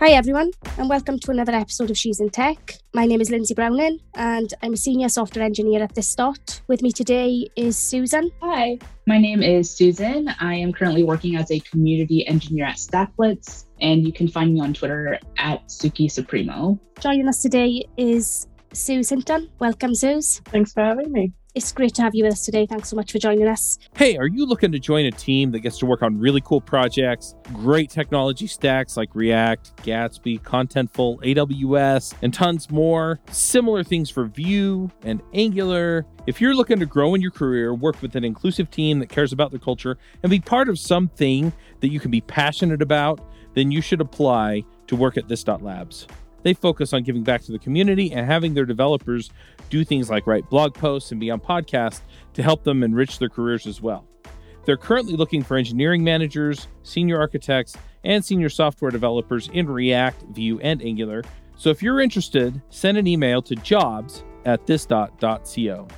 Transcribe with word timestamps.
Hi, 0.00 0.12
everyone, 0.12 0.52
and 0.78 0.88
welcome 0.88 1.18
to 1.18 1.30
another 1.30 1.52
episode 1.52 1.90
of 1.90 1.98
She's 1.98 2.20
in 2.20 2.30
Tech. 2.30 2.78
My 2.94 3.04
name 3.04 3.20
is 3.20 3.28
Lindsay 3.28 3.52
Browning, 3.52 3.98
and 4.14 4.54
I'm 4.62 4.72
a 4.72 4.76
senior 4.78 5.10
software 5.10 5.44
engineer 5.44 5.82
at 5.82 5.94
This 5.94 6.14
Dot. 6.14 6.62
With 6.68 6.80
me 6.80 6.90
today 6.90 7.50
is 7.54 7.76
Susan. 7.76 8.30
Hi, 8.40 8.78
my 9.06 9.18
name 9.18 9.42
is 9.42 9.70
Susan. 9.70 10.28
I 10.40 10.54
am 10.54 10.72
currently 10.72 11.04
working 11.04 11.36
as 11.36 11.50
a 11.50 11.60
community 11.60 12.26
engineer 12.26 12.64
at 12.64 12.76
StackBlitz, 12.76 13.66
and 13.82 14.06
you 14.06 14.10
can 14.10 14.26
find 14.26 14.54
me 14.54 14.60
on 14.62 14.72
Twitter 14.72 15.18
at 15.36 15.66
Suki 15.66 16.10
Supremo. 16.10 16.80
Joining 17.00 17.28
us 17.28 17.42
today 17.42 17.84
is 17.98 18.48
Suz 18.72 19.10
Hinton. 19.10 19.50
Welcome, 19.58 19.94
Suze. 19.94 20.40
Thanks 20.46 20.72
for 20.72 20.82
having 20.82 21.12
me. 21.12 21.34
It's 21.52 21.72
great 21.72 21.94
to 21.94 22.02
have 22.02 22.14
you 22.14 22.22
with 22.22 22.34
us 22.34 22.44
today. 22.44 22.64
Thanks 22.64 22.88
so 22.88 22.94
much 22.94 23.10
for 23.10 23.18
joining 23.18 23.48
us. 23.48 23.76
Hey, 23.96 24.16
are 24.16 24.28
you 24.28 24.46
looking 24.46 24.70
to 24.70 24.78
join 24.78 25.06
a 25.06 25.10
team 25.10 25.50
that 25.50 25.60
gets 25.60 25.78
to 25.78 25.86
work 25.86 26.00
on 26.00 26.16
really 26.16 26.40
cool 26.42 26.60
projects, 26.60 27.34
great 27.52 27.90
technology 27.90 28.46
stacks 28.46 28.96
like 28.96 29.12
React, 29.16 29.76
Gatsby, 29.78 30.42
Contentful, 30.42 31.20
AWS, 31.24 32.14
and 32.22 32.32
tons 32.32 32.70
more? 32.70 33.18
Similar 33.32 33.82
things 33.82 34.08
for 34.10 34.26
Vue 34.26 34.92
and 35.02 35.20
Angular. 35.34 36.06
If 36.28 36.40
you're 36.40 36.54
looking 36.54 36.78
to 36.78 36.86
grow 36.86 37.16
in 37.16 37.20
your 37.20 37.32
career, 37.32 37.74
work 37.74 38.00
with 38.00 38.14
an 38.14 38.22
inclusive 38.22 38.70
team 38.70 39.00
that 39.00 39.08
cares 39.08 39.32
about 39.32 39.50
their 39.50 39.58
culture, 39.58 39.98
and 40.22 40.30
be 40.30 40.38
part 40.38 40.68
of 40.68 40.78
something 40.78 41.52
that 41.80 41.88
you 41.88 41.98
can 41.98 42.12
be 42.12 42.20
passionate 42.20 42.80
about, 42.80 43.20
then 43.54 43.72
you 43.72 43.80
should 43.80 44.00
apply 44.00 44.62
to 44.86 44.94
work 44.94 45.16
at 45.16 45.26
this 45.26 45.44
labs. 45.48 46.06
They 46.42 46.54
focus 46.54 46.92
on 46.92 47.02
giving 47.02 47.22
back 47.22 47.42
to 47.42 47.52
the 47.52 47.58
community 47.58 48.12
and 48.12 48.26
having 48.26 48.54
their 48.54 48.64
developers 48.64 49.30
do 49.68 49.84
things 49.84 50.08
like 50.10 50.26
write 50.26 50.48
blog 50.50 50.74
posts 50.74 51.10
and 51.10 51.20
be 51.20 51.30
on 51.30 51.40
podcasts 51.40 52.00
to 52.34 52.42
help 52.42 52.64
them 52.64 52.82
enrich 52.82 53.18
their 53.18 53.28
careers 53.28 53.66
as 53.66 53.80
well. 53.80 54.06
They're 54.64 54.76
currently 54.76 55.16
looking 55.16 55.42
for 55.42 55.56
engineering 55.56 56.04
managers, 56.04 56.68
senior 56.82 57.18
architects, 57.18 57.76
and 58.04 58.24
senior 58.24 58.48
software 58.48 58.90
developers 58.90 59.48
in 59.52 59.68
React, 59.68 60.24
Vue, 60.32 60.60
and 60.60 60.82
Angular. 60.82 61.22
So 61.56 61.70
if 61.70 61.82
you're 61.82 62.00
interested, 62.00 62.60
send 62.70 62.96
an 62.96 63.06
email 63.06 63.42
to 63.42 63.54
jobs 63.56 64.24
at 64.44 64.66
thisdot.co. 64.66 65.88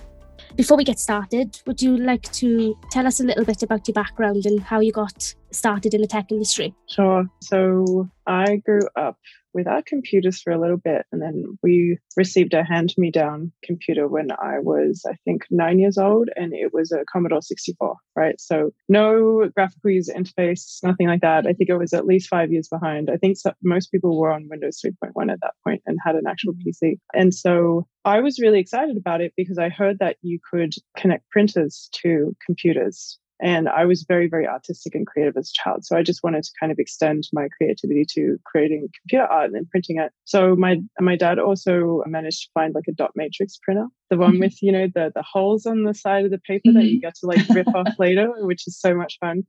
Before 0.56 0.76
we 0.76 0.84
get 0.84 0.98
started, 0.98 1.60
would 1.66 1.80
you 1.80 1.96
like 1.96 2.30
to 2.32 2.76
tell 2.90 3.06
us 3.06 3.20
a 3.20 3.24
little 3.24 3.44
bit 3.44 3.62
about 3.62 3.88
your 3.88 3.94
background 3.94 4.44
and 4.44 4.60
how 4.60 4.80
you 4.80 4.92
got 4.92 5.34
started 5.50 5.94
in 5.94 6.02
the 6.02 6.06
tech 6.06 6.30
industry? 6.30 6.74
Sure. 6.88 7.24
So 7.40 8.10
I 8.26 8.56
grew 8.56 8.82
up 8.96 9.18
without 9.54 9.86
computers 9.86 10.40
for 10.40 10.52
a 10.52 10.60
little 10.60 10.76
bit. 10.76 11.06
And 11.12 11.20
then 11.20 11.58
we 11.62 11.98
received 12.16 12.54
a 12.54 12.64
hand 12.64 12.94
me 12.96 13.10
down 13.10 13.52
computer 13.62 14.08
when 14.08 14.32
I 14.32 14.58
was, 14.58 15.02
I 15.08 15.16
think, 15.24 15.44
nine 15.50 15.78
years 15.78 15.98
old, 15.98 16.28
and 16.36 16.52
it 16.52 16.72
was 16.72 16.92
a 16.92 17.04
Commodore 17.12 17.42
64, 17.42 17.96
right? 18.16 18.40
So 18.40 18.70
no 18.88 19.48
graphical 19.54 19.90
user 19.90 20.12
interface, 20.12 20.78
nothing 20.82 21.08
like 21.08 21.20
that. 21.20 21.46
I 21.46 21.52
think 21.52 21.70
it 21.70 21.76
was 21.76 21.92
at 21.92 22.06
least 22.06 22.28
five 22.28 22.52
years 22.52 22.68
behind. 22.68 23.10
I 23.10 23.16
think 23.16 23.36
so, 23.38 23.52
most 23.62 23.90
people 23.90 24.18
were 24.18 24.32
on 24.32 24.48
Windows 24.48 24.80
3.1 24.84 25.32
at 25.32 25.40
that 25.42 25.54
point 25.64 25.82
and 25.86 25.98
had 26.04 26.16
an 26.16 26.26
actual 26.26 26.54
mm-hmm. 26.54 26.86
PC. 26.86 26.98
And 27.14 27.34
so 27.34 27.86
I 28.04 28.20
was 28.20 28.40
really 28.40 28.58
excited 28.58 28.96
about 28.96 29.20
it 29.20 29.32
because 29.36 29.58
I 29.58 29.68
heard 29.68 29.98
that 30.00 30.16
you 30.22 30.38
could 30.50 30.74
connect 30.96 31.28
printers 31.30 31.88
to 32.02 32.34
computers 32.44 33.18
and 33.42 33.68
I 33.68 33.86
was 33.86 34.04
very, 34.06 34.28
very 34.28 34.46
artistic 34.46 34.94
and 34.94 35.04
creative 35.04 35.36
as 35.36 35.50
a 35.50 35.62
child. 35.62 35.84
So 35.84 35.96
I 35.96 36.04
just 36.04 36.22
wanted 36.22 36.44
to 36.44 36.50
kind 36.60 36.70
of 36.70 36.78
extend 36.78 37.24
my 37.32 37.48
creativity 37.56 38.06
to 38.14 38.38
creating 38.46 38.88
computer 39.02 39.24
art 39.24 39.46
and 39.46 39.56
then 39.56 39.66
printing 39.68 39.98
it. 39.98 40.12
So 40.24 40.54
my 40.54 40.78
my 41.00 41.16
dad 41.16 41.40
also 41.40 42.04
managed 42.06 42.42
to 42.42 42.48
find 42.54 42.72
like 42.72 42.84
a 42.88 42.92
dot 42.92 43.10
matrix 43.16 43.58
printer, 43.60 43.88
the 44.10 44.16
one 44.16 44.34
mm-hmm. 44.34 44.42
with, 44.42 44.62
you 44.62 44.70
know, 44.70 44.86
the 44.94 45.10
the 45.12 45.24
holes 45.28 45.66
on 45.66 45.82
the 45.82 45.92
side 45.92 46.24
of 46.24 46.30
the 46.30 46.38
paper 46.38 46.68
mm-hmm. 46.68 46.78
that 46.78 46.84
you 46.84 47.00
mm-hmm. 47.00 47.06
get 47.06 47.16
to 47.16 47.26
like 47.26 47.48
rip 47.48 47.74
off 47.74 47.88
later, 47.98 48.30
which 48.46 48.68
is 48.68 48.80
so 48.80 48.94
much 48.94 49.18
fun. 49.18 49.42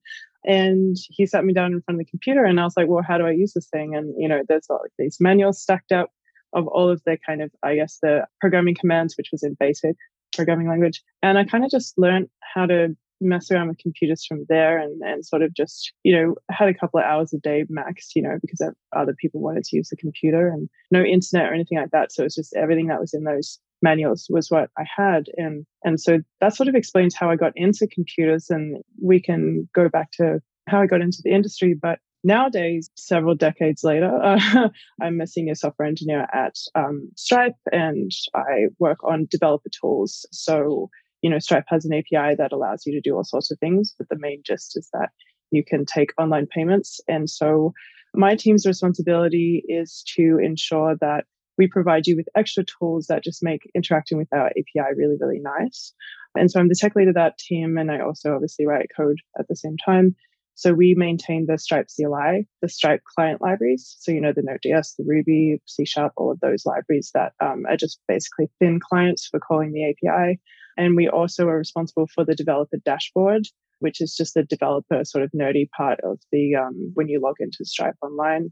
And 0.44 0.98
he 1.10 1.28
sat 1.28 1.46
me 1.46 1.54
down 1.54 1.72
in 1.72 1.82
front 1.84 2.02
of 2.02 2.06
the 2.06 2.10
computer 2.10 2.44
and 2.44 2.60
I 2.60 2.64
was 2.64 2.74
like, 2.76 2.88
well, 2.90 3.04
how 3.08 3.20
do 3.20 3.28
I 3.28 3.32
use 3.32 3.54
this 3.54 3.70
thing? 3.70 3.96
And, 3.96 4.14
you 4.18 4.28
know, 4.28 4.42
there's 4.48 4.66
like 4.70 4.92
these 4.98 5.18
manuals 5.20 5.62
stacked 5.62 5.92
up 5.92 6.10
of 6.52 6.68
all 6.68 6.90
of 6.90 7.02
the 7.06 7.18
kind 7.26 7.44
of, 7.44 7.52
I 7.62 7.76
guess, 7.76 8.00
the 8.02 8.26
programming 8.42 8.76
commands, 8.76 9.16
which 9.18 9.30
was 9.32 9.44
in 9.44 9.56
basic 9.60 9.96
programming 10.36 10.68
language. 10.68 11.04
And 11.22 11.38
I 11.38 11.46
kind 11.46 11.64
of 11.64 11.72
just 11.72 11.98
learned 11.98 12.28
how 12.42 12.66
to 12.66 12.96
mess 13.24 13.50
around 13.52 13.70
with 13.70 13.78
computers 13.78 14.26
from 14.26 14.46
there 14.50 14.78
and, 14.78 15.02
and 15.02 15.26
sort 15.26 15.42
of 15.42 15.54
just, 15.54 15.92
you 16.04 16.16
know, 16.16 16.36
had 16.52 16.70
a 16.70 16.74
couple 16.74 17.00
of 17.00 17.06
hours 17.06 17.34
a 17.34 17.40
day 17.40 17.66
max, 17.70 18.12
you 18.16 18.22
know, 18.22 18.38
because 18.42 18.62
other 18.96 19.16
people 19.20 19.42
wanted 19.42 19.64
to 19.64 19.76
use 19.76 19.90
the 19.90 19.98
computer 19.98 20.48
and 20.48 20.70
no 20.92 21.02
internet 21.02 21.50
or 21.50 21.54
anything 21.54 21.78
like 21.78 21.92
that. 21.92 22.12
So 22.12 22.24
it's 22.24 22.36
just 22.36 22.56
everything 22.56 22.88
that 22.88 23.00
was 23.00 23.14
in 23.14 23.24
those 23.24 23.60
manuals 23.82 24.28
was 24.30 24.50
what 24.50 24.70
I 24.78 24.84
had. 24.96 25.26
And, 25.38 25.66
and 25.84 26.00
so 26.00 26.20
that 26.40 26.56
sort 26.56 26.70
of 26.70 26.76
explains 26.76 27.16
how 27.16 27.30
I 27.30 27.36
got 27.36 27.54
into 27.56 27.88
computers 27.88 28.50
and 28.50 28.78
we 29.02 29.22
can 29.22 29.68
go 29.74 29.90
back 29.90 30.12
to 30.14 30.40
how 30.68 30.82
I 30.82 30.88
got 30.88 31.02
into 31.02 31.22
the 31.24 31.32
industry. 31.32 31.76
But 31.80 32.00
nowadays, 32.24 32.90
several 32.96 33.36
decades 33.36 33.84
later, 33.84 34.12
uh, 34.24 34.70
I'm 35.02 35.22
a 35.22 35.28
senior 35.28 35.56
software 35.56 35.88
engineer 35.88 36.28
at 36.34 36.56
um, 36.76 37.10
Stripe 37.16 37.56
and 37.72 38.12
I 38.34 38.68
work 38.80 39.04
on 39.04 39.28
developer 39.30 39.70
tools. 39.70 40.26
So 40.32 40.90
you 41.24 41.30
know, 41.30 41.40
Stripe 41.40 41.64
has 41.68 41.86
an 41.86 41.94
API 41.94 42.36
that 42.36 42.52
allows 42.52 42.86
you 42.86 42.94
to 42.94 43.02
do 43.02 43.16
all 43.16 43.24
sorts 43.24 43.50
of 43.50 43.58
things, 43.58 43.96
but 43.98 44.10
the 44.10 44.20
main 44.20 44.44
gist 44.46 44.78
is 44.78 44.90
that 44.94 45.10
you 45.52 45.64
can 45.66 45.86
take 45.86 46.12
online 46.20 46.46
payments. 46.46 47.00
And 47.08 47.30
so 47.30 47.74
my 48.14 48.36
team's 48.36 48.68
responsibility 48.68 49.64
is 49.68 50.04
to 50.16 50.38
ensure 50.44 50.98
that 51.00 51.24
we 51.58 51.68
provide 51.68 52.08
you 52.08 52.18
with 52.18 52.28
extra 52.36 52.66
tools 52.66 53.08
that 53.08 53.24
just 53.24 53.42
make 53.42 53.62
interacting 53.74 54.18
with 54.18 54.28
our 54.34 54.48
API 54.48 54.94
really, 54.98 55.16
really 55.20 55.40
nice. 55.40 55.94
And 56.36 56.52
so 56.52 56.60
I'm 56.60 56.68
the 56.68 56.76
tech 56.76 56.96
lead 56.96 57.08
of 57.08 57.16
that 57.16 57.38
team, 57.38 57.78
and 57.78 57.92
I 57.92 58.00
also 58.00 58.34
obviously 58.34 58.66
write 58.66 58.88
code 58.96 59.20
at 59.40 59.48
the 59.48 59.56
same 59.56 59.78
time. 59.78 60.16
So 60.56 60.74
we 60.74 60.94
maintain 60.96 61.46
the 61.48 61.58
Stripe 61.58 61.88
CLI, 61.94 62.48
the 62.62 62.70
Stripe 62.70 63.02
client 63.16 63.42
libraries. 63.42 63.96
So, 64.00 64.12
you 64.12 64.22
know, 64.22 64.34
the 64.34 64.44
Node.js, 64.44 64.96
the 64.98 65.04
Ruby, 65.06 65.60
C 65.66 65.86
Sharp, 65.86 66.14
all 66.16 66.32
of 66.32 66.40
those 66.42 66.66
libraries 66.66 67.12
that 67.14 67.34
um, 67.40 67.66
are 67.68 67.78
just 67.78 68.00
basically 68.08 68.50
thin 68.60 68.80
clients 68.80 69.28
for 69.28 69.40
calling 69.40 69.72
the 69.72 69.90
API. 69.90 70.40
And 70.78 70.96
we 70.96 71.08
also 71.08 71.48
are 71.48 71.58
responsible 71.58 72.08
for 72.14 72.24
the 72.24 72.36
developer 72.36 72.78
dashboard, 72.86 73.48
which 73.80 74.00
is 74.00 74.16
just 74.16 74.36
the 74.36 74.44
developer 74.44 75.04
sort 75.04 75.24
of 75.24 75.32
nerdy 75.32 75.70
part 75.76 76.00
of 76.02 76.20
the 76.32 76.56
um, 76.56 76.92
when 76.94 77.08
you 77.08 77.20
log 77.20 77.36
into 77.40 77.66
Stripe 77.66 77.96
online. 78.02 78.52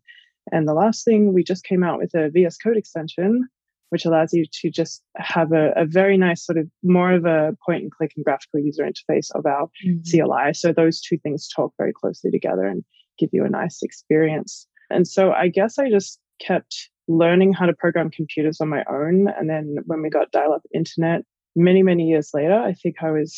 And 0.52 0.68
the 0.68 0.74
last 0.74 1.06
thing, 1.06 1.34
we 1.34 1.44
just 1.44 1.64
came 1.64 1.84
out 1.84 2.00
with 2.00 2.16
a 2.16 2.30
VS 2.30 2.58
Code 2.58 2.78
extension, 2.78 3.48
which 3.92 4.06
allows 4.06 4.34
you 4.34 4.46
to 4.52 4.70
just 4.70 5.04
have 5.18 5.52
a, 5.52 5.74
a 5.76 5.86
very 5.86 6.18
nice 6.18 6.46
sort 6.46 6.58
of 6.58 6.66
more 6.82 7.12
of 7.12 7.26
a 7.26 7.56
point 7.66 7.84
and 7.84 7.92
click 7.92 8.14
and 8.16 8.24
graphical 8.24 8.60
user 8.60 8.84
interface 8.84 9.28
of 9.36 9.46
our 9.46 9.70
mm-hmm. 9.86 10.00
CLI. 10.10 10.54
So 10.54 10.72
those 10.72 11.02
two 11.02 11.18
things 11.18 11.50
talk 11.54 11.74
very 11.78 11.92
closely 11.92 12.32
together 12.32 12.66
and 12.66 12.86
give 13.20 13.30
you 13.34 13.44
a 13.44 13.50
nice 13.50 13.84
experience. 13.84 14.66
And 14.90 15.06
so 15.06 15.34
I 15.34 15.50
guess 15.50 15.78
I 15.78 15.90
just 15.90 16.20
kept 16.40 16.90
learning 17.10 17.52
how 17.52 17.66
to 17.66 17.74
program 17.74 18.10
computers 18.10 18.62
on 18.62 18.70
my 18.70 18.84
own. 18.90 19.28
And 19.38 19.50
then 19.50 19.76
when 19.86 20.02
we 20.02 20.10
got 20.10 20.32
dial 20.32 20.54
up 20.54 20.64
internet, 20.74 21.24
many, 21.56 21.84
many 21.84 22.08
years 22.08 22.30
later, 22.34 22.56
I 22.56 22.74
think 22.74 22.96
I 23.02 23.12
was 23.12 23.38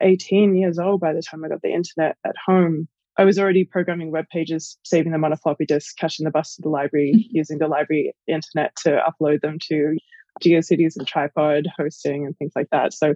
18 0.00 0.56
years 0.56 0.78
old 0.78 1.00
by 1.00 1.12
the 1.12 1.22
time 1.22 1.44
I 1.44 1.48
got 1.48 1.62
the 1.62 1.72
internet 1.72 2.16
at 2.24 2.36
home. 2.46 2.86
I 3.18 3.24
was 3.24 3.38
already 3.38 3.64
programming 3.64 4.12
web 4.12 4.26
pages, 4.30 4.78
saving 4.84 5.10
them 5.10 5.24
on 5.24 5.32
a 5.32 5.36
floppy 5.36 5.66
disk, 5.66 5.96
catching 5.98 6.24
the 6.24 6.30
bus 6.30 6.54
to 6.54 6.62
the 6.62 6.68
library, 6.68 7.12
mm-hmm. 7.14 7.36
using 7.36 7.58
the 7.58 7.66
library 7.66 8.14
internet 8.28 8.76
to 8.84 9.00
upload 9.04 9.40
them 9.40 9.58
to 9.68 9.96
GeoCities 10.42 10.96
and 10.96 11.06
tripod 11.06 11.66
hosting 11.76 12.24
and 12.24 12.36
things 12.38 12.52
like 12.54 12.68
that. 12.70 12.94
So 12.94 13.14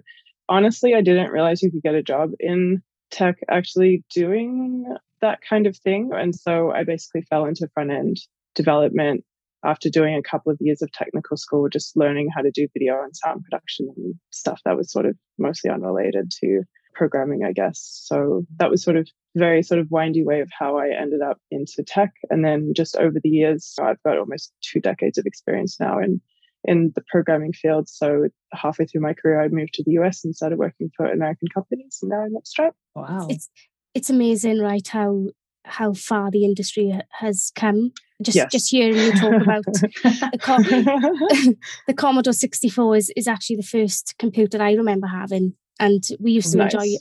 honestly, 0.49 0.93
I 0.93 1.01
didn't 1.01 1.31
realize 1.31 1.63
you 1.63 1.71
could 1.71 1.83
get 1.83 1.95
a 1.95 2.03
job 2.03 2.31
in 2.39 2.81
tech 3.11 3.37
actually 3.49 4.03
doing 4.13 4.85
that 5.21 5.39
kind 5.47 5.67
of 5.67 5.77
thing. 5.77 6.11
And 6.13 6.35
so 6.35 6.71
I 6.71 6.83
basically 6.83 7.21
fell 7.29 7.45
into 7.45 7.69
front 7.73 7.91
end 7.91 8.17
development 8.55 9.23
after 9.63 9.89
doing 9.89 10.15
a 10.15 10.21
couple 10.21 10.51
of 10.51 10.57
years 10.59 10.81
of 10.81 10.91
technical 10.91 11.37
school, 11.37 11.69
just 11.69 11.95
learning 11.95 12.27
how 12.35 12.41
to 12.41 12.51
do 12.51 12.67
video 12.73 13.01
and 13.01 13.15
sound 13.15 13.43
production 13.43 13.87
and 13.95 14.15
stuff 14.31 14.59
that 14.65 14.75
was 14.75 14.91
sort 14.91 15.05
of 15.05 15.15
mostly 15.37 15.71
unrelated 15.71 16.29
to 16.41 16.63
programming, 16.93 17.43
I 17.43 17.51
guess. 17.51 18.01
So 18.03 18.45
that 18.57 18.69
was 18.69 18.83
sort 18.83 18.97
of 18.97 19.07
very 19.35 19.63
sort 19.63 19.79
of 19.79 19.89
windy 19.89 20.23
way 20.23 20.41
of 20.41 20.49
how 20.57 20.77
I 20.77 20.89
ended 20.89 21.21
up 21.21 21.39
into 21.51 21.83
tech. 21.83 22.11
And 22.29 22.45
then 22.45 22.73
just 22.75 22.95
over 22.95 23.19
the 23.21 23.29
years, 23.29 23.75
I've 23.81 24.01
got 24.03 24.17
almost 24.17 24.53
two 24.61 24.79
decades 24.79 25.17
of 25.17 25.25
experience 25.25 25.77
now 25.79 25.99
in 25.99 26.21
in 26.65 26.93
the 26.95 27.03
programming 27.11 27.51
field. 27.51 27.89
So 27.89 28.29
halfway 28.53 28.85
through 28.85 29.01
my 29.01 29.13
career, 29.13 29.41
I 29.41 29.49
moved 29.49 29.73
to 29.73 29.83
the 29.83 29.91
US 29.99 30.23
and 30.23 30.35
started 30.35 30.57
working 30.57 30.89
for 30.95 31.05
American 31.05 31.49
companies, 31.53 31.99
and 32.01 32.09
now 32.09 32.21
I'm 32.21 32.35
at 32.37 32.47
Stripe. 32.47 32.75
Wow, 32.95 33.27
it's 33.29 33.49
it's 33.93 34.09
amazing, 34.09 34.59
right? 34.59 34.87
How 34.87 35.27
how 35.65 35.93
far 35.93 36.29
the 36.29 36.45
industry 36.45 36.93
has 37.11 37.51
come. 37.55 37.91
Just 38.21 38.35
yes. 38.35 38.51
just 38.51 38.71
hearing 38.71 38.95
you 38.95 39.11
talk 39.13 39.41
about 39.41 39.63
the, 39.65 40.37
Com- 40.39 40.63
the 41.87 41.93
Commodore 41.93 42.33
64 42.33 42.95
is, 42.97 43.11
is 43.15 43.27
actually 43.27 43.57
the 43.57 43.63
first 43.63 44.15
computer 44.17 44.61
I 44.61 44.73
remember 44.73 45.07
having. 45.07 45.55
And 45.79 46.03
we 46.19 46.31
used 46.31 46.51
to 46.51 46.57
nice. 46.57 46.73
enjoy 46.73 46.97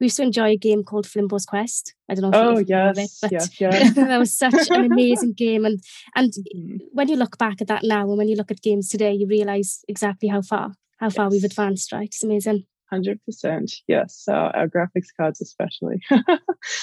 we 0.00 0.06
used 0.06 0.16
to 0.16 0.22
enjoy 0.22 0.50
a 0.50 0.56
game 0.56 0.84
called 0.84 1.06
Flimbo's 1.06 1.44
Quest. 1.44 1.94
I 2.08 2.14
don't 2.14 2.30
know 2.30 2.52
if 2.52 2.56
oh, 2.56 2.64
yes, 2.66 2.98
it, 2.98 3.10
but 3.22 3.32
yes, 3.32 3.48
yes. 3.60 3.94
that 3.94 4.18
was 4.18 4.36
such 4.36 4.70
an 4.70 4.84
amazing 4.84 5.34
game. 5.34 5.64
And 5.64 5.80
and 6.14 6.32
mm. 6.56 6.78
when 6.92 7.08
you 7.08 7.16
look 7.16 7.38
back 7.38 7.60
at 7.60 7.68
that 7.68 7.82
now 7.84 8.08
and 8.08 8.18
when 8.18 8.28
you 8.28 8.36
look 8.36 8.50
at 8.50 8.62
games 8.62 8.88
today, 8.88 9.12
you 9.12 9.26
realise 9.26 9.84
exactly 9.88 10.28
how 10.28 10.42
far 10.42 10.74
how 10.98 11.10
far 11.10 11.26
yes. 11.26 11.32
we've 11.32 11.44
advanced, 11.44 11.92
right? 11.92 12.06
It's 12.06 12.24
amazing. 12.24 12.66
Hundred 12.90 13.24
percent, 13.24 13.72
yes. 13.88 14.24
Uh, 14.28 14.52
our 14.54 14.68
graphics 14.68 15.08
cards, 15.16 15.40
especially. 15.40 16.00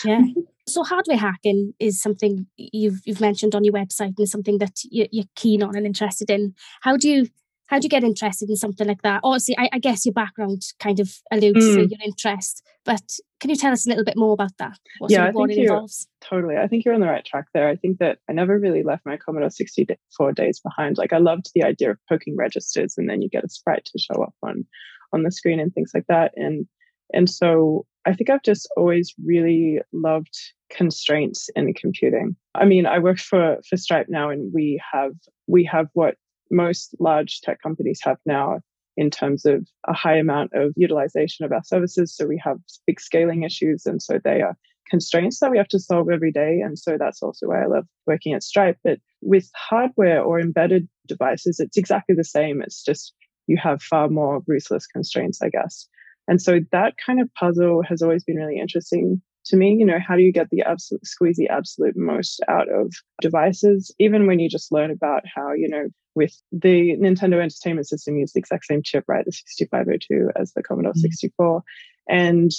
yeah. 0.05 0.21
So 0.67 0.83
hardware 0.83 1.17
hacking 1.17 1.73
is 1.79 2.01
something 2.01 2.45
you've 2.55 3.01
you've 3.03 3.19
mentioned 3.19 3.55
on 3.55 3.63
your 3.63 3.73
website 3.73 4.13
and 4.17 4.29
something 4.29 4.59
that 4.59 4.79
you're 4.83 5.25
keen 5.35 5.63
on 5.63 5.75
and 5.75 5.85
interested 5.85 6.29
in. 6.29 6.53
How 6.81 6.95
do 6.97 7.09
you 7.09 7.27
how 7.71 7.79
do 7.79 7.85
you 7.85 7.89
get 7.89 8.03
interested 8.03 8.49
in 8.49 8.57
something 8.57 8.85
like 8.85 9.01
that? 9.03 9.21
Obviously, 9.23 9.57
I, 9.57 9.69
I 9.71 9.79
guess 9.79 10.05
your 10.05 10.11
background 10.11 10.61
kind 10.79 10.99
of 10.99 11.09
alludes 11.31 11.65
mm. 11.65 11.75
to 11.75 11.87
your 11.87 11.99
interest, 12.03 12.61
but 12.83 13.01
can 13.39 13.49
you 13.49 13.55
tell 13.55 13.71
us 13.71 13.87
a 13.87 13.89
little 13.89 14.03
bit 14.03 14.17
more 14.17 14.33
about 14.33 14.51
that? 14.59 14.77
What 14.99 15.09
yeah, 15.09 15.25
I 15.25 15.31
think 15.31 15.55
you're, 15.55 15.87
totally. 16.19 16.57
I 16.57 16.67
think 16.67 16.83
you're 16.83 16.93
on 16.93 16.99
the 16.99 17.07
right 17.07 17.23
track 17.23 17.45
there. 17.53 17.69
I 17.69 17.77
think 17.77 17.99
that 17.99 18.19
I 18.29 18.33
never 18.33 18.59
really 18.59 18.83
left 18.83 19.05
my 19.05 19.15
Commodore 19.15 19.49
64 19.49 20.33
days 20.33 20.59
behind. 20.59 20.97
Like 20.97 21.13
I 21.13 21.19
loved 21.19 21.45
the 21.55 21.63
idea 21.63 21.91
of 21.91 21.97
poking 22.09 22.35
registers 22.35 22.95
and 22.97 23.09
then 23.09 23.21
you 23.21 23.29
get 23.29 23.45
a 23.45 23.49
sprite 23.49 23.85
to 23.85 23.97
show 23.97 24.21
up 24.21 24.35
on 24.43 24.65
on 25.13 25.23
the 25.23 25.31
screen 25.31 25.59
and 25.61 25.73
things 25.73 25.91
like 25.93 26.05
that. 26.09 26.33
And 26.35 26.67
and 27.13 27.29
so 27.29 27.85
I 28.05 28.13
think 28.13 28.29
I've 28.29 28.43
just 28.43 28.67
always 28.75 29.13
really 29.23 29.79
loved 29.93 30.37
constraints 30.69 31.49
in 31.55 31.73
computing. 31.73 32.35
I 32.55 32.65
mean, 32.65 32.85
I 32.85 32.99
work 32.99 33.19
for 33.19 33.57
for 33.69 33.77
Stripe 33.77 34.07
now, 34.09 34.29
and 34.29 34.51
we 34.53 34.81
have 34.91 35.13
we 35.47 35.63
have 35.65 35.87
what 35.93 36.15
most 36.51 36.95
large 36.99 37.41
tech 37.41 37.61
companies 37.61 37.99
have 38.03 38.17
now 38.25 38.59
in 38.97 39.09
terms 39.09 39.45
of 39.45 39.67
a 39.87 39.93
high 39.93 40.17
amount 40.17 40.51
of 40.53 40.73
utilization 40.75 41.45
of 41.45 41.51
our 41.51 41.63
services. 41.63 42.15
So 42.15 42.25
we 42.27 42.41
have 42.43 42.57
big 42.85 42.99
scaling 42.99 43.43
issues, 43.43 43.85
and 43.85 44.01
so 44.01 44.19
they 44.23 44.41
are 44.41 44.57
constraints 44.89 45.39
that 45.39 45.49
we 45.49 45.57
have 45.57 45.69
to 45.69 45.79
solve 45.79 46.09
every 46.09 46.31
day. 46.31 46.59
And 46.59 46.77
so 46.77 46.97
that's 46.99 47.23
also 47.23 47.47
why 47.47 47.63
I 47.63 47.67
love 47.67 47.85
working 48.05 48.33
at 48.33 48.43
Stripe. 48.43 48.77
But 48.83 48.99
with 49.21 49.49
hardware 49.55 50.21
or 50.21 50.39
embedded 50.39 50.87
devices, 51.07 51.59
it's 51.59 51.77
exactly 51.77 52.13
the 52.13 52.25
same. 52.25 52.61
It's 52.61 52.83
just 52.83 53.13
you 53.47 53.57
have 53.57 53.81
far 53.81 54.09
more 54.09 54.41
ruthless 54.47 54.85
constraints, 54.87 55.41
I 55.41 55.49
guess. 55.49 55.87
And 56.27 56.41
so 56.41 56.59
that 56.71 56.95
kind 57.03 57.21
of 57.21 57.33
puzzle 57.33 57.83
has 57.87 58.01
always 58.01 58.23
been 58.23 58.35
really 58.35 58.59
interesting 58.59 59.21
to 59.45 59.57
me. 59.57 59.75
You 59.79 59.85
know, 59.85 59.99
how 60.05 60.15
do 60.15 60.21
you 60.21 60.31
get 60.31 60.49
the 60.51 60.61
absolute 60.61 61.05
squeeze 61.05 61.37
the 61.37 61.49
absolute 61.49 61.95
most 61.97 62.41
out 62.49 62.69
of 62.69 62.93
devices? 63.21 63.93
Even 63.97 64.27
when 64.27 64.39
you 64.39 64.49
just 64.49 64.71
learn 64.71 64.91
about 64.91 65.23
how, 65.33 65.53
you 65.53 65.67
know, 65.67 65.87
with 66.15 66.33
the 66.51 66.97
Nintendo 66.97 67.41
Entertainment 67.41 67.87
System 67.87 68.17
used 68.17 68.35
the 68.35 68.39
exact 68.39 68.65
same 68.65 68.81
chip, 68.83 69.05
right? 69.07 69.25
The 69.25 69.31
6502 69.31 70.29
as 70.35 70.53
the 70.53 70.63
Commodore 70.63 70.91
mm-hmm. 70.91 70.99
64. 70.99 71.63
And 72.09 72.51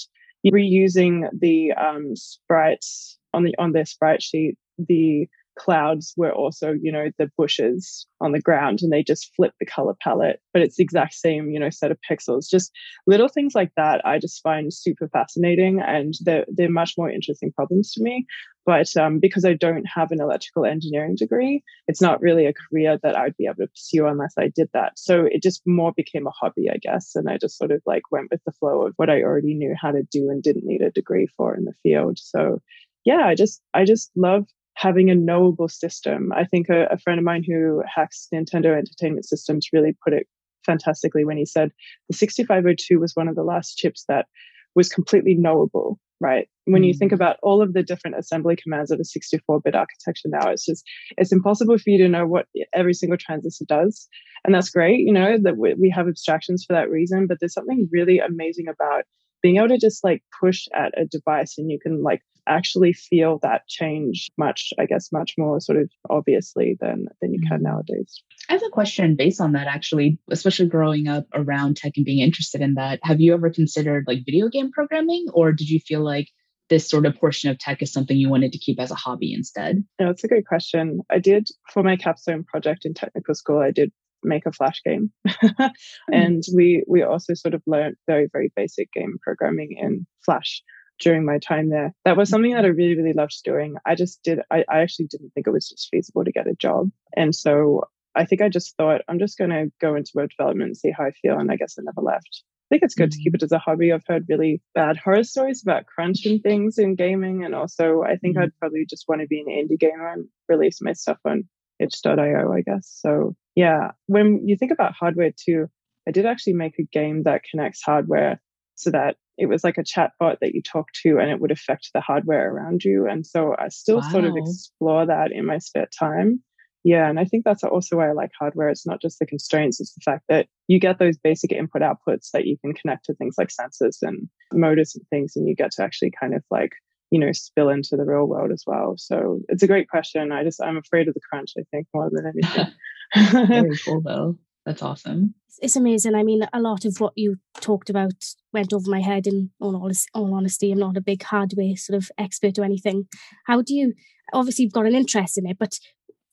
reusing 0.46 1.28
the 1.38 1.72
um, 1.72 2.16
sprites 2.16 3.19
on 3.32 3.44
the 3.44 3.54
on 3.58 3.72
their 3.72 3.87
sprite 3.87 4.22
sheet, 4.22 4.56
the 4.78 5.28
clouds 5.58 6.14
were 6.16 6.32
also, 6.32 6.72
you 6.72 6.90
know, 6.90 7.10
the 7.19 7.31
bushes 7.37 8.06
on 8.20 8.32
the 8.32 8.40
ground 8.40 8.81
and 8.82 8.93
they 8.93 9.02
just 9.02 9.34
flip 9.34 9.52
the 9.60 9.66
color 9.66 9.94
palette, 10.00 10.40
but 10.52 10.62
it's 10.62 10.76
the 10.76 10.82
exact 10.82 11.14
same, 11.14 11.50
you 11.50 11.60
know, 11.60 11.70
set 11.70 11.90
of 11.90 11.99
pixels. 12.08 12.49
Just 12.50 12.70
little 13.06 13.28
things 13.28 13.54
like 13.54 13.70
that 13.76 14.04
I 14.06 14.19
just 14.19 14.43
find 14.43 14.72
super 14.72 15.08
fascinating 15.08 15.81
and 15.81 16.14
they're, 16.22 16.46
they're 16.49 16.70
much 16.70 16.94
more 16.96 17.10
interesting 17.10 17.52
problems 17.52 17.93
to 17.93 18.02
me. 18.02 18.26
But 18.64 18.97
um, 18.97 19.19
because 19.19 19.44
I 19.44 19.55
don't 19.55 19.85
have 19.87 20.12
an 20.12 20.20
electrical 20.20 20.64
engineering 20.64 21.17
degree, 21.17 21.64
it's 21.88 22.00
not 22.00 22.20
really 22.20 22.47
a 22.47 22.53
career 22.53 22.99
that 23.03 23.17
I'd 23.17 23.37
be 23.37 23.47
able 23.47 23.56
to 23.56 23.67
pursue 23.67 24.06
unless 24.06 24.35
I 24.38 24.49
did 24.55 24.69
that. 24.73 24.99
So 24.99 25.25
it 25.25 25.43
just 25.43 25.62
more 25.67 25.93
became 25.93 26.26
a 26.26 26.31
hobby, 26.31 26.70
I 26.70 26.76
guess. 26.81 27.17
And 27.17 27.29
I 27.29 27.38
just 27.38 27.59
sort 27.59 27.73
of 27.73 27.82
like 27.87 28.03
went 28.12 28.31
with 28.31 28.41
the 28.44 28.53
flow 28.53 28.87
of 28.87 28.94
what 28.97 29.11
I 29.11 29.23
already 29.23 29.55
knew 29.55 29.75
how 29.81 29.91
to 29.91 30.05
do 30.05 30.31
and 30.31 30.43
didn't 30.43 30.67
need 30.67 30.82
a 30.82 30.91
degree 30.91 31.26
for 31.37 31.55
in 31.56 31.64
the 31.64 31.75
field. 31.82 32.19
So 32.19 32.61
yeah, 33.05 33.26
I 33.26 33.35
just 33.35 33.61
I 33.75 33.85
just 33.85 34.11
love 34.17 34.47
having 34.75 35.11
a 35.11 35.14
knowable 35.14 35.69
system. 35.69 36.32
I 36.35 36.44
think 36.44 36.69
a, 36.69 36.87
a, 36.87 36.99
friend 36.99 37.19
of 37.19 37.25
mine 37.25 37.44
who 37.47 37.82
hacks 37.87 38.29
Nintendo 38.32 38.76
Entertainment 38.76 39.26
Systems 39.26 39.69
really 39.73 39.94
put 40.03 40.14
it 40.14 40.26
fantastically 40.64 41.25
when 41.25 41.37
he 41.37 41.44
said 41.44 41.70
the 42.09 42.17
6502 42.17 42.99
was 42.99 43.14
one 43.14 43.29
of 43.29 43.35
the 43.35 43.43
last 43.43 43.76
chips 43.76 44.05
that 44.09 44.26
was 44.75 44.88
completely 44.88 45.35
knowable, 45.35 45.99
right? 46.22 46.48
When 46.64 46.84
you 46.84 46.94
think 46.94 47.12
mm. 47.12 47.16
about 47.16 47.36
all 47.42 47.60
of 47.60 47.72
the 47.72 47.82
different 47.82 48.19
assembly 48.19 48.56
commands 48.56 48.90
of 48.90 49.00
a 49.00 49.04
64 49.04 49.60
bit 49.60 49.74
architecture 49.74 50.28
now, 50.28 50.48
it's 50.50 50.64
just, 50.64 50.84
it's 51.19 51.32
impossible 51.32 51.76
for 51.78 51.90
you 51.90 51.98
to 51.98 52.08
know 52.08 52.26
what 52.26 52.46
every 52.74 52.94
single 52.94 53.19
transistor 53.19 53.64
does. 53.66 54.08
And 54.44 54.54
that's 54.54 54.70
great, 54.70 55.00
you 55.00 55.12
know, 55.12 55.36
that 55.42 55.56
we, 55.56 55.74
we 55.74 55.90
have 55.90 56.08
abstractions 56.08 56.64
for 56.64 56.74
that 56.74 56.90
reason, 56.90 57.26
but 57.26 57.38
there's 57.40 57.54
something 57.54 57.88
really 57.92 58.19
amazing 58.19 58.66
about 58.69 59.04
being 59.42 59.56
able 59.56 59.69
to 59.69 59.78
just 59.78 60.04
like 60.04 60.22
push 60.40 60.66
at 60.74 60.98
a 60.98 61.04
device 61.04 61.58
and 61.58 61.70
you 61.70 61.78
can 61.80 62.02
like 62.02 62.22
actually 62.46 62.92
feel 62.92 63.38
that 63.42 63.66
change 63.68 64.30
much 64.36 64.72
i 64.78 64.86
guess 64.86 65.10
much 65.12 65.34
more 65.38 65.60
sort 65.60 65.78
of 65.78 65.90
obviously 66.10 66.76
than 66.80 67.06
than 67.20 67.32
you 67.32 67.40
can 67.40 67.58
mm-hmm. 67.58 67.64
nowadays 67.64 68.22
i 68.48 68.52
have 68.52 68.62
a 68.62 68.70
question 68.70 69.16
based 69.16 69.40
on 69.40 69.52
that 69.52 69.66
actually 69.66 70.18
especially 70.30 70.66
growing 70.66 71.08
up 71.08 71.24
around 71.34 71.76
tech 71.76 71.92
and 71.96 72.04
being 72.04 72.20
interested 72.20 72.60
in 72.60 72.74
that 72.74 72.98
have 73.02 73.20
you 73.20 73.32
ever 73.32 73.50
considered 73.50 74.04
like 74.06 74.24
video 74.24 74.48
game 74.48 74.70
programming 74.70 75.26
or 75.32 75.52
did 75.52 75.68
you 75.68 75.80
feel 75.80 76.04
like 76.04 76.28
this 76.68 76.88
sort 76.88 77.04
of 77.04 77.14
portion 77.16 77.50
of 77.50 77.58
tech 77.58 77.82
is 77.82 77.92
something 77.92 78.16
you 78.16 78.30
wanted 78.30 78.52
to 78.52 78.58
keep 78.58 78.80
as 78.80 78.90
a 78.90 78.94
hobby 78.94 79.34
instead? 79.34 79.84
No, 80.00 80.08
it's 80.08 80.24
a 80.24 80.28
great 80.28 80.46
question. 80.46 81.00
I 81.10 81.18
did 81.18 81.48
for 81.70 81.82
my 81.82 81.96
capstone 81.96 82.44
project 82.44 82.86
in 82.86 82.94
technical 82.94 83.34
school, 83.34 83.58
I 83.58 83.72
did 83.72 83.92
make 84.22 84.46
a 84.46 84.52
flash 84.52 84.80
game 84.84 85.10
hmm. 85.28 85.66
and 86.12 86.42
we 86.54 86.84
we 86.88 87.02
also 87.02 87.34
sort 87.34 87.54
of 87.54 87.62
learned 87.66 87.96
very 88.06 88.28
very 88.32 88.52
basic 88.54 88.90
game 88.92 89.16
programming 89.20 89.76
in 89.78 90.06
flash 90.24 90.62
during 91.00 91.24
my 91.24 91.38
time 91.38 91.70
there 91.70 91.92
that 92.04 92.16
was 92.16 92.28
something 92.28 92.52
that 92.52 92.64
i 92.64 92.68
really 92.68 92.96
really 92.96 93.12
loved 93.12 93.34
doing 93.44 93.74
i 93.86 93.94
just 93.94 94.22
did 94.22 94.40
I, 94.50 94.64
I 94.68 94.80
actually 94.80 95.06
didn't 95.06 95.30
think 95.30 95.46
it 95.46 95.52
was 95.52 95.68
just 95.68 95.88
feasible 95.90 96.24
to 96.24 96.32
get 96.32 96.46
a 96.46 96.54
job 96.54 96.90
and 97.16 97.34
so 97.34 97.82
i 98.14 98.24
think 98.24 98.40
i 98.40 98.48
just 98.48 98.76
thought 98.76 99.02
i'm 99.08 99.18
just 99.18 99.38
going 99.38 99.50
to 99.50 99.70
go 99.80 99.94
into 99.94 100.12
web 100.14 100.30
development 100.30 100.68
and 100.68 100.76
see 100.76 100.90
how 100.90 101.04
i 101.04 101.10
feel 101.10 101.38
and 101.38 101.50
i 101.50 101.56
guess 101.56 101.76
i 101.78 101.82
never 101.84 102.02
left 102.02 102.44
I 102.70 102.76
think 102.76 102.84
it's 102.84 102.94
good 102.94 103.10
to 103.10 103.18
keep 103.18 103.32
hmm. 103.32 103.36
it 103.36 103.42
as 103.42 103.52
a 103.52 103.58
hobby. 103.58 103.92
I've 103.92 104.06
heard 104.08 104.24
really 104.30 104.62
bad 104.74 104.96
horror 104.96 105.24
stories 105.24 105.62
about 105.62 105.84
crunch 105.84 106.24
and 106.24 106.42
things 106.42 106.78
in 106.78 106.94
gaming. 106.94 107.44
And 107.44 107.54
also, 107.54 108.00
I 108.00 108.16
think 108.16 108.36
mm-hmm. 108.36 108.44
I'd 108.44 108.58
probably 108.60 108.86
just 108.88 109.04
want 109.06 109.20
to 109.20 109.26
be 109.26 109.40
an 109.40 109.46
indie 109.46 109.78
gamer 109.78 110.10
and 110.10 110.26
release 110.48 110.78
my 110.80 110.94
stuff 110.94 111.18
on 111.26 111.44
itch.io, 111.78 112.50
I 112.50 112.62
guess. 112.62 112.90
So 113.00 113.34
yeah, 113.54 113.90
when 114.06 114.48
you 114.48 114.56
think 114.56 114.72
about 114.72 114.94
hardware 114.94 115.32
too, 115.36 115.66
I 116.08 116.12
did 116.12 116.24
actually 116.24 116.54
make 116.54 116.78
a 116.78 116.84
game 116.84 117.24
that 117.24 117.42
connects 117.50 117.82
hardware 117.82 118.40
so 118.74 118.90
that 118.90 119.16
it 119.38 119.46
was 119.46 119.64
like 119.64 119.78
a 119.78 119.82
chatbot 119.82 120.38
that 120.40 120.54
you 120.54 120.62
talk 120.62 120.88
to 121.02 121.19
and 121.19 121.30
it 121.30 121.40
would 121.40 121.50
affect 121.50 121.90
the 121.94 122.00
hardware 122.00 122.52
around 122.52 122.84
you. 122.84 123.06
And 123.08 123.26
so 123.26 123.54
I 123.58 123.69
still 123.69 124.00
wow. 124.00 124.10
sort 124.10 124.24
of 124.24 124.34
explore 124.36 125.06
that 125.06 125.32
in 125.32 125.46
my 125.46 125.58
spare 125.58 125.88
time. 125.98 126.42
Yeah, 126.84 127.08
and 127.08 127.20
I 127.20 127.24
think 127.24 127.44
that's 127.44 127.62
also 127.62 127.98
why 127.98 128.08
I 128.08 128.12
like 128.12 128.32
hardware. 128.36 128.69
It's 128.69 128.86
not 128.86 129.00
just 129.00 129.20
the 129.20 129.26
constraints, 129.26 129.80
it's 129.80 129.94
the 129.94 130.00
fact 130.04 130.24
that 130.28 130.48
you 130.66 130.80
get 130.80 130.98
those 130.98 131.16
basic 131.16 131.52
input 131.52 131.80
outputs 131.82 132.30
that 132.32 132.44
you 132.44 132.58
can 132.58 132.74
connect 132.74 133.04
to 133.04 133.14
things 133.14 133.36
like 133.38 133.50
sensors 133.50 133.98
and 134.02 134.28
motors 134.52 134.96
and 134.96 135.06
things, 135.08 135.34
and 135.36 135.48
you 135.48 135.54
get 135.54 135.70
to 135.72 135.84
actually 135.84 136.10
kind 136.18 136.34
of 136.34 136.42
like 136.50 136.72
you 137.12 137.20
know 137.20 137.30
spill 137.30 137.68
into 137.68 137.97
the 137.97 138.04
real 138.04 138.25
world 138.25 138.50
as 138.50 138.64
well 138.66 138.94
so 138.97 139.40
it's 139.49 139.62
a 139.62 139.66
great 139.66 139.87
question 139.87 140.32
i 140.32 140.42
just 140.42 140.62
i'm 140.62 140.78
afraid 140.78 141.06
of 141.06 141.14
the 141.14 141.20
crunch 141.20 141.52
i 141.58 141.62
think 141.70 141.87
more 141.92 142.11
than 142.11 142.25
anything 142.26 142.73
very 143.47 143.76
cool 143.85 144.00
though 144.00 144.37
that's 144.64 144.83
awesome. 144.83 145.35
It's 145.61 145.76
amazing. 145.76 146.14
I 146.14 146.23
mean 146.23 146.42
a 146.52 146.61
lot 146.61 146.85
of 146.85 147.00
what 147.00 147.12
you 147.16 147.37
talked 147.61 147.90
about 147.90 148.35
went 148.52 148.73
over 148.73 148.90
my 148.90 149.00
head 149.00 149.26
in 149.26 149.50
all, 149.61 149.90
all 150.14 150.35
honesty. 150.35 150.73
I'm 150.73 150.78
not 150.78 150.97
a 150.97 151.00
big 151.00 151.23
hardware 151.23 151.76
sort 151.76 151.97
of 151.97 152.11
expert 152.19 152.59
or 152.59 152.64
anything. 152.64 153.07
How 153.47 153.62
do 153.62 153.75
you 153.75 153.95
obviously 154.33 154.64
you've 154.64 154.73
got 154.73 154.87
an 154.87 154.95
interest 154.95 155.38
in 155.38 155.47
it 155.47 155.59
but 155.59 155.78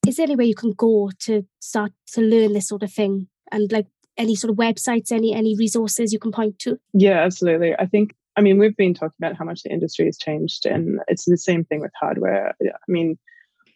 is 0.08 0.16
there 0.16 0.26
any 0.26 0.36
way 0.36 0.46
you 0.46 0.56
can 0.56 0.72
go 0.72 1.12
to 1.20 1.46
start 1.60 1.92
to 2.14 2.22
learn 2.22 2.54
this 2.54 2.68
sort 2.68 2.84
of 2.84 2.92
thing? 2.92 3.28
And 3.52 3.72
like 3.72 3.88
any 4.18 4.36
sort 4.36 4.52
of 4.52 4.58
websites 4.58 5.12
any 5.12 5.34
any 5.34 5.56
resources 5.56 6.14
you 6.14 6.20
can 6.20 6.32
point 6.32 6.60
to? 6.60 6.80
Yeah 6.94 7.24
absolutely. 7.24 7.76
I 7.78 7.86
think 7.86 8.16
I 8.38 8.42
mean, 8.42 8.58
we've 8.58 8.78
been 8.78 8.94
talking 8.94 9.18
about 9.20 9.36
how 9.36 9.44
much 9.44 9.64
the 9.64 9.70
industry 9.70 10.06
has 10.06 10.18
changed, 10.18 10.66
and 10.66 11.02
it's 11.10 11.26
the 11.26 11.36
same 11.36 11.66
thing 11.66 11.82
with 11.82 11.92
hardware. 12.00 12.56
I 12.62 12.72
mean, 12.88 13.18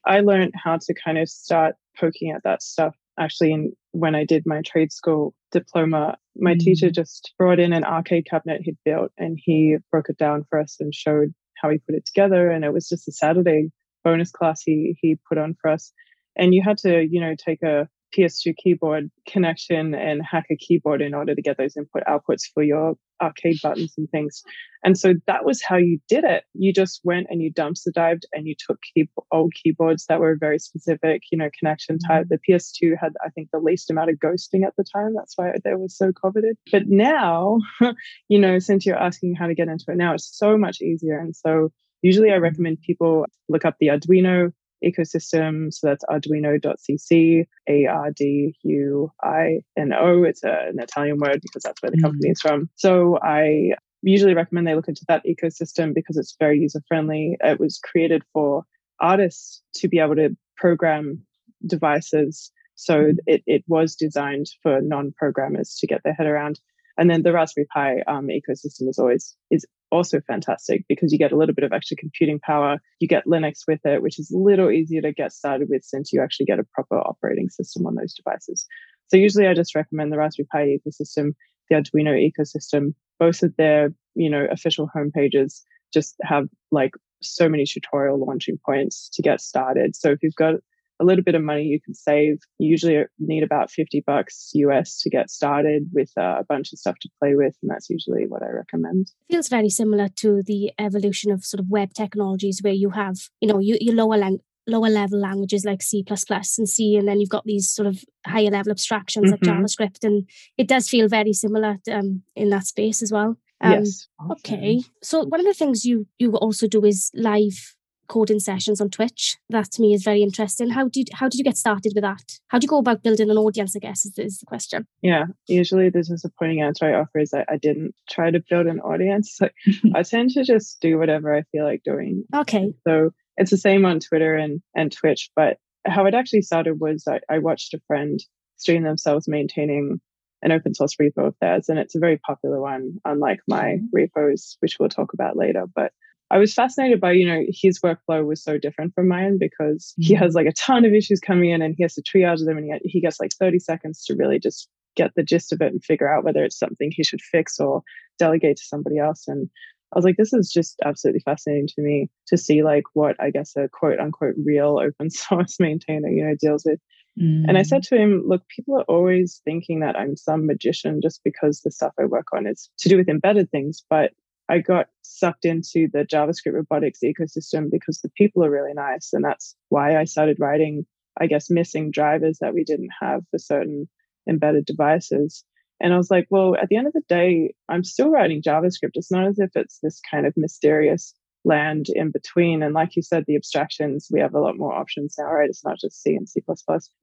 I 0.06 0.22
learned 0.22 0.54
how 0.56 0.78
to 0.78 0.94
kind 0.94 1.18
of 1.18 1.28
start 1.28 1.76
poking 2.00 2.32
at 2.32 2.44
that 2.44 2.64
stuff 2.64 2.96
actually 3.20 3.52
in, 3.52 3.74
when 3.92 4.16
I 4.16 4.26
did 4.26 4.44
my 4.46 4.62
trade 4.62 4.92
school 4.92 5.34
diploma. 5.52 6.18
My 6.36 6.56
mm. 6.56 6.60
teacher 6.60 6.90
just 6.90 7.34
brought 7.38 7.60
in 7.60 7.74
an 7.74 7.84
arcade 7.84 8.26
cabinet 8.30 8.62
he'd 8.64 8.78
built 8.84 9.12
and 9.18 9.38
he 9.42 9.78
broke 9.92 10.10
it 10.10 10.18
down 10.18 10.46
for 10.50 10.60
us 10.60 10.78
and 10.80 10.94
showed 10.94 11.34
how 11.62 11.70
he 11.70 11.78
put 11.78 11.96
it 11.96 12.06
together. 12.06 12.50
And 12.50 12.66
it 12.66 12.74
was 12.74 12.90
just 12.90 13.08
a 13.08 13.12
Saturday 13.12 13.70
bonus 14.04 14.32
class 14.32 14.62
he, 14.66 14.98
he 15.02 15.18
put 15.30 15.38
on 15.38 15.56
for 15.62 15.72
us. 15.72 15.94
And 16.36 16.54
you 16.54 16.62
had 16.64 16.78
to, 16.80 17.08
you 17.10 17.22
know, 17.22 17.36
take 17.38 17.62
a 17.62 17.88
PS2 18.16 18.56
keyboard 18.56 19.10
connection 19.28 19.94
and 19.94 20.22
hack 20.24 20.46
a 20.52 20.56
keyboard 20.56 21.02
in 21.02 21.14
order 21.14 21.36
to 21.36 21.42
get 21.42 21.58
those 21.58 21.76
input 21.78 22.04
outputs 22.08 22.44
for 22.54 22.64
your 22.64 22.96
arcade 23.22 23.58
buttons 23.62 23.94
and 23.98 24.10
things. 24.10 24.44
And 24.84 24.98
so 24.98 25.14
that 25.28 25.46
was 25.46 25.62
how 25.62 25.78
you 25.78 26.00
did 26.10 26.24
it. 26.24 26.44
You 26.54 26.74
just 26.74 27.02
went 27.04 27.28
and 27.30 27.42
you 27.42 27.54
dumpster 27.54 27.92
dived 27.94 28.26
and 28.34 28.48
you 28.48 28.56
took 28.58 28.80
key- 28.82 29.10
old 29.32 29.54
keyboards 29.54 30.06
that 30.08 30.20
were 30.20 30.36
very 30.36 30.60
specific, 30.60 31.24
you 31.32 31.38
know, 31.38 31.50
connection 31.58 32.00
type. 32.00 32.28
Mm-hmm. 32.28 32.36
The 32.48 32.54
PS2 32.54 32.96
had, 33.00 33.14
I 33.24 33.30
think, 33.30 33.50
the 33.52 33.60
least 33.60 33.90
amount 33.90 34.10
of 34.10 34.18
ghosting 34.18 34.66
at 34.66 34.76
the 34.78 34.84
time. 34.84 35.14
That's 35.16 35.38
why 35.38 35.54
they 35.64 35.74
were 35.76 35.90
so 35.90 36.12
coveted. 36.12 36.58
But 36.72 36.88
now, 36.88 37.60
you 38.28 38.40
know, 38.40 38.60
since 38.60 38.86
you're 38.86 39.02
asking 39.02 39.36
how 39.36 39.48
to 39.48 39.56
get 39.56 39.70
into 39.70 39.86
it 39.88 39.98
now, 39.98 40.14
it's 40.14 40.38
so 40.38 40.58
much 40.58 40.82
easier. 40.82 41.18
And 41.18 41.36
so 41.36 41.72
usually 42.02 42.30
I 42.30 42.34
mm-hmm. 42.34 42.44
recommend 42.44 42.82
people 42.82 43.26
look 43.48 43.66
up 43.66 43.78
the 43.80 43.88
Arduino 43.88 44.52
ecosystem. 44.84 45.74
So 45.74 45.88
that's 45.88 46.04
arduino.cc, 46.06 47.48
A 47.70 47.86
R 47.86 48.12
D 48.12 48.56
U 48.64 49.12
I 49.24 49.62
N 49.78 49.94
O. 49.94 50.24
It's 50.24 50.44
a, 50.44 50.68
an 50.70 50.80
Italian 50.80 51.18
word 51.18 51.40
because 51.42 51.64
that's 51.64 51.82
where 51.82 51.92
the 51.92 51.98
mm. 51.98 52.04
company 52.04 52.30
is 52.30 52.42
from. 52.42 52.70
So 52.76 53.20
I 53.22 53.74
usually 54.02 54.34
recommend 54.34 54.68
they 54.68 54.76
look 54.76 54.88
into 54.88 55.06
that 55.08 55.24
ecosystem 55.26 55.94
because 55.94 56.18
it's 56.18 56.36
very 56.40 56.60
user 56.60 56.82
friendly. 56.88 57.38
It 57.42 57.60
was 57.60 57.80
created 57.80 58.24
for 58.34 58.64
artists 59.00 59.62
to 59.76 59.88
be 59.88 60.00
able 60.00 60.16
to 60.16 60.36
program 60.58 61.24
devices. 61.66 62.52
So 62.76 62.96
mm. 62.96 63.16
it, 63.26 63.44
it 63.46 63.64
was 63.68 63.96
designed 63.96 64.48
for 64.62 64.82
non 64.82 65.14
programmers 65.18 65.76
to 65.80 65.88
get 65.88 66.02
their 66.04 66.14
head 66.14 66.28
around. 66.28 66.60
And 66.98 67.10
then 67.10 67.24
the 67.24 67.34
Raspberry 67.34 67.68
Pi 67.74 68.02
um, 68.08 68.28
ecosystem 68.28 68.88
is 68.88 69.00
always 69.00 69.36
is 69.50 69.66
also 69.94 70.20
fantastic 70.22 70.84
because 70.90 71.12
you 71.12 71.20
get 71.20 71.32
a 71.32 71.38
little 71.38 71.54
bit 71.54 71.64
of 71.64 71.72
extra 71.72 71.96
computing 71.96 72.40
power. 72.40 72.80
You 73.00 73.08
get 73.08 73.28
Linux 73.28 73.60
with 73.68 73.86
it, 73.86 74.02
which 74.02 74.20
is 74.20 74.32
a 74.32 74.38
little 74.38 74.72
easier 74.72 75.02
to 75.02 75.14
get 75.14 75.32
started 75.32 75.70
with 75.70 75.84
since 75.84 76.12
you 76.12 76.22
actually 76.22 76.48
get 76.48 76.60
a 76.60 76.66
proper 76.74 76.98
operating 76.98 77.50
system 77.50 77.86
on 77.86 77.96
those 77.96 78.14
devices. 78.14 78.66
So 79.08 79.18
usually 79.18 79.48
I 79.48 79.54
just 79.54 79.76
recommend 79.76 80.12
the 80.12 80.18
Raspberry 80.18 80.48
Pi 80.52 80.78
ecosystem, 80.78 81.34
the 81.70 81.76
Arduino 81.76 82.18
ecosystem, 82.18 82.94
both 83.20 83.44
of 83.44 83.56
their, 83.58 83.94
you 84.16 84.30
know, 84.30 84.48
official 84.52 84.90
homepages 84.96 85.62
just 85.94 86.16
have 86.24 86.48
like 86.72 86.94
so 87.22 87.48
many 87.48 87.66
tutorial 87.66 88.20
launching 88.20 88.60
points 88.66 89.10
to 89.14 89.22
get 89.22 89.40
started. 89.40 89.96
So 89.96 90.12
if 90.12 90.24
you've 90.24 90.36
got 90.36 90.56
a 91.04 91.06
little 91.06 91.24
bit 91.24 91.36
of 91.36 91.42
money 91.42 91.64
you 91.64 91.82
can 91.82 91.94
save. 91.94 92.40
You 92.60 92.70
usually 92.70 93.04
need 93.20 93.44
about 93.44 93.70
50 93.70 94.04
bucks 94.06 94.52
US 94.54 95.00
to 95.02 95.10
get 95.10 95.30
started 95.30 95.90
with 95.94 96.12
uh, 96.18 96.38
a 96.40 96.46
bunch 96.48 96.72
of 96.74 96.80
stuff 96.80 96.96
to 97.02 97.10
play 97.22 97.36
with. 97.36 97.56
And 97.62 97.70
that's 97.70 97.90
usually 97.90 98.26
what 98.28 98.44
I 98.44 98.50
recommend. 98.50 99.08
It 99.30 99.34
feels 99.34 99.50
very 99.50 99.70
similar 99.70 100.08
to 100.18 100.42
the 100.44 100.72
evolution 100.80 101.32
of 101.32 101.46
sort 101.46 101.60
of 101.60 101.70
web 101.70 101.94
technologies 101.94 102.62
where 102.62 102.74
you 102.74 102.92
have, 102.92 103.18
you 103.42 103.48
know, 103.48 103.60
you, 103.60 103.78
your 103.80 103.96
lower 103.96 104.18
lang- 104.18 104.40
lower 104.66 104.90
level 104.90 105.20
languages 105.20 105.66
like 105.66 105.82
C 105.82 106.06
and 106.08 106.70
C, 106.70 106.96
and 106.96 107.08
then 107.08 107.20
you've 107.20 107.30
got 107.30 107.44
these 107.46 107.70
sort 107.70 107.88
of 107.88 108.04
higher 108.26 108.50
level 108.50 108.72
abstractions 108.72 109.32
mm-hmm. 109.32 109.46
like 109.46 109.60
JavaScript. 109.60 110.04
And 110.04 110.30
it 110.58 110.68
does 110.68 110.88
feel 110.88 111.08
very 111.08 111.34
similar 111.34 111.78
um, 111.92 112.24
in 112.36 112.50
that 112.50 112.66
space 112.66 113.02
as 113.02 113.12
well. 113.12 113.38
Um, 113.62 113.72
yes. 113.72 114.08
Okay. 114.32 114.82
So 115.02 115.24
one 115.24 115.40
of 115.40 115.46
the 115.46 115.54
things 115.54 115.86
you 115.86 116.08
you 116.20 116.36
also 116.36 116.68
do 116.68 116.84
is 116.84 117.12
live 117.14 117.76
coding 118.14 118.40
sessions 118.40 118.80
on 118.80 118.90
Twitch. 118.90 119.38
That 119.50 119.72
to 119.72 119.82
me 119.82 119.94
is 119.94 120.04
very 120.04 120.22
interesting. 120.22 120.70
How 120.70 120.88
did 120.88 121.10
how 121.14 121.28
did 121.28 121.40
you 121.40 121.44
get 121.44 121.58
started 121.58 121.94
with 121.96 122.04
that? 122.04 122.40
How 122.50 122.60
do 122.60 122.66
you 122.66 122.70
go 122.70 122.78
about 122.78 123.02
building 123.02 123.30
an 123.32 123.38
audience? 123.38 123.76
I 123.76 123.80
guess 123.80 124.06
is, 124.06 124.14
is 124.20 124.40
the 124.40 124.46
question. 124.46 124.86
Yeah, 125.02 125.26
usually 125.48 125.90
the 125.90 126.04
disappointing 126.04 126.62
answer 126.62 126.86
I 126.86 126.94
offer 126.94 127.20
is 127.20 127.32
that 127.32 127.48
I 127.50 127.58
didn't 127.58 127.96
try 128.10 128.30
to 128.30 128.44
build 128.48 128.68
an 128.68 128.80
audience. 128.82 129.40
I 129.96 130.04
tend 130.04 130.30
to 130.32 130.44
just 130.44 130.80
do 130.80 131.00
whatever 131.00 131.36
I 131.36 131.42
feel 131.52 131.64
like 131.66 131.82
doing. 131.84 132.24
Okay. 132.36 132.74
So 132.88 133.10
it's 133.38 133.52
the 133.52 133.58
same 133.58 133.84
on 133.86 134.00
Twitter 134.00 134.36
and 134.36 134.62
and 134.76 134.92
Twitch, 134.92 135.32
but 135.36 135.58
how 135.86 136.06
it 136.06 136.14
actually 136.14 136.44
started 136.44 136.80
was 136.80 137.06
I, 137.08 137.20
I 137.30 137.40
watched 137.40 137.74
a 137.74 137.82
friend 137.88 138.20
stream 138.58 138.84
themselves 138.84 139.28
maintaining 139.28 140.00
an 140.44 140.52
open 140.52 140.76
source 140.76 140.96
repo 140.98 141.28
of 141.28 141.36
theirs, 141.42 141.70
and 141.70 141.80
it's 141.80 141.96
a 141.96 142.00
very 142.00 142.18
popular 142.18 142.62
one, 142.62 143.00
unlike 143.06 143.40
my 143.48 143.78
mm-hmm. 143.78 143.86
repos, 143.92 144.58
which 144.60 144.78
we'll 144.80 144.90
talk 144.90 145.14
about 145.14 145.38
later. 145.38 145.66
But 145.74 145.94
I 146.34 146.40
was 146.40 146.52
fascinated 146.52 147.00
by, 147.00 147.12
you 147.12 147.28
know, 147.28 147.44
his 147.48 147.80
workflow 147.82 148.26
was 148.26 148.44
so 148.44 148.58
different 148.58 148.96
from 148.96 149.08
mine 149.08 149.38
because 149.40 149.94
he 149.98 150.16
mm-hmm. 150.16 150.24
has 150.24 150.34
like 150.34 150.48
a 150.48 150.52
ton 150.54 150.84
of 150.84 150.92
issues 150.92 151.20
coming 151.20 151.52
in 151.52 151.62
and 151.62 151.76
he 151.78 151.84
has 151.84 151.94
to 151.94 152.02
triage 152.02 152.44
them 152.44 152.58
and 152.58 152.66
he, 152.66 152.90
he 152.90 153.02
gets 153.02 153.20
like 153.20 153.32
30 153.40 153.60
seconds 153.60 154.04
to 154.06 154.16
really 154.16 154.40
just 154.40 154.68
get 154.96 155.12
the 155.16 155.22
gist 155.22 155.54
of 155.54 155.62
it 155.62 155.72
and 155.72 155.84
figure 155.84 156.12
out 156.12 156.24
whether 156.24 156.44
it's 156.44 156.58
something 156.58 156.92
he 156.92 157.04
should 157.04 157.22
fix 157.22 157.60
or 157.60 157.84
delegate 158.18 158.58
to 158.58 158.64
somebody 158.66 158.98
else. 158.98 159.28
And 159.28 159.48
I 159.94 159.98
was 160.00 160.06
like, 160.06 160.18
this 160.18 160.34
is 160.34 160.52
just 160.52 160.80
absolutely 160.84 161.22
fascinating 161.24 161.68
to 161.68 161.82
me 161.84 162.10
to 162.28 162.38
see 162.38 162.64
like 162.64 162.86
what 162.94 163.16
I 163.20 163.30
guess 163.30 163.56
a 163.56 163.70
quote 163.70 164.00
unquote 164.00 164.34
real 164.44 164.80
open 164.80 165.10
source 165.12 165.60
maintainer, 165.60 166.10
you 166.10 166.26
know, 166.26 166.36
deals 166.40 166.66
with. 166.66 166.80
Mm. 167.20 167.46
And 167.48 167.60
I 167.60 167.62
said 167.62 167.84
mm. 167.84 167.90
to 167.90 167.98
him, 167.98 168.24
look, 168.26 168.42
people 168.48 168.76
are 168.76 168.86
always 168.88 169.40
thinking 169.46 169.82
that 169.82 169.96
I'm 169.96 170.18
some 170.18 170.48
magician 170.48 171.00
just 171.00 171.22
because 171.24 171.62
the 171.62 171.70
stuff 171.70 171.94
I 172.00 172.06
work 172.06 172.28
on 172.34 172.48
is 172.48 172.72
to 172.80 172.90
do 172.90 172.98
with 172.98 173.08
embedded 173.08 173.52
things. 173.52 173.84
But 173.88 174.14
I 174.50 174.60
got 174.60 174.88
sucked 175.18 175.46
into 175.46 175.88
the 175.92 176.06
JavaScript 176.06 176.54
robotics 176.54 177.00
ecosystem 177.04 177.70
because 177.72 178.00
the 178.02 178.10
people 178.18 178.44
are 178.44 178.52
really 178.52 178.74
nice. 178.74 179.12
And 179.14 179.24
that's 179.24 179.56
why 179.70 179.98
I 179.98 180.06
started 180.06 180.38
writing, 180.40 180.86
I 181.20 181.28
guess, 181.28 181.50
missing 181.50 181.92
drivers 181.92 182.40
that 182.42 182.54
we 182.54 182.64
didn't 182.64 182.92
have 183.00 183.22
for 183.32 183.38
certain 183.38 183.88
embedded 184.28 184.66
devices. 184.66 185.44
And 185.82 185.94
I 185.94 185.98
was 185.98 186.10
like, 186.10 186.28
well, 186.30 186.56
at 186.56 186.70
the 186.70 186.78
end 186.78 186.88
of 186.88 186.94
the 186.94 187.04
day, 187.08 187.54
I'm 187.70 187.84
still 187.84 188.10
writing 188.10 188.42
JavaScript. 188.42 188.92
It's 188.94 189.12
not 189.12 189.28
as 189.28 189.40
if 189.40 189.52
it's 189.56 189.80
this 189.84 190.00
kind 190.10 190.26
of 190.26 190.34
mysterious 190.38 191.14
land 191.46 191.88
in 191.94 192.12
between. 192.12 192.64
And 192.64 192.74
like 192.74 192.96
you 192.96 193.02
said, 193.02 193.26
the 193.28 193.36
abstractions, 193.36 194.08
we 194.12 194.22
have 194.22 194.34
a 194.34 194.40
lot 194.40 194.58
more 194.58 194.74
options 194.74 195.16
now, 195.18 195.26
right? 195.26 195.50
It's 195.50 195.66
not 195.66 195.80
just 195.80 196.02
C 196.02 196.16
and 196.16 196.28
C++. 196.28 196.42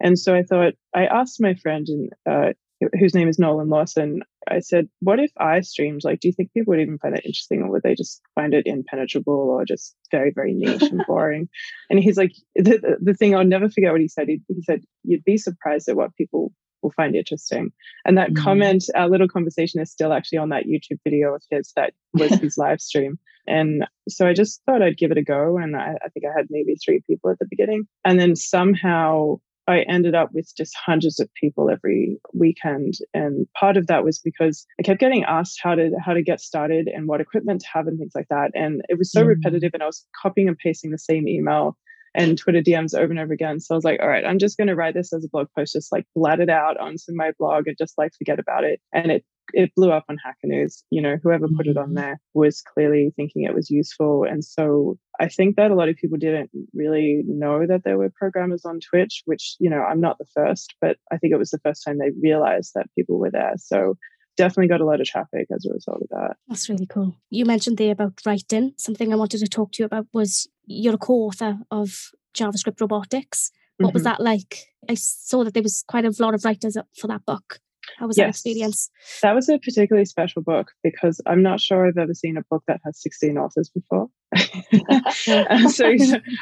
And 0.00 0.18
so 0.18 0.34
I 0.34 0.42
thought, 0.42 0.74
I 0.94 1.06
asked 1.06 1.40
my 1.40 1.54
friend 1.54 1.86
in, 1.88 2.08
uh, 2.30 2.52
whose 2.98 3.14
name 3.14 3.28
is 3.28 3.38
Nolan 3.38 3.68
Lawson, 3.68 4.22
I 4.48 4.60
said, 4.60 4.88
What 5.00 5.20
if 5.20 5.30
I 5.38 5.60
streamed? 5.60 6.02
Like, 6.04 6.20
do 6.20 6.28
you 6.28 6.34
think 6.34 6.52
people 6.52 6.72
would 6.72 6.80
even 6.80 6.98
find 6.98 7.14
it 7.14 7.24
interesting 7.24 7.62
or 7.62 7.70
would 7.70 7.82
they 7.82 7.94
just 7.94 8.22
find 8.34 8.54
it 8.54 8.66
impenetrable 8.66 9.34
or 9.34 9.64
just 9.64 9.94
very, 10.10 10.32
very 10.34 10.54
niche 10.54 10.82
and 10.82 11.04
boring? 11.06 11.48
and 11.90 11.98
he's 11.98 12.16
like, 12.16 12.32
the, 12.54 12.96
the 13.00 13.14
thing 13.14 13.34
I'll 13.34 13.44
never 13.44 13.68
forget 13.68 13.92
what 13.92 14.00
he 14.00 14.08
said. 14.08 14.28
He, 14.28 14.40
he, 14.48 14.62
said, 14.62 14.82
You'd 15.04 15.24
be 15.24 15.36
surprised 15.36 15.88
at 15.88 15.96
what 15.96 16.14
people 16.16 16.52
will 16.82 16.92
find 16.92 17.14
interesting. 17.14 17.70
And 18.04 18.16
that 18.16 18.30
mm 18.30 18.36
comment, 18.36 18.84
our 18.94 19.08
little 19.08 19.28
conversation 19.28 19.80
is 19.80 19.90
still 19.90 20.12
actually 20.12 20.38
on 20.38 20.48
that 20.48 20.64
YouTube 20.64 20.98
video 21.04 21.34
of 21.34 21.42
his 21.50 21.72
that 21.76 21.92
was 22.14 22.32
his 22.36 22.56
live 22.58 22.80
stream. 22.80 23.18
And 23.46 23.86
so 24.08 24.26
I 24.26 24.32
just 24.32 24.62
thought 24.64 24.82
I'd 24.82 24.96
give 24.96 25.10
it 25.10 25.18
a 25.18 25.22
go. 25.22 25.58
And 25.58 25.76
I, 25.76 25.94
I 26.04 26.08
think 26.08 26.24
I 26.24 26.36
had 26.36 26.46
maybe 26.50 26.76
three 26.76 27.02
people 27.06 27.30
at 27.30 27.38
the 27.38 27.46
beginning. 27.50 27.86
And 28.04 28.18
then 28.18 28.36
somehow 28.36 29.36
I 29.70 29.80
ended 29.88 30.14
up 30.14 30.30
with 30.32 30.52
just 30.56 30.74
hundreds 30.76 31.20
of 31.20 31.28
people 31.34 31.70
every 31.70 32.18
weekend. 32.34 32.94
And 33.14 33.46
part 33.58 33.76
of 33.76 33.86
that 33.86 34.04
was 34.04 34.18
because 34.18 34.66
I 34.78 34.82
kept 34.82 35.00
getting 35.00 35.24
asked 35.24 35.60
how 35.62 35.74
to 35.74 35.90
how 36.04 36.12
to 36.12 36.22
get 36.22 36.40
started 36.40 36.88
and 36.88 37.06
what 37.06 37.20
equipment 37.20 37.60
to 37.62 37.66
have 37.72 37.86
and 37.86 37.98
things 37.98 38.12
like 38.14 38.28
that. 38.30 38.50
And 38.54 38.82
it 38.88 38.98
was 38.98 39.12
so 39.12 39.22
mm. 39.22 39.28
repetitive 39.28 39.70
and 39.74 39.82
I 39.82 39.86
was 39.86 40.06
copying 40.20 40.48
and 40.48 40.58
pasting 40.58 40.90
the 40.90 40.98
same 40.98 41.28
email 41.28 41.76
and 42.14 42.36
Twitter 42.36 42.60
DMs 42.60 42.94
over 42.94 43.10
and 43.10 43.20
over 43.20 43.32
again. 43.32 43.60
So 43.60 43.74
I 43.74 43.76
was 43.76 43.84
like, 43.84 44.00
all 44.00 44.08
right, 44.08 44.24
I'm 44.24 44.38
just 44.38 44.56
going 44.56 44.68
to 44.68 44.74
write 44.74 44.94
this 44.94 45.12
as 45.12 45.24
a 45.24 45.28
blog 45.28 45.46
post, 45.56 45.74
just 45.74 45.92
like 45.92 46.06
blat 46.14 46.40
it 46.40 46.50
out 46.50 46.76
onto 46.78 47.12
my 47.14 47.32
blog 47.38 47.68
and 47.68 47.76
just 47.78 47.94
like 47.96 48.12
forget 48.18 48.38
about 48.38 48.64
it. 48.64 48.80
And 48.92 49.12
it 49.12 49.24
it 49.52 49.74
blew 49.74 49.90
up 49.90 50.04
on 50.08 50.16
Hacker 50.18 50.36
News. 50.44 50.84
You 50.90 51.02
know, 51.02 51.16
whoever 51.22 51.46
put 51.48 51.66
it 51.66 51.76
on 51.76 51.86
mm-hmm. 51.86 51.94
there 51.94 52.20
was 52.34 52.62
clearly 52.62 53.12
thinking 53.16 53.44
it 53.44 53.54
was 53.54 53.70
useful. 53.70 54.24
And 54.24 54.44
so 54.44 54.98
I 55.18 55.28
think 55.28 55.56
that 55.56 55.70
a 55.70 55.74
lot 55.74 55.88
of 55.88 55.96
people 55.96 56.18
didn't 56.18 56.50
really 56.72 57.22
know 57.26 57.66
that 57.66 57.84
there 57.84 57.98
were 57.98 58.10
programmers 58.10 58.64
on 58.64 58.80
Twitch, 58.80 59.22
which, 59.26 59.56
you 59.58 59.70
know, 59.70 59.82
I'm 59.82 60.00
not 60.00 60.18
the 60.18 60.26
first, 60.34 60.74
but 60.80 60.96
I 61.12 61.18
think 61.18 61.32
it 61.32 61.38
was 61.38 61.50
the 61.50 61.60
first 61.64 61.84
time 61.84 61.98
they 61.98 62.10
realized 62.20 62.72
that 62.74 62.86
people 62.96 63.18
were 63.18 63.30
there. 63.30 63.54
So 63.56 63.96
definitely 64.36 64.68
got 64.68 64.80
a 64.80 64.86
lot 64.86 65.00
of 65.00 65.06
traffic 65.06 65.48
as 65.54 65.66
a 65.66 65.72
result 65.72 66.02
of 66.02 66.08
that. 66.10 66.36
That's 66.48 66.68
really 66.68 66.86
cool. 66.86 67.16
You 67.28 67.44
mentioned 67.44 67.76
there 67.76 67.92
about 67.92 68.20
writing. 68.24 68.72
Something 68.76 69.12
I 69.12 69.16
wanted 69.16 69.38
to 69.40 69.48
talk 69.48 69.72
to 69.72 69.82
you 69.82 69.86
about 69.86 70.06
was 70.14 70.48
you're 70.64 70.94
a 70.94 70.98
co-author 70.98 71.58
of 71.70 72.10
JavaScript 72.34 72.80
Robotics. 72.80 73.50
What 73.76 73.88
mm-hmm. 73.88 73.94
was 73.94 74.04
that 74.04 74.20
like? 74.20 74.66
I 74.88 74.94
saw 74.94 75.44
that 75.44 75.54
there 75.54 75.62
was 75.62 75.84
quite 75.86 76.04
a 76.04 76.12
lot 76.18 76.34
of 76.34 76.44
writers 76.44 76.76
up 76.76 76.86
for 76.96 77.06
that 77.08 77.26
book. 77.26 77.60
How 77.98 78.06
was 78.06 78.16
yes. 78.16 78.24
that 78.24 78.28
experience? 78.30 78.90
That 79.22 79.34
was 79.34 79.48
a 79.48 79.58
particularly 79.58 80.04
special 80.04 80.42
book 80.42 80.72
because 80.82 81.20
I'm 81.26 81.42
not 81.42 81.60
sure 81.60 81.86
I've 81.86 81.98
ever 81.98 82.14
seen 82.14 82.36
a 82.36 82.42
book 82.50 82.62
that 82.66 82.80
has 82.84 83.00
16 83.00 83.36
authors 83.38 83.68
before. 83.68 84.08
so 85.12 85.86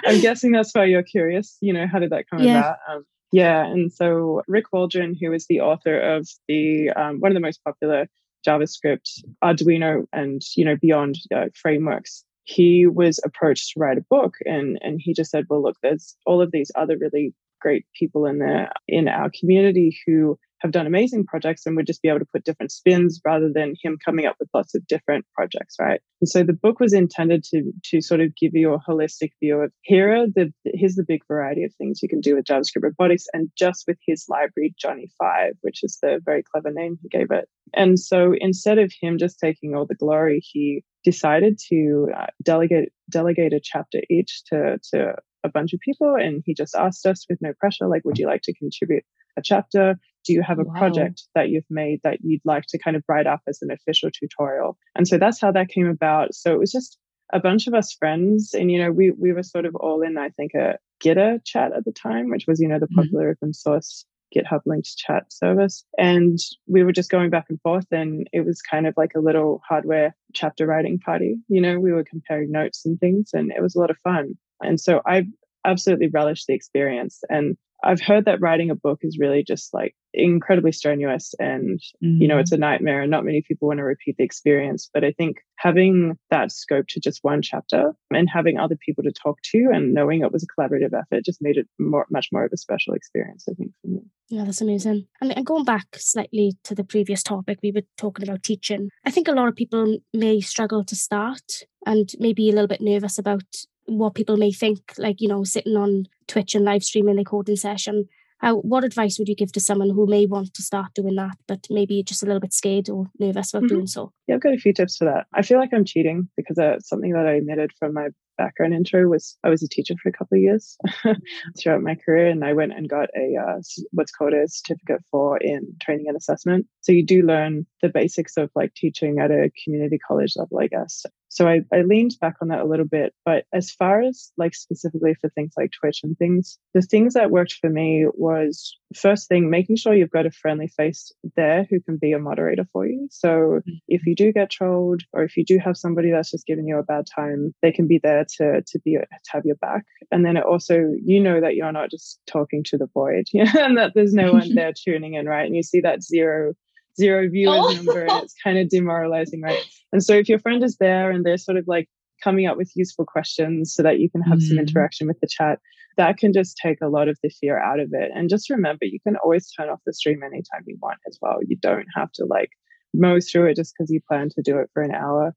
I'm 0.06 0.20
guessing 0.20 0.52
that's 0.52 0.74
why 0.74 0.84
you're 0.84 1.02
curious. 1.02 1.56
You 1.60 1.72
know, 1.72 1.86
how 1.86 1.98
did 1.98 2.10
that 2.10 2.28
come 2.28 2.40
yeah. 2.40 2.58
about? 2.58 2.76
Um, 2.90 3.04
yeah, 3.32 3.64
and 3.66 3.92
so 3.92 4.42
Rick 4.48 4.72
Waldron, 4.72 5.14
who 5.20 5.32
is 5.32 5.46
the 5.46 5.60
author 5.60 5.98
of 5.98 6.28
the 6.48 6.90
um, 6.90 7.20
one 7.20 7.30
of 7.30 7.34
the 7.34 7.40
most 7.40 7.62
popular 7.62 8.08
JavaScript, 8.46 9.22
Arduino, 9.44 10.06
and 10.12 10.40
you 10.56 10.64
know 10.64 10.76
beyond 10.80 11.16
uh, 11.34 11.46
frameworks, 11.54 12.24
he 12.44 12.86
was 12.86 13.20
approached 13.24 13.72
to 13.72 13.80
write 13.80 13.98
a 13.98 14.04
book, 14.08 14.34
and 14.46 14.78
and 14.80 15.00
he 15.02 15.12
just 15.12 15.30
said, 15.30 15.44
"Well, 15.50 15.62
look, 15.62 15.76
there's 15.82 16.16
all 16.24 16.40
of 16.40 16.52
these 16.52 16.70
other 16.74 16.96
really 16.96 17.34
great 17.60 17.84
people 17.98 18.24
in 18.24 18.38
there 18.38 18.70
in 18.86 19.08
our 19.08 19.30
community 19.38 19.98
who 20.06 20.38
have 20.60 20.72
done 20.72 20.86
amazing 20.86 21.24
projects 21.24 21.64
and 21.64 21.76
would 21.76 21.86
just 21.86 22.02
be 22.02 22.08
able 22.08 22.18
to 22.18 22.26
put 22.32 22.44
different 22.44 22.72
spins 22.72 23.20
rather 23.24 23.50
than 23.52 23.74
him 23.82 23.96
coming 24.04 24.26
up 24.26 24.36
with 24.40 24.48
lots 24.52 24.74
of 24.74 24.86
different 24.86 25.24
projects, 25.34 25.76
right? 25.80 26.00
And 26.20 26.28
so 26.28 26.42
the 26.42 26.52
book 26.52 26.80
was 26.80 26.92
intended 26.92 27.44
to 27.44 27.72
to 27.90 28.00
sort 28.00 28.20
of 28.20 28.34
give 28.36 28.52
you 28.54 28.72
a 28.72 28.80
holistic 28.80 29.30
view 29.40 29.60
of 29.60 29.72
here 29.82 30.12
are 30.12 30.26
the 30.26 30.52
here's 30.64 30.96
the 30.96 31.04
big 31.06 31.22
variety 31.28 31.64
of 31.64 31.72
things 31.74 32.00
you 32.02 32.08
can 32.08 32.20
do 32.20 32.36
with 32.36 32.44
JavaScript 32.44 32.82
robotics 32.82 33.26
and 33.32 33.50
just 33.56 33.84
with 33.86 33.98
his 34.06 34.24
library 34.28 34.74
Johnny 34.78 35.10
Five, 35.18 35.54
which 35.60 35.80
is 35.82 35.98
the 36.02 36.20
very 36.24 36.42
clever 36.42 36.72
name 36.72 36.98
he 37.02 37.08
gave 37.08 37.30
it. 37.30 37.48
And 37.74 37.98
so 37.98 38.34
instead 38.38 38.78
of 38.78 38.92
him 39.00 39.18
just 39.18 39.38
taking 39.38 39.74
all 39.74 39.86
the 39.86 39.94
glory, 39.94 40.40
he 40.42 40.82
decided 41.04 41.58
to 41.68 42.08
uh, 42.16 42.26
delegate 42.42 42.92
delegate 43.10 43.52
a 43.52 43.60
chapter 43.62 44.00
each 44.10 44.42
to 44.46 44.78
to 44.92 45.14
a 45.44 45.48
bunch 45.48 45.72
of 45.72 45.80
people 45.80 46.16
and 46.16 46.42
he 46.44 46.52
just 46.52 46.74
asked 46.74 47.06
us 47.06 47.24
with 47.30 47.38
no 47.40 47.52
pressure 47.60 47.86
like 47.86 48.04
would 48.04 48.18
you 48.18 48.26
like 48.26 48.42
to 48.42 48.52
contribute 48.54 49.04
a 49.36 49.42
chapter 49.42 49.94
do 50.28 50.34
you 50.34 50.42
have 50.42 50.58
a 50.58 50.64
wow. 50.64 50.74
project 50.74 51.22
that 51.34 51.48
you've 51.48 51.64
made 51.70 52.00
that 52.04 52.18
you'd 52.22 52.42
like 52.44 52.64
to 52.68 52.78
kind 52.78 52.96
of 52.96 53.02
write 53.08 53.26
up 53.26 53.40
as 53.48 53.60
an 53.62 53.70
official 53.70 54.10
tutorial? 54.10 54.76
And 54.94 55.08
so 55.08 55.16
that's 55.16 55.40
how 55.40 55.50
that 55.52 55.70
came 55.70 55.86
about. 55.86 56.34
So 56.34 56.52
it 56.52 56.58
was 56.58 56.70
just 56.70 56.98
a 57.32 57.40
bunch 57.40 57.66
of 57.66 57.72
us 57.72 57.94
friends, 57.94 58.52
and 58.52 58.70
you 58.70 58.78
know, 58.78 58.92
we 58.92 59.10
we 59.10 59.32
were 59.32 59.42
sort 59.42 59.64
of 59.64 59.74
all 59.74 60.02
in, 60.02 60.18
I 60.18 60.28
think, 60.28 60.52
a 60.52 60.78
Gitter 61.02 61.42
chat 61.44 61.72
at 61.72 61.86
the 61.86 61.92
time, 61.92 62.28
which 62.28 62.44
was 62.46 62.60
you 62.60 62.68
know 62.68 62.78
the 62.78 62.86
mm-hmm. 62.86 62.96
popular 62.96 63.24
mm-hmm. 63.24 63.44
open 63.44 63.54
source 63.54 64.04
GitHub 64.36 64.60
linked 64.66 64.94
chat 64.98 65.32
service. 65.32 65.84
And 65.96 66.38
we 66.66 66.82
were 66.82 66.92
just 66.92 67.10
going 67.10 67.30
back 67.30 67.46
and 67.48 67.60
forth, 67.62 67.86
and 67.90 68.28
it 68.32 68.44
was 68.44 68.60
kind 68.60 68.86
of 68.86 68.94
like 68.98 69.12
a 69.16 69.20
little 69.20 69.62
hardware 69.66 70.14
chapter 70.34 70.66
writing 70.66 70.98
party. 70.98 71.36
You 71.48 71.62
know, 71.62 71.80
we 71.80 71.92
were 71.92 72.04
comparing 72.04 72.52
notes 72.52 72.84
and 72.84 73.00
things, 73.00 73.30
and 73.32 73.50
it 73.50 73.62
was 73.62 73.74
a 73.74 73.80
lot 73.80 73.90
of 73.90 73.96
fun. 74.04 74.34
And 74.62 74.78
so 74.78 75.00
I 75.06 75.26
absolutely 75.64 76.08
relished 76.08 76.46
the 76.46 76.54
experience. 76.54 77.22
And 77.30 77.56
I've 77.84 78.00
heard 78.00 78.24
that 78.24 78.40
writing 78.40 78.70
a 78.70 78.74
book 78.74 79.00
is 79.02 79.18
really 79.18 79.44
just 79.44 79.72
like 79.72 79.94
incredibly 80.12 80.72
strenuous 80.72 81.34
and, 81.38 81.78
mm-hmm. 82.02 82.22
you 82.22 82.28
know, 82.28 82.38
it's 82.38 82.50
a 82.50 82.54
mm-hmm. 82.54 82.62
nightmare 82.62 83.02
and 83.02 83.10
not 83.10 83.24
many 83.24 83.42
people 83.42 83.68
want 83.68 83.78
to 83.78 83.84
repeat 83.84 84.16
the 84.18 84.24
experience. 84.24 84.90
But 84.92 85.04
I 85.04 85.12
think 85.12 85.38
having 85.56 86.18
that 86.30 86.50
scope 86.50 86.86
to 86.88 87.00
just 87.00 87.20
one 87.22 87.42
chapter 87.42 87.92
and 88.10 88.28
having 88.28 88.58
other 88.58 88.76
people 88.76 89.04
to 89.04 89.12
talk 89.12 89.38
to 89.52 89.68
and 89.72 89.94
knowing 89.94 90.22
it 90.22 90.32
was 90.32 90.44
a 90.44 90.60
collaborative 90.60 90.92
effort 90.98 91.24
just 91.24 91.40
made 91.40 91.56
it 91.56 91.68
more, 91.78 92.06
much 92.10 92.28
more 92.32 92.44
of 92.44 92.52
a 92.52 92.56
special 92.56 92.94
experience, 92.94 93.44
I 93.48 93.54
think, 93.54 93.70
for 93.82 93.88
me. 93.88 94.00
Yeah, 94.28 94.44
that's 94.44 94.60
amazing. 94.60 95.06
And, 95.20 95.36
and 95.36 95.46
going 95.46 95.64
back 95.64 95.86
slightly 95.96 96.56
to 96.64 96.74
the 96.74 96.84
previous 96.84 97.22
topic, 97.22 97.60
we 97.62 97.72
were 97.72 97.82
talking 97.96 98.28
about 98.28 98.42
teaching. 98.42 98.90
I 99.04 99.10
think 99.10 99.28
a 99.28 99.32
lot 99.32 99.48
of 99.48 99.56
people 99.56 99.98
may 100.12 100.40
struggle 100.40 100.84
to 100.84 100.96
start 100.96 101.62
and 101.86 102.10
maybe 102.18 102.48
a 102.48 102.52
little 102.52 102.66
bit 102.66 102.80
nervous 102.80 103.18
about 103.18 103.44
what 103.88 104.14
people 104.14 104.36
may 104.36 104.52
think, 104.52 104.80
like, 104.98 105.20
you 105.20 105.28
know, 105.28 105.44
sitting 105.44 105.76
on 105.76 106.04
Twitch 106.26 106.54
and 106.54 106.64
live 106.64 106.84
streaming 106.84 107.18
a 107.18 107.24
coding 107.24 107.56
session. 107.56 108.08
How, 108.38 108.58
what 108.58 108.84
advice 108.84 109.18
would 109.18 109.28
you 109.28 109.34
give 109.34 109.50
to 109.52 109.60
someone 109.60 109.90
who 109.90 110.06
may 110.06 110.24
want 110.24 110.54
to 110.54 110.62
start 110.62 110.94
doing 110.94 111.16
that, 111.16 111.36
but 111.48 111.66
maybe 111.70 112.04
just 112.04 112.22
a 112.22 112.26
little 112.26 112.40
bit 112.40 112.52
scared 112.52 112.88
or 112.88 113.06
nervous 113.18 113.52
about 113.52 113.64
mm-hmm. 113.64 113.74
doing 113.74 113.86
so? 113.88 114.12
Yeah, 114.28 114.36
I've 114.36 114.40
got 114.40 114.54
a 114.54 114.58
few 114.58 114.72
tips 114.72 114.96
for 114.96 115.06
that. 115.06 115.26
I 115.34 115.42
feel 115.42 115.58
like 115.58 115.70
I'm 115.74 115.84
cheating 115.84 116.28
because 116.36 116.54
that's 116.54 116.88
something 116.88 117.12
that 117.14 117.26
I 117.26 117.38
omitted 117.38 117.72
from 117.80 117.94
my 117.94 118.08
background 118.38 118.72
intro 118.72 119.08
was 119.08 119.36
I 119.44 119.50
was 119.50 119.62
a 119.62 119.68
teacher 119.68 119.94
for 120.00 120.08
a 120.08 120.12
couple 120.12 120.36
of 120.36 120.42
years 120.42 120.78
throughout 121.58 121.82
my 121.82 121.96
career, 121.96 122.28
and 122.28 122.44
I 122.44 122.54
went 122.54 122.72
and 122.72 122.88
got 122.88 123.08
a 123.14 123.36
uh, 123.36 123.60
what's 123.90 124.12
called 124.12 124.32
a 124.32 124.48
certificate 124.48 125.02
for 125.10 125.36
in 125.38 125.74
training 125.82 126.06
and 126.08 126.16
assessment. 126.16 126.66
So 126.80 126.92
you 126.92 127.04
do 127.04 127.22
learn 127.22 127.66
the 127.82 127.88
basics 127.88 128.36
of 128.36 128.50
like 128.54 128.72
teaching 128.74 129.18
at 129.18 129.30
a 129.30 129.50
community 129.64 129.98
college 129.98 130.34
level, 130.36 130.60
I 130.60 130.68
guess. 130.68 131.04
So 131.28 131.46
I, 131.46 131.60
I 131.72 131.82
leaned 131.82 132.12
back 132.20 132.36
on 132.40 132.48
that 132.48 132.60
a 132.60 132.64
little 132.64 132.86
bit. 132.86 133.14
But 133.24 133.44
as 133.52 133.70
far 133.70 134.02
as 134.02 134.32
like 134.36 134.54
specifically 134.54 135.14
for 135.20 135.28
things 135.30 135.52
like 135.56 135.70
Twitch 135.78 136.00
and 136.02 136.16
things, 136.16 136.58
the 136.74 136.82
things 136.82 137.14
that 137.14 137.30
worked 137.30 137.54
for 137.60 137.70
me 137.70 138.06
was 138.14 138.76
first 138.94 139.28
thing, 139.28 139.50
making 139.50 139.76
sure 139.76 139.94
you've 139.94 140.10
got 140.10 140.26
a 140.26 140.30
friendly 140.30 140.68
face 140.68 141.12
there 141.36 141.66
who 141.68 141.80
can 141.80 141.96
be 141.96 142.12
a 142.12 142.18
moderator 142.18 142.66
for 142.72 142.86
you. 142.86 143.08
So 143.10 143.28
mm-hmm. 143.28 143.72
if 143.88 144.06
you 144.06 144.14
do 144.14 144.32
get 144.32 144.50
trolled 144.50 145.02
or 145.12 145.22
if 145.22 145.36
you 145.36 145.44
do 145.44 145.58
have 145.58 145.76
somebody 145.76 146.10
that's 146.10 146.30
just 146.30 146.46
giving 146.46 146.66
you 146.66 146.78
a 146.78 146.82
bad 146.82 147.06
time, 147.14 147.54
they 147.62 147.72
can 147.72 147.86
be 147.86 148.00
there 148.02 148.24
to 148.38 148.62
to 148.66 148.78
be 148.84 148.92
to 148.94 149.30
have 149.30 149.44
your 149.44 149.56
back. 149.56 149.84
And 150.10 150.24
then 150.24 150.36
it 150.36 150.44
also 150.44 150.92
you 151.04 151.20
know 151.20 151.40
that 151.40 151.54
you're 151.54 151.72
not 151.72 151.90
just 151.90 152.20
talking 152.26 152.64
to 152.64 152.78
the 152.78 152.88
void, 152.92 153.26
and 153.34 153.76
that 153.76 153.92
there's 153.94 154.14
no 154.14 154.32
one 154.32 154.54
there 154.54 154.72
tuning 154.72 155.14
in, 155.14 155.26
right? 155.26 155.46
And 155.46 155.56
you 155.56 155.62
see 155.62 155.80
that 155.80 156.02
zero 156.02 156.54
zero 156.98 157.28
viewers 157.28 157.60
oh. 157.60 157.72
number 157.72 158.02
and 158.02 158.24
it's 158.24 158.34
kind 158.44 158.58
of 158.58 158.68
demoralizing, 158.68 159.40
right? 159.42 159.64
And 159.92 160.02
so 160.02 160.14
if 160.14 160.28
your 160.28 160.38
friend 160.38 160.62
is 160.62 160.76
there 160.76 161.10
and 161.10 161.24
they're 161.24 161.38
sort 161.38 161.56
of 161.58 161.64
like 161.66 161.88
coming 162.22 162.46
up 162.46 162.56
with 162.56 162.72
useful 162.74 163.04
questions 163.04 163.74
so 163.74 163.82
that 163.82 164.00
you 164.00 164.10
can 164.10 164.22
have 164.22 164.38
mm. 164.38 164.48
some 164.48 164.58
interaction 164.58 165.06
with 165.06 165.20
the 165.20 165.28
chat, 165.28 165.60
that 165.96 166.16
can 166.16 166.32
just 166.32 166.56
take 166.62 166.78
a 166.80 166.88
lot 166.88 167.08
of 167.08 167.18
the 167.22 167.28
fear 167.28 167.58
out 167.58 167.80
of 167.80 167.90
it. 167.92 168.10
And 168.14 168.28
just 168.28 168.50
remember, 168.50 168.84
you 168.84 169.00
can 169.00 169.16
always 169.16 169.50
turn 169.50 169.68
off 169.68 169.80
the 169.84 169.92
stream 169.92 170.22
anytime 170.22 170.64
you 170.66 170.78
want 170.80 170.98
as 171.06 171.18
well. 171.20 171.38
You 171.46 171.56
don't 171.56 171.86
have 171.94 172.12
to 172.12 172.24
like 172.24 172.50
mow 172.94 173.18
through 173.20 173.46
it 173.46 173.56
just 173.56 173.74
because 173.76 173.90
you 173.90 174.00
plan 174.08 174.28
to 174.30 174.42
do 174.42 174.58
it 174.58 174.70
for 174.72 174.82
an 174.82 174.94
hour. 174.94 175.34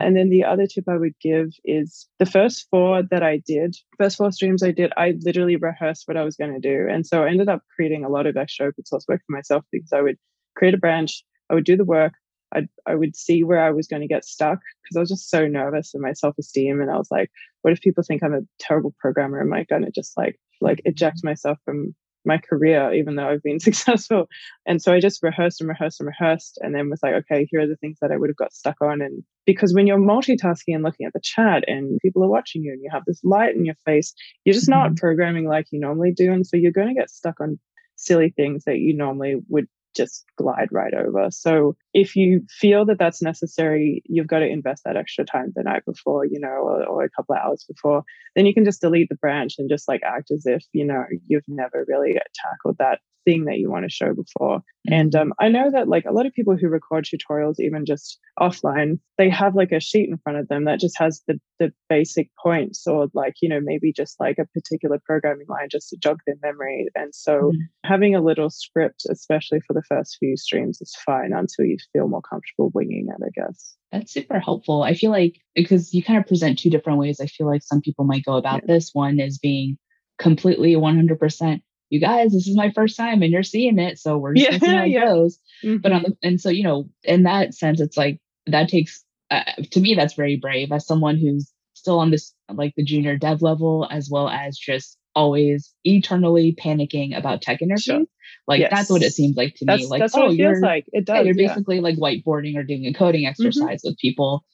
And 0.00 0.16
then 0.16 0.28
the 0.28 0.44
other 0.44 0.66
tip 0.66 0.84
I 0.88 0.96
would 0.96 1.14
give 1.20 1.50
is 1.64 2.08
the 2.18 2.26
first 2.26 2.66
four 2.70 3.02
that 3.10 3.22
I 3.22 3.40
did, 3.46 3.76
first 3.98 4.16
four 4.16 4.32
streams 4.32 4.62
I 4.62 4.72
did, 4.72 4.92
I 4.96 5.14
literally 5.20 5.56
rehearsed 5.56 6.06
what 6.06 6.16
I 6.16 6.24
was 6.24 6.36
going 6.36 6.52
to 6.52 6.60
do. 6.60 6.88
And 6.90 7.06
so 7.06 7.24
I 7.24 7.28
ended 7.28 7.48
up 7.48 7.62
creating 7.74 8.04
a 8.04 8.08
lot 8.08 8.26
of 8.26 8.36
extra 8.36 8.66
open 8.66 8.84
source 8.84 9.06
work 9.08 9.22
for 9.26 9.32
myself 9.32 9.64
because 9.70 9.92
I 9.92 10.02
would 10.02 10.18
create 10.54 10.74
a 10.74 10.78
branch, 10.78 11.24
I 11.50 11.54
would 11.54 11.64
do 11.64 11.76
the 11.76 11.84
work, 11.84 12.14
I 12.54 12.66
I 12.86 12.94
would 12.94 13.16
see 13.16 13.44
where 13.44 13.62
I 13.62 13.70
was 13.70 13.86
going 13.86 14.02
to 14.02 14.08
get 14.08 14.24
stuck 14.24 14.60
because 14.82 14.96
I 14.96 15.00
was 15.00 15.10
just 15.10 15.30
so 15.30 15.46
nervous 15.46 15.94
in 15.94 16.00
my 16.00 16.12
self 16.12 16.38
esteem, 16.38 16.80
and 16.80 16.90
I 16.90 16.96
was 16.96 17.10
like, 17.10 17.30
what 17.62 17.72
if 17.72 17.80
people 17.80 18.04
think 18.04 18.22
I'm 18.22 18.34
a 18.34 18.40
terrible 18.58 18.94
programmer? 18.98 19.40
Am 19.40 19.52
I 19.52 19.64
going 19.64 19.84
to 19.84 19.90
just 19.90 20.16
like 20.16 20.38
like 20.60 20.80
eject 20.84 21.24
myself 21.24 21.58
from 21.64 21.94
my 22.26 22.38
career, 22.38 22.92
even 22.94 23.16
though 23.16 23.28
I've 23.28 23.42
been 23.42 23.60
successful. 23.68 24.28
And 24.66 24.80
so 24.80 24.92
I 24.92 25.00
just 25.00 25.22
rehearsed 25.22 25.60
and 25.60 25.68
rehearsed 25.68 26.00
and 26.00 26.06
rehearsed, 26.06 26.58
and 26.62 26.74
then 26.74 26.90
was 26.90 27.02
like, 27.02 27.14
okay, 27.14 27.46
here 27.50 27.60
are 27.60 27.66
the 27.66 27.76
things 27.76 27.98
that 28.00 28.10
I 28.10 28.16
would 28.16 28.30
have 28.30 28.36
got 28.36 28.54
stuck 28.54 28.80
on. 28.80 29.02
And 29.02 29.22
because 29.46 29.74
when 29.74 29.86
you're 29.86 29.98
multitasking 29.98 30.74
and 30.74 30.82
looking 30.82 31.06
at 31.06 31.12
the 31.12 31.20
chat 31.22 31.64
and 31.66 31.98
people 32.00 32.24
are 32.24 32.28
watching 32.28 32.62
you 32.62 32.72
and 32.72 32.82
you 32.82 32.88
have 32.92 33.04
this 33.06 33.22
light 33.24 33.54
in 33.54 33.64
your 33.64 33.76
face, 33.84 34.14
you're 34.44 34.54
just 34.54 34.68
not 34.68 34.88
mm-hmm. 34.88 34.96
programming 34.96 35.46
like 35.46 35.66
you 35.70 35.80
normally 35.80 36.12
do. 36.12 36.32
And 36.32 36.46
so 36.46 36.56
you're 36.56 36.72
going 36.72 36.88
to 36.88 36.94
get 36.94 37.10
stuck 37.10 37.40
on 37.40 37.58
silly 37.96 38.30
things 38.30 38.64
that 38.64 38.78
you 38.78 38.94
normally 38.94 39.36
would 39.48 39.68
just 39.94 40.24
glide 40.36 40.68
right 40.70 40.94
over. 40.94 41.28
So 41.30 41.76
if 41.92 42.16
you 42.16 42.42
feel 42.48 42.84
that 42.86 42.98
that's 42.98 43.22
necessary, 43.22 44.02
you've 44.06 44.26
got 44.26 44.40
to 44.40 44.46
invest 44.46 44.82
that 44.84 44.96
extra 44.96 45.24
time 45.24 45.52
the 45.54 45.62
night 45.62 45.84
before, 45.84 46.24
you 46.24 46.40
know, 46.40 46.48
or, 46.48 46.84
or, 46.86 47.04
a 47.04 47.10
couple 47.10 47.34
of 47.34 47.40
hours 47.42 47.64
before. 47.68 48.02
Then 48.34 48.46
you 48.46 48.54
can 48.54 48.64
just 48.64 48.80
delete 48.80 49.08
the 49.08 49.16
branch 49.16 49.54
and 49.58 49.68
just 49.68 49.88
like 49.88 50.02
act 50.04 50.30
as 50.30 50.44
if, 50.46 50.64
you 50.72 50.84
know, 50.84 51.04
you've 51.26 51.44
never 51.48 51.84
really 51.88 52.18
tackled 52.34 52.76
that 52.78 53.00
thing 53.24 53.44
that 53.46 53.58
you 53.58 53.70
want 53.70 53.84
to 53.84 53.90
show 53.90 54.12
before. 54.14 54.60
And 54.90 55.12
mm-hmm. 55.12 55.22
um, 55.30 55.34
I 55.40 55.48
know 55.48 55.70
that 55.70 55.88
like 55.88 56.04
a 56.04 56.12
lot 56.12 56.26
of 56.26 56.34
people 56.34 56.56
who 56.56 56.68
record 56.68 57.06
tutorials, 57.06 57.58
even 57.58 57.86
just 57.86 58.18
offline, 58.38 58.98
they 59.18 59.30
have 59.30 59.54
like 59.54 59.72
a 59.72 59.80
sheet 59.80 60.08
in 60.08 60.18
front 60.18 60.38
of 60.38 60.48
them 60.48 60.64
that 60.64 60.80
just 60.80 60.98
has 60.98 61.22
the, 61.26 61.40
the 61.58 61.72
basic 61.88 62.30
points 62.42 62.86
or 62.86 63.08
like, 63.14 63.34
you 63.40 63.48
know, 63.48 63.60
maybe 63.62 63.92
just 63.92 64.20
like 64.20 64.38
a 64.38 64.46
particular 64.46 65.00
programming 65.04 65.46
line 65.48 65.68
just 65.70 65.88
to 65.90 65.96
jog 65.96 66.20
their 66.26 66.36
memory. 66.42 66.86
And 66.94 67.14
so 67.14 67.32
mm-hmm. 67.32 67.58
having 67.84 68.14
a 68.14 68.22
little 68.22 68.50
script, 68.50 69.04
especially 69.10 69.60
for 69.66 69.72
the 69.72 69.82
first 69.88 70.16
few 70.18 70.36
streams, 70.36 70.80
is 70.80 70.94
fine 71.04 71.32
until 71.32 71.64
you 71.64 71.76
feel 71.92 72.08
more 72.08 72.22
comfortable 72.22 72.70
winging 72.74 73.08
it, 73.08 73.22
I 73.24 73.30
guess. 73.34 73.76
That's 73.92 74.12
super 74.12 74.40
helpful. 74.40 74.82
I 74.82 74.94
feel 74.94 75.12
like 75.12 75.36
because 75.54 75.94
you 75.94 76.02
kind 76.02 76.18
of 76.18 76.26
present 76.26 76.58
two 76.58 76.70
different 76.70 76.98
ways, 76.98 77.20
I 77.20 77.26
feel 77.26 77.46
like 77.46 77.62
some 77.62 77.80
people 77.80 78.04
might 78.04 78.24
go 78.24 78.36
about 78.36 78.62
yeah. 78.66 78.74
this. 78.74 78.90
One 78.92 79.20
is 79.20 79.38
being 79.38 79.78
completely 80.18 80.74
100% 80.74 81.60
you 81.94 82.00
guys, 82.00 82.32
this 82.32 82.48
is 82.48 82.56
my 82.56 82.72
first 82.72 82.96
time 82.96 83.22
and 83.22 83.30
you're 83.30 83.44
seeing 83.44 83.78
it. 83.78 84.00
So 84.00 84.18
we're 84.18 84.34
just 84.34 84.50
yeah, 84.50 84.58
see 84.58 84.66
how 84.76 84.84
it 84.84 84.88
yeah. 84.88 85.06
goes. 85.06 85.38
Mm-hmm. 85.62 85.76
But 85.78 85.92
on 85.92 86.02
the, 86.02 86.16
and 86.24 86.40
so, 86.40 86.50
you 86.50 86.64
know, 86.64 86.90
in 87.04 87.22
that 87.22 87.54
sense, 87.54 87.80
it's 87.80 87.96
like 87.96 88.18
that 88.46 88.68
takes, 88.68 89.04
uh, 89.30 89.44
to 89.70 89.80
me, 89.80 89.94
that's 89.94 90.14
very 90.14 90.36
brave 90.36 90.72
as 90.72 90.86
someone 90.86 91.16
who's 91.18 91.52
still 91.74 92.00
on 92.00 92.10
this, 92.10 92.34
like 92.52 92.74
the 92.76 92.84
junior 92.84 93.16
dev 93.16 93.42
level, 93.42 93.86
as 93.88 94.08
well 94.10 94.28
as 94.28 94.58
just 94.58 94.98
always 95.14 95.72
eternally 95.84 96.56
panicking 96.60 97.16
about 97.16 97.42
tech 97.42 97.62
interviews. 97.62 97.84
Sure. 97.84 98.02
Like 98.48 98.60
yes. 98.60 98.70
that's 98.72 98.90
what 98.90 99.02
it 99.02 99.12
seems 99.12 99.36
like 99.36 99.54
to 99.56 99.64
that's, 99.64 99.82
me. 99.82 99.88
Like, 99.88 100.00
that's 100.00 100.16
oh, 100.16 100.30
you're, 100.30 100.60
like. 100.60 100.86
It 100.92 101.06
does. 101.06 101.24
you're 101.24 101.36
basically 101.36 101.80
like 101.80 101.96
whiteboarding 101.96 102.56
or 102.56 102.64
doing 102.64 102.86
a 102.86 102.92
coding 102.92 103.22
mm-hmm. 103.22 103.30
exercise 103.30 103.82
mm-hmm. 103.82 103.90
with 103.90 103.98
people. 103.98 104.44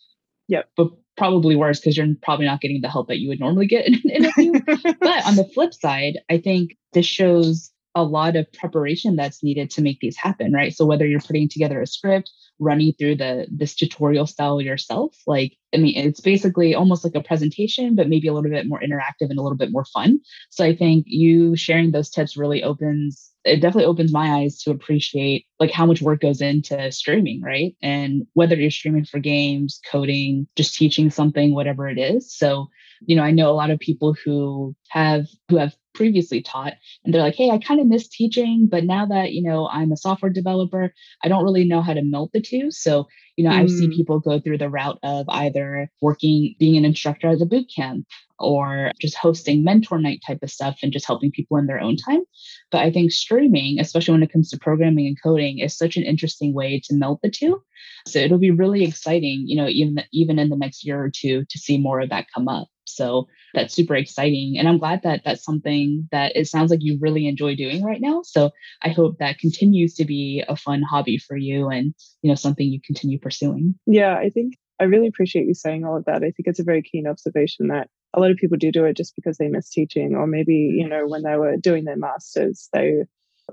Yep. 0.50 0.68
But 0.76 0.88
probably 1.16 1.54
worse 1.54 1.80
because 1.80 1.96
you're 1.96 2.06
probably 2.22 2.46
not 2.46 2.60
getting 2.60 2.80
the 2.80 2.88
help 2.88 3.08
that 3.08 3.18
you 3.18 3.28
would 3.28 3.40
normally 3.40 3.66
get 3.66 3.86
in 3.86 3.94
an 3.94 4.10
interview. 4.10 4.52
but 5.00 5.26
on 5.26 5.36
the 5.36 5.48
flip 5.54 5.72
side, 5.72 6.18
I 6.28 6.38
think 6.38 6.76
this 6.92 7.06
shows 7.06 7.70
a 7.94 8.02
lot 8.02 8.36
of 8.36 8.52
preparation 8.52 9.16
that's 9.16 9.42
needed 9.42 9.70
to 9.70 9.82
make 9.82 9.98
these 10.00 10.16
happen, 10.16 10.52
right? 10.52 10.72
So 10.74 10.86
whether 10.86 11.06
you're 11.06 11.20
putting 11.20 11.48
together 11.48 11.80
a 11.80 11.86
script, 11.86 12.30
running 12.58 12.92
through 12.98 13.16
the 13.16 13.46
this 13.50 13.74
tutorial 13.74 14.26
style 14.26 14.60
yourself, 14.60 15.16
like 15.26 15.56
I 15.74 15.78
mean, 15.78 15.96
it's 15.96 16.20
basically 16.20 16.74
almost 16.74 17.04
like 17.04 17.14
a 17.14 17.22
presentation, 17.22 17.94
but 17.94 18.08
maybe 18.08 18.28
a 18.28 18.32
little 18.32 18.50
bit 18.50 18.66
more 18.66 18.80
interactive 18.80 19.30
and 19.30 19.38
a 19.38 19.42
little 19.42 19.58
bit 19.58 19.72
more 19.72 19.84
fun. 19.84 20.20
So 20.50 20.64
I 20.64 20.74
think 20.74 21.04
you 21.06 21.56
sharing 21.56 21.90
those 21.90 22.10
tips 22.10 22.36
really 22.36 22.62
opens 22.62 23.29
it 23.44 23.60
definitely 23.60 23.86
opens 23.86 24.12
my 24.12 24.40
eyes 24.40 24.58
to 24.58 24.70
appreciate 24.70 25.46
like 25.58 25.70
how 25.70 25.86
much 25.86 26.02
work 26.02 26.20
goes 26.20 26.40
into 26.40 26.90
streaming, 26.92 27.40
right? 27.40 27.74
And 27.82 28.26
whether 28.34 28.54
you're 28.54 28.70
streaming 28.70 29.04
for 29.04 29.18
games, 29.18 29.80
coding, 29.90 30.46
just 30.56 30.74
teaching 30.74 31.10
something, 31.10 31.54
whatever 31.54 31.88
it 31.88 31.98
is. 31.98 32.34
So, 32.34 32.68
you 33.06 33.16
know, 33.16 33.22
I 33.22 33.30
know 33.30 33.50
a 33.50 33.52
lot 33.52 33.70
of 33.70 33.78
people 33.78 34.14
who 34.24 34.74
have 34.88 35.26
who 35.48 35.56
have 35.56 35.74
previously 36.00 36.40
taught 36.40 36.72
and 37.04 37.12
they're 37.12 37.20
like 37.20 37.34
hey 37.34 37.50
i 37.50 37.58
kind 37.58 37.78
of 37.78 37.86
miss 37.86 38.08
teaching 38.08 38.66
but 38.66 38.84
now 38.84 39.04
that 39.04 39.32
you 39.32 39.42
know 39.42 39.68
i'm 39.68 39.92
a 39.92 39.96
software 39.98 40.32
developer 40.32 40.94
i 41.22 41.28
don't 41.28 41.44
really 41.44 41.62
know 41.62 41.82
how 41.82 41.92
to 41.92 42.00
melt 42.02 42.30
the 42.32 42.40
two 42.40 42.70
so 42.70 43.06
you 43.36 43.44
know 43.44 43.50
mm. 43.50 43.60
i've 43.60 43.68
seen 43.68 43.90
mm. 43.90 43.96
people 43.96 44.18
go 44.18 44.40
through 44.40 44.56
the 44.56 44.70
route 44.70 44.98
of 45.02 45.26
either 45.28 45.90
working 46.00 46.54
being 46.58 46.78
an 46.78 46.86
instructor 46.86 47.28
at 47.28 47.42
a 47.42 47.44
boot 47.44 47.66
camp 47.76 48.06
or 48.38 48.90
just 48.98 49.14
hosting 49.14 49.62
mentor 49.62 49.98
night 49.98 50.22
type 50.26 50.38
of 50.42 50.50
stuff 50.50 50.78
and 50.82 50.90
just 50.90 51.06
helping 51.06 51.30
people 51.30 51.58
in 51.58 51.66
their 51.66 51.78
own 51.78 51.98
time 51.98 52.22
but 52.70 52.80
i 52.80 52.90
think 52.90 53.12
streaming 53.12 53.78
especially 53.78 54.12
when 54.12 54.22
it 54.22 54.32
comes 54.32 54.48
to 54.48 54.58
programming 54.58 55.06
and 55.06 55.22
coding 55.22 55.58
is 55.58 55.76
such 55.76 55.98
an 55.98 56.02
interesting 56.02 56.54
way 56.54 56.80
to 56.82 56.94
melt 56.94 57.20
the 57.22 57.30
two 57.30 57.62
so 58.06 58.18
it'll 58.18 58.38
be 58.38 58.50
really 58.50 58.84
exciting 58.84 59.44
you 59.46 59.54
know 59.54 59.68
even 59.68 60.02
even 60.14 60.38
in 60.38 60.48
the 60.48 60.56
next 60.56 60.82
year 60.82 60.98
or 60.98 61.10
two 61.14 61.44
to 61.50 61.58
see 61.58 61.76
more 61.76 62.00
of 62.00 62.08
that 62.08 62.24
come 62.34 62.48
up 62.48 62.68
so 62.94 63.28
that's 63.54 63.74
super 63.74 63.94
exciting. 63.96 64.56
And 64.58 64.68
I'm 64.68 64.78
glad 64.78 65.02
that 65.02 65.22
that's 65.24 65.44
something 65.44 66.08
that 66.12 66.36
it 66.36 66.46
sounds 66.46 66.70
like 66.70 66.80
you 66.82 66.98
really 67.00 67.26
enjoy 67.26 67.54
doing 67.54 67.82
right 67.82 68.00
now. 68.00 68.22
So 68.22 68.50
I 68.82 68.90
hope 68.90 69.18
that 69.18 69.38
continues 69.38 69.94
to 69.94 70.04
be 70.04 70.44
a 70.48 70.56
fun 70.56 70.82
hobby 70.82 71.18
for 71.18 71.36
you 71.36 71.68
and, 71.68 71.94
you 72.22 72.28
know, 72.28 72.34
something 72.34 72.66
you 72.66 72.80
continue 72.84 73.18
pursuing. 73.18 73.74
Yeah, 73.86 74.16
I 74.16 74.30
think 74.30 74.54
I 74.80 74.84
really 74.84 75.08
appreciate 75.08 75.46
you 75.46 75.54
saying 75.54 75.84
all 75.84 75.96
of 75.96 76.04
that. 76.06 76.22
I 76.22 76.30
think 76.30 76.46
it's 76.46 76.60
a 76.60 76.64
very 76.64 76.82
keen 76.82 77.06
observation 77.06 77.68
that 77.68 77.88
a 78.14 78.20
lot 78.20 78.30
of 78.30 78.38
people 78.38 78.56
do 78.56 78.72
do 78.72 78.84
it 78.86 78.96
just 78.96 79.14
because 79.14 79.36
they 79.36 79.48
miss 79.48 79.68
teaching, 79.68 80.14
or 80.14 80.26
maybe, 80.26 80.54
you 80.54 80.88
know, 80.88 81.06
when 81.06 81.22
they 81.22 81.36
were 81.36 81.56
doing 81.56 81.84
their 81.84 81.96
masters, 81.96 82.68
they 82.72 83.04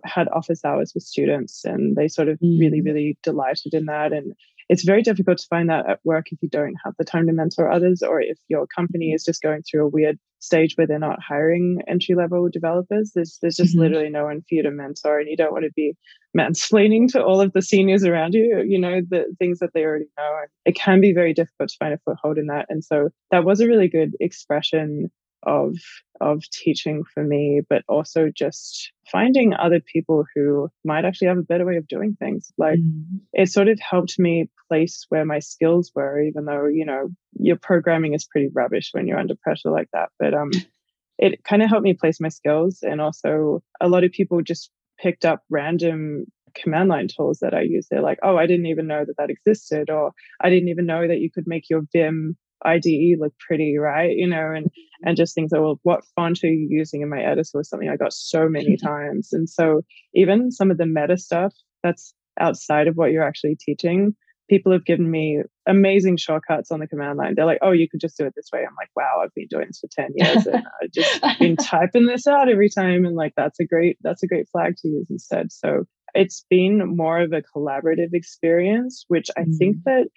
had 0.04 0.28
office 0.30 0.64
hours 0.64 0.94
with 0.94 1.04
students 1.04 1.66
and 1.66 1.96
they 1.96 2.08
sort 2.08 2.28
of 2.28 2.40
mm. 2.40 2.60
really, 2.60 2.82
really 2.82 3.18
delighted 3.24 3.74
in 3.74 3.86
that. 3.86 4.14
And 4.14 4.34
it's 4.70 4.84
very 4.84 5.02
difficult 5.02 5.38
to 5.38 5.48
find 5.50 5.70
that 5.70 5.90
at 5.90 6.00
work 6.04 6.28
if 6.32 6.40
you 6.42 6.50
don't 6.50 6.76
have 6.84 6.94
the 6.98 7.06
time 7.06 7.28
to 7.28 7.34
mentor 7.34 7.72
others 7.72 8.02
or 8.02 8.22
if 8.22 8.38
your 8.48 8.68
company 8.68 9.12
is 9.12 9.24
just 9.24 9.42
going 9.42 9.64
through 9.64 9.86
a 9.86 9.90
weird 9.90 10.20
stage 10.40 10.76
where 10.76 10.86
they're 10.86 11.00
not 11.00 11.20
hiring 11.22 11.82
entry 11.88 12.16
level 12.16 12.48
developers 12.50 13.12
there's 13.16 13.40
there's 13.42 13.56
just 13.56 13.74
mm-hmm. 13.74 13.82
literally 13.82 14.10
no 14.10 14.26
one 14.26 14.42
for 14.42 14.56
you 14.56 14.64
to 14.64 14.72
mentor 14.72 15.20
and 15.20 15.30
you 15.30 15.38
don't 15.38 15.52
want 15.52 15.66
to 15.66 15.72
be 15.76 15.94
mansplaining 16.38 17.08
to 17.08 17.24
all 17.24 17.42
of 17.42 17.54
the 17.54 17.62
seniors 17.62 18.04
around 18.04 18.34
you 18.34 18.64
you 18.68 18.80
know 18.80 19.02
the 19.10 19.26
things 19.40 19.60
that 19.60 19.72
they 19.74 19.84
already 19.84 20.06
know 20.18 20.40
it 20.66 20.76
can 20.76 21.02
be 21.02 21.14
very 21.14 21.34
difficult 21.34 21.70
to 21.70 21.78
find 21.80 21.94
a 21.94 22.00
foothold 22.06 22.38
in 22.38 22.48
that 22.48 22.66
and 22.70 22.84
so 22.84 23.10
that 23.32 23.44
was 23.44 23.60
a 23.60 23.68
really 23.68 23.88
good 23.88 24.16
expression 24.20 25.10
of 25.44 25.76
of 26.20 26.44
teaching 26.52 27.04
for 27.14 27.24
me, 27.24 27.62
but 27.70 27.84
also 27.88 28.30
just 28.36 28.92
finding 29.12 29.54
other 29.54 29.80
people 29.80 30.26
who 30.36 30.70
might 30.84 31.06
actually 31.06 31.28
have 31.28 31.38
a 31.38 31.44
better 31.44 31.66
way 31.66 31.78
of 31.78 31.88
doing 31.88 32.16
things. 32.18 32.52
Like 32.58 32.80
mm. 32.80 33.04
it 33.34 33.50
sort 33.52 33.68
of 33.68 33.80
helped 33.80 34.18
me 34.18 34.50
place 34.68 35.06
where 35.10 35.26
my 35.26 35.40
skills 35.40 35.92
were, 35.96 36.20
even 36.22 36.46
though, 36.46 36.66
you 36.66 36.86
know, 36.86 37.10
your 37.40 37.56
programming 37.56 38.14
is 38.14 38.26
pretty 38.26 38.50
rubbish 38.54 38.90
when 38.92 39.08
you're 39.08 39.20
under 39.20 39.36
pressure 39.36 39.72
like 39.72 39.90
that. 39.94 40.10
But 40.20 40.34
um 40.34 40.52
it 41.18 41.44
kind 41.44 41.62
of 41.62 41.70
helped 41.70 41.84
me 41.84 41.94
place 41.94 42.20
my 42.20 42.30
skills 42.30 42.80
and 42.82 43.02
also 43.02 43.64
a 43.82 43.88
lot 43.88 44.04
of 44.04 44.12
people 44.12 44.42
just 44.42 44.70
picked 45.00 45.26
up 45.26 45.44
random 45.50 46.26
command 46.56 46.90
line 46.90 47.08
tools 47.08 47.40
that 47.40 47.54
I 47.54 47.62
use. 47.62 47.88
They're 47.90 48.02
like, 48.02 48.20
oh, 48.24 48.38
I 48.38 48.48
didn't 48.48 48.66
even 48.68 48.88
know 48.88 49.06
that 49.06 49.18
that 49.18 49.30
existed, 49.30 49.90
or 49.90 50.12
I 50.42 50.50
didn't 50.50 50.70
even 50.70 50.86
know 50.86 51.08
that 51.08 51.20
you 51.20 51.32
could 51.32 51.48
make 51.48 51.70
your 51.70 51.84
Vim 51.94 52.36
IDE 52.66 53.18
look 53.20 53.34
pretty, 53.40 53.78
right? 53.78 54.16
You 54.16 54.28
know, 54.28 54.52
and 54.56 54.68
and 55.04 55.18
just 55.18 55.36
things 55.36 55.52
that 55.52 55.62
well, 55.62 55.80
what 55.84 56.04
font 56.16 56.44
are 56.44 56.48
you 56.48 56.68
using 56.70 57.02
in 57.02 57.10
my 57.10 57.22
editor 57.22 57.52
was 57.54 57.70
something 57.70 57.90
I 57.90 57.98
got 57.98 58.14
so 58.14 58.50
many 58.50 58.78
times. 58.78 59.30
And 59.32 59.50
so 59.50 59.82
even 60.14 60.52
some 60.52 60.72
of 60.72 60.78
the 60.78 60.86
meta 60.86 61.18
stuff 61.18 61.54
that's 61.84 62.14
outside 62.40 62.88
of 62.88 62.96
what 62.96 63.12
you're 63.12 63.28
actually 63.28 63.58
teaching, 63.60 64.16
people 64.50 64.72
have 64.72 64.86
given 64.86 65.10
me 65.10 65.42
amazing 65.68 66.18
shortcuts 66.18 66.72
on 66.72 66.80
the 66.80 66.88
command 66.88 67.18
line. 67.18 67.34
They're 67.36 67.46
like, 67.46 67.60
oh, 67.62 67.72
you 67.72 67.88
could 67.90 68.00
just 68.00 68.18
do 68.18 68.26
it 68.26 68.34
this 68.36 68.50
way. 68.52 68.60
I'm 68.60 68.76
like, 68.80 68.90
wow, 68.96 69.22
I've 69.24 69.34
been 69.34 69.48
doing 69.50 69.68
this 69.68 69.80
for 69.80 69.88
10 69.92 70.12
years 70.16 70.46
and 70.48 70.64
I've 70.82 70.92
just 70.92 71.22
been 71.40 71.58
typing 71.58 72.06
this 72.06 72.28
out 72.28 72.50
every 72.50 72.70
time. 72.70 73.06
And 73.06 73.16
like 73.16 73.34
that's 73.36 73.60
a 73.60 73.66
great, 73.66 73.98
that's 74.02 74.24
a 74.24 74.28
great 74.28 74.48
flag 74.50 74.76
to 74.78 74.88
use 74.88 75.08
instead. 75.10 75.52
So 75.52 75.86
it's 76.14 76.46
been 76.50 76.96
more 76.96 77.20
of 77.20 77.34
a 77.34 77.44
collaborative 77.56 78.14
experience, 78.14 79.06
which 79.08 79.30
I 79.38 79.42
mm. 79.42 79.58
think 79.58 79.78
that 79.86 80.08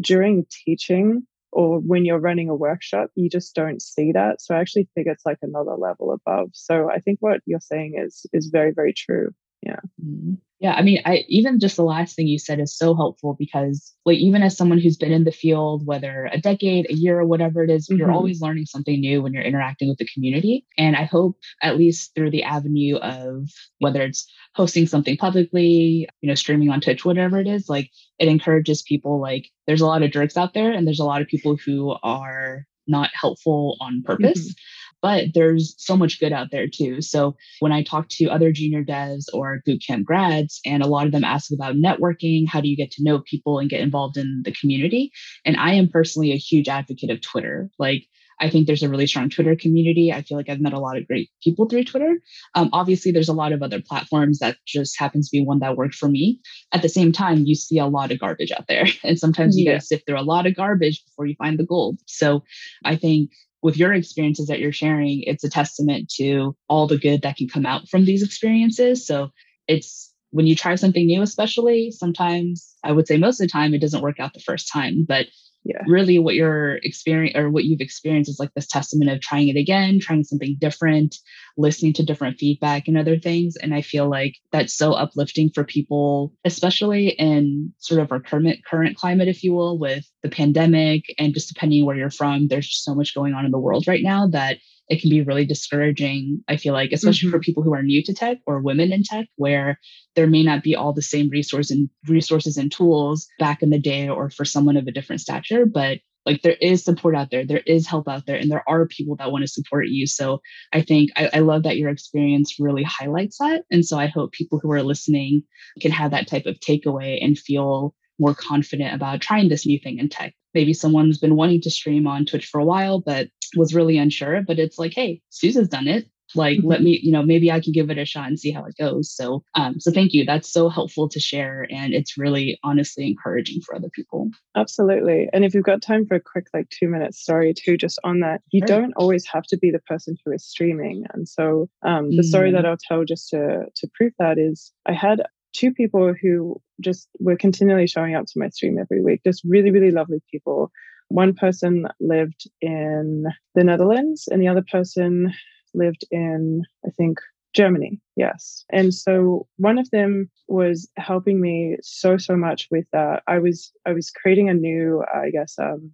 during 0.00 0.46
teaching, 0.64 1.26
or 1.52 1.78
when 1.80 2.04
you're 2.04 2.18
running 2.20 2.48
a 2.48 2.54
workshop, 2.54 3.10
you 3.14 3.28
just 3.28 3.54
don't 3.54 3.80
see 3.82 4.12
that. 4.12 4.40
So 4.40 4.54
I 4.54 4.60
actually 4.60 4.88
think 4.94 5.06
it's 5.06 5.26
like 5.26 5.38
another 5.42 5.74
level 5.76 6.12
above. 6.12 6.50
So 6.52 6.90
I 6.90 7.00
think 7.00 7.18
what 7.20 7.40
you're 7.46 7.60
saying 7.60 7.94
is 7.98 8.26
is 8.32 8.48
very, 8.48 8.72
very 8.72 8.92
true. 8.92 9.30
Yeah. 9.62 9.80
Mm-hmm. 10.04 10.34
Yeah. 10.60 10.72
I 10.72 10.82
mean, 10.82 11.00
I 11.04 11.24
even 11.28 11.60
just 11.60 11.76
the 11.76 11.84
last 11.84 12.16
thing 12.16 12.26
you 12.26 12.38
said 12.38 12.58
is 12.58 12.76
so 12.76 12.96
helpful 12.96 13.36
because 13.38 13.94
like 14.04 14.18
even 14.18 14.42
as 14.42 14.56
someone 14.56 14.78
who's 14.80 14.96
been 14.96 15.12
in 15.12 15.22
the 15.22 15.30
field, 15.30 15.86
whether 15.86 16.28
a 16.32 16.40
decade, 16.40 16.90
a 16.90 16.94
year, 16.94 17.20
or 17.20 17.26
whatever 17.26 17.62
it 17.62 17.70
is, 17.70 17.86
mm-hmm. 17.86 17.98
you're 17.98 18.10
always 18.10 18.40
learning 18.40 18.66
something 18.66 18.98
new 19.00 19.22
when 19.22 19.32
you're 19.32 19.42
interacting 19.44 19.88
with 19.88 19.98
the 19.98 20.08
community. 20.12 20.66
And 20.76 20.96
I 20.96 21.04
hope 21.04 21.36
at 21.62 21.76
least 21.76 22.12
through 22.14 22.32
the 22.32 22.42
avenue 22.42 22.96
of 22.96 23.48
whether 23.78 24.02
it's 24.02 24.28
hosting 24.56 24.88
something 24.88 25.16
publicly, 25.16 26.08
you 26.20 26.28
know, 26.28 26.34
streaming 26.34 26.70
on 26.70 26.80
Twitch, 26.80 27.04
whatever 27.04 27.38
it 27.38 27.46
is, 27.46 27.68
like 27.68 27.90
it 28.18 28.26
encourages 28.26 28.82
people 28.82 29.20
like 29.20 29.48
there's 29.68 29.80
a 29.80 29.86
lot 29.86 30.02
of 30.02 30.10
jerks 30.10 30.36
out 30.36 30.54
there 30.54 30.72
and 30.72 30.88
there's 30.88 31.00
a 31.00 31.04
lot 31.04 31.22
of 31.22 31.28
people 31.28 31.56
who 31.56 31.94
are 32.02 32.64
not 32.88 33.10
helpful 33.14 33.76
on 33.80 34.02
purpose. 34.02 34.40
Mm-hmm 34.40 34.62
but 35.02 35.26
there's 35.34 35.74
so 35.78 35.96
much 35.96 36.20
good 36.20 36.32
out 36.32 36.48
there 36.50 36.66
too. 36.68 37.00
So 37.00 37.36
when 37.60 37.72
I 37.72 37.82
talk 37.82 38.08
to 38.10 38.28
other 38.28 38.52
junior 38.52 38.84
devs 38.84 39.24
or 39.32 39.62
bootcamp 39.66 40.04
grads, 40.04 40.60
and 40.64 40.82
a 40.82 40.86
lot 40.88 41.06
of 41.06 41.12
them 41.12 41.24
ask 41.24 41.52
about 41.52 41.76
networking, 41.76 42.46
how 42.48 42.60
do 42.60 42.68
you 42.68 42.76
get 42.76 42.90
to 42.92 43.02
know 43.02 43.20
people 43.20 43.58
and 43.58 43.70
get 43.70 43.80
involved 43.80 44.16
in 44.16 44.42
the 44.44 44.52
community? 44.52 45.10
And 45.44 45.56
I 45.56 45.74
am 45.74 45.88
personally 45.88 46.32
a 46.32 46.36
huge 46.36 46.68
advocate 46.68 47.10
of 47.10 47.20
Twitter. 47.20 47.70
Like 47.78 48.04
I 48.40 48.50
think 48.50 48.66
there's 48.66 48.82
a 48.82 48.88
really 48.88 49.06
strong 49.06 49.30
Twitter 49.30 49.56
community. 49.56 50.12
I 50.12 50.22
feel 50.22 50.36
like 50.36 50.48
I've 50.48 50.60
met 50.60 50.72
a 50.72 50.78
lot 50.78 50.96
of 50.96 51.06
great 51.06 51.30
people 51.42 51.68
through 51.68 51.84
Twitter. 51.84 52.18
Um, 52.54 52.70
obviously, 52.72 53.10
there's 53.10 53.28
a 53.28 53.34
lot 53.34 53.52
of 53.52 53.62
other 53.62 53.80
platforms 53.80 54.38
that 54.38 54.58
just 54.66 54.98
happens 54.98 55.28
to 55.28 55.38
be 55.38 55.44
one 55.44 55.58
that 55.60 55.76
worked 55.76 55.94
for 55.94 56.08
me. 56.08 56.40
At 56.72 56.82
the 56.82 56.88
same 56.88 57.12
time, 57.12 57.44
you 57.46 57.54
see 57.54 57.78
a 57.78 57.86
lot 57.86 58.12
of 58.12 58.20
garbage 58.20 58.52
out 58.52 58.66
there. 58.68 58.86
And 59.04 59.18
sometimes 59.18 59.56
you 59.56 59.64
yeah. 59.64 59.72
got 59.72 59.80
to 59.80 59.86
sift 59.86 60.06
through 60.06 60.20
a 60.20 60.22
lot 60.22 60.46
of 60.46 60.54
garbage 60.54 61.02
before 61.04 61.26
you 61.26 61.34
find 61.38 61.58
the 61.58 61.64
gold. 61.64 61.98
So 62.06 62.42
I 62.84 62.96
think 62.96 63.30
with 63.62 63.76
your 63.76 63.92
experiences 63.92 64.46
that 64.48 64.60
you're 64.60 64.72
sharing, 64.72 65.22
it's 65.22 65.44
a 65.44 65.50
testament 65.50 66.08
to 66.16 66.56
all 66.68 66.86
the 66.86 66.98
good 66.98 67.22
that 67.22 67.36
can 67.36 67.48
come 67.48 67.66
out 67.66 67.88
from 67.88 68.04
these 68.04 68.22
experiences. 68.22 69.06
So 69.06 69.30
it's 69.66 70.12
when 70.30 70.46
you 70.46 70.54
try 70.54 70.74
something 70.74 71.06
new, 71.06 71.22
especially 71.22 71.90
sometimes 71.90 72.74
I 72.84 72.92
would 72.92 73.06
say 73.06 73.16
most 73.16 73.40
of 73.40 73.46
the 73.46 73.52
time 73.52 73.74
it 73.74 73.80
doesn't 73.80 74.02
work 74.02 74.20
out 74.20 74.34
the 74.34 74.40
first 74.40 74.70
time, 74.72 75.04
but 75.08 75.26
yeah. 75.68 75.82
really 75.86 76.18
what 76.18 76.34
you're 76.34 76.76
experiencing 76.82 77.38
or 77.38 77.50
what 77.50 77.64
you've 77.64 77.82
experienced 77.82 78.30
is 78.30 78.40
like 78.40 78.52
this 78.54 78.66
testament 78.66 79.10
of 79.10 79.20
trying 79.20 79.48
it 79.48 79.56
again, 79.56 80.00
trying 80.00 80.24
something 80.24 80.56
different, 80.58 81.16
listening 81.58 81.92
to 81.92 82.02
different 82.02 82.38
feedback 82.38 82.88
and 82.88 82.96
other 82.96 83.18
things. 83.18 83.54
And 83.56 83.74
I 83.74 83.82
feel 83.82 84.08
like 84.08 84.36
that's 84.50 84.74
so 84.74 84.94
uplifting 84.94 85.50
for 85.54 85.64
people, 85.64 86.32
especially 86.46 87.08
in 87.10 87.72
sort 87.78 88.00
of 88.00 88.10
our 88.10 88.18
current 88.18 88.64
current 88.64 88.96
climate, 88.96 89.28
if 89.28 89.44
you 89.44 89.52
will, 89.52 89.78
with 89.78 90.06
the 90.22 90.30
pandemic 90.30 91.04
and 91.18 91.34
just 91.34 91.52
depending 91.52 91.84
where 91.84 91.96
you're 91.96 92.10
from, 92.10 92.48
there's 92.48 92.82
so 92.82 92.94
much 92.94 93.14
going 93.14 93.34
on 93.34 93.44
in 93.44 93.50
the 93.50 93.58
world 93.58 93.86
right 93.86 94.02
now 94.02 94.26
that 94.26 94.56
it 94.88 95.00
can 95.00 95.10
be 95.10 95.22
really 95.22 95.44
discouraging. 95.44 96.42
I 96.48 96.56
feel 96.56 96.72
like, 96.72 96.92
especially 96.92 97.28
mm-hmm. 97.28 97.36
for 97.36 97.40
people 97.40 97.62
who 97.62 97.74
are 97.74 97.82
new 97.82 98.02
to 98.04 98.14
tech 98.14 98.38
or 98.46 98.60
women 98.60 98.92
in 98.92 99.02
tech, 99.02 99.26
where 99.36 99.78
there 100.16 100.26
may 100.26 100.42
not 100.42 100.62
be 100.62 100.74
all 100.74 100.92
the 100.92 101.02
same 101.02 101.28
resources 101.28 101.70
and 101.70 101.90
resources 102.06 102.56
and 102.56 102.72
tools 102.72 103.26
back 103.38 103.62
in 103.62 103.70
the 103.70 103.78
day, 103.78 104.08
or 104.08 104.30
for 104.30 104.44
someone 104.44 104.76
of 104.76 104.86
a 104.86 104.92
different 104.92 105.20
stature. 105.20 105.66
But 105.66 105.98
like 106.26 106.42
there 106.42 106.56
is 106.60 106.84
support 106.84 107.16
out 107.16 107.30
there, 107.30 107.46
there 107.46 107.62
is 107.66 107.86
help 107.86 108.08
out 108.08 108.26
there, 108.26 108.36
and 108.36 108.50
there 108.50 108.64
are 108.68 108.86
people 108.86 109.16
that 109.16 109.30
want 109.32 109.42
to 109.42 109.48
support 109.48 109.88
you. 109.88 110.06
So 110.06 110.40
I 110.72 110.82
think 110.82 111.10
I, 111.16 111.30
I 111.34 111.38
love 111.40 111.62
that 111.62 111.78
your 111.78 111.90
experience 111.90 112.56
really 112.58 112.82
highlights 112.82 113.38
that. 113.38 113.62
And 113.70 113.84
so 113.84 113.98
I 113.98 114.06
hope 114.06 114.32
people 114.32 114.58
who 114.58 114.70
are 114.72 114.82
listening 114.82 115.42
can 115.80 115.90
have 115.90 116.10
that 116.10 116.28
type 116.28 116.46
of 116.46 116.58
takeaway 116.60 117.18
and 117.22 117.38
feel 117.38 117.94
more 118.18 118.34
confident 118.34 118.94
about 118.94 119.20
trying 119.20 119.48
this 119.48 119.66
new 119.66 119.78
thing 119.78 119.98
in 119.98 120.08
tech. 120.08 120.34
Maybe 120.54 120.74
someone's 120.74 121.18
been 121.18 121.36
wanting 121.36 121.60
to 121.62 121.70
stream 121.70 122.06
on 122.06 122.24
Twitch 122.24 122.46
for 122.46 122.60
a 122.60 122.64
while, 122.64 123.00
but 123.00 123.28
was 123.56 123.74
really 123.74 123.98
unsure. 123.98 124.42
But 124.46 124.58
it's 124.58 124.78
like, 124.78 124.94
hey, 124.94 125.20
Susan's 125.30 125.68
done 125.68 125.88
it. 125.88 126.08
Like, 126.34 126.58
mm-hmm. 126.58 126.68
let 126.68 126.82
me, 126.82 127.00
you 127.02 127.10
know, 127.10 127.22
maybe 127.22 127.50
I 127.50 127.58
can 127.58 127.72
give 127.72 127.88
it 127.88 127.96
a 127.96 128.04
shot 128.04 128.28
and 128.28 128.38
see 128.38 128.50
how 128.50 128.66
it 128.66 128.74
goes. 128.78 129.10
So, 129.10 129.42
um, 129.54 129.80
so 129.80 129.90
thank 129.90 130.12
you. 130.12 130.26
That's 130.26 130.52
so 130.52 130.68
helpful 130.68 131.08
to 131.08 131.18
share, 131.18 131.66
and 131.70 131.94
it's 131.94 132.18
really 132.18 132.58
honestly 132.62 133.06
encouraging 133.06 133.62
for 133.62 133.74
other 133.74 133.88
people. 133.88 134.28
Absolutely. 134.54 135.30
And 135.32 135.42
if 135.42 135.54
you've 135.54 135.64
got 135.64 135.80
time 135.80 136.04
for 136.06 136.16
a 136.16 136.20
quick, 136.20 136.48
like, 136.52 136.68
two 136.68 136.86
minute 136.86 137.14
story 137.14 137.54
too, 137.54 137.78
just 137.78 137.98
on 138.04 138.20
that, 138.20 138.42
you 138.50 138.60
sure. 138.60 138.78
don't 138.78 138.92
always 138.96 139.26
have 139.26 139.44
to 139.44 139.56
be 139.56 139.70
the 139.70 139.78
person 139.78 140.16
who 140.22 140.32
is 140.32 140.44
streaming. 140.44 141.04
And 141.14 141.26
so, 141.26 141.70
um, 141.82 142.10
the 142.10 142.16
mm-hmm. 142.16 142.28
story 142.28 142.52
that 142.52 142.64
mm. 142.64 142.68
I'll 142.68 142.76
tell 142.76 143.04
just 143.04 143.30
to 143.30 143.64
to 143.74 143.88
prove 143.94 144.12
that 144.18 144.38
is, 144.38 144.70
I 144.84 144.92
had 144.92 145.22
two 145.54 145.72
people 145.72 146.12
who 146.20 146.60
just 146.80 147.08
were 147.18 147.36
continually 147.36 147.86
showing 147.86 148.14
up 148.14 148.26
to 148.26 148.38
my 148.38 148.48
stream 148.48 148.78
every 148.78 149.02
week. 149.02 149.20
Just 149.24 149.42
really, 149.44 149.70
really 149.70 149.90
lovely 149.90 150.20
people. 150.30 150.70
One 151.08 151.34
person 151.34 151.86
lived 152.00 152.48
in 152.60 153.24
the 153.54 153.64
Netherlands, 153.64 154.28
and 154.30 154.42
the 154.42 154.48
other 154.48 154.64
person 154.70 155.32
lived 155.74 156.04
in, 156.10 156.62
I 156.86 156.90
think, 156.90 157.18
Germany. 157.54 158.00
Yes. 158.16 158.64
And 158.70 158.92
so 158.92 159.46
one 159.56 159.78
of 159.78 159.90
them 159.90 160.30
was 160.48 160.88
helping 160.96 161.40
me 161.40 161.76
so, 161.82 162.16
so 162.18 162.36
much 162.36 162.68
with 162.70 162.84
that. 162.92 162.98
Uh, 162.98 163.20
I 163.26 163.38
was, 163.38 163.72
I 163.86 163.92
was 163.92 164.10
creating 164.10 164.48
a 164.48 164.54
new, 164.54 165.02
I 165.12 165.30
guess, 165.30 165.56
um, 165.58 165.90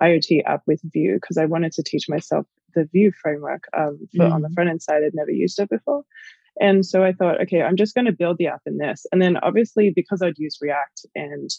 IoT 0.00 0.42
app 0.46 0.62
with 0.66 0.80
Vue 0.92 1.14
because 1.14 1.38
I 1.38 1.46
wanted 1.46 1.72
to 1.72 1.82
teach 1.82 2.08
myself 2.08 2.46
the 2.74 2.88
Vue 2.92 3.12
framework 3.22 3.64
um, 3.76 3.98
for, 4.16 4.24
mm. 4.24 4.32
on 4.32 4.42
the 4.42 4.48
mm. 4.48 4.54
front 4.54 4.70
end 4.70 4.82
side. 4.82 5.02
I'd 5.04 5.14
never 5.14 5.30
used 5.30 5.60
it 5.60 5.68
before. 5.68 6.04
And 6.60 6.84
so 6.84 7.02
I 7.02 7.12
thought, 7.12 7.40
okay, 7.42 7.62
I'm 7.62 7.76
just 7.76 7.94
going 7.94 8.04
to 8.04 8.12
build 8.12 8.36
the 8.38 8.48
app 8.48 8.62
in 8.66 8.78
this. 8.78 9.06
And 9.10 9.22
then 9.22 9.36
obviously, 9.38 9.92
because 9.94 10.22
I'd 10.22 10.38
use 10.38 10.58
React 10.60 11.06
and 11.14 11.50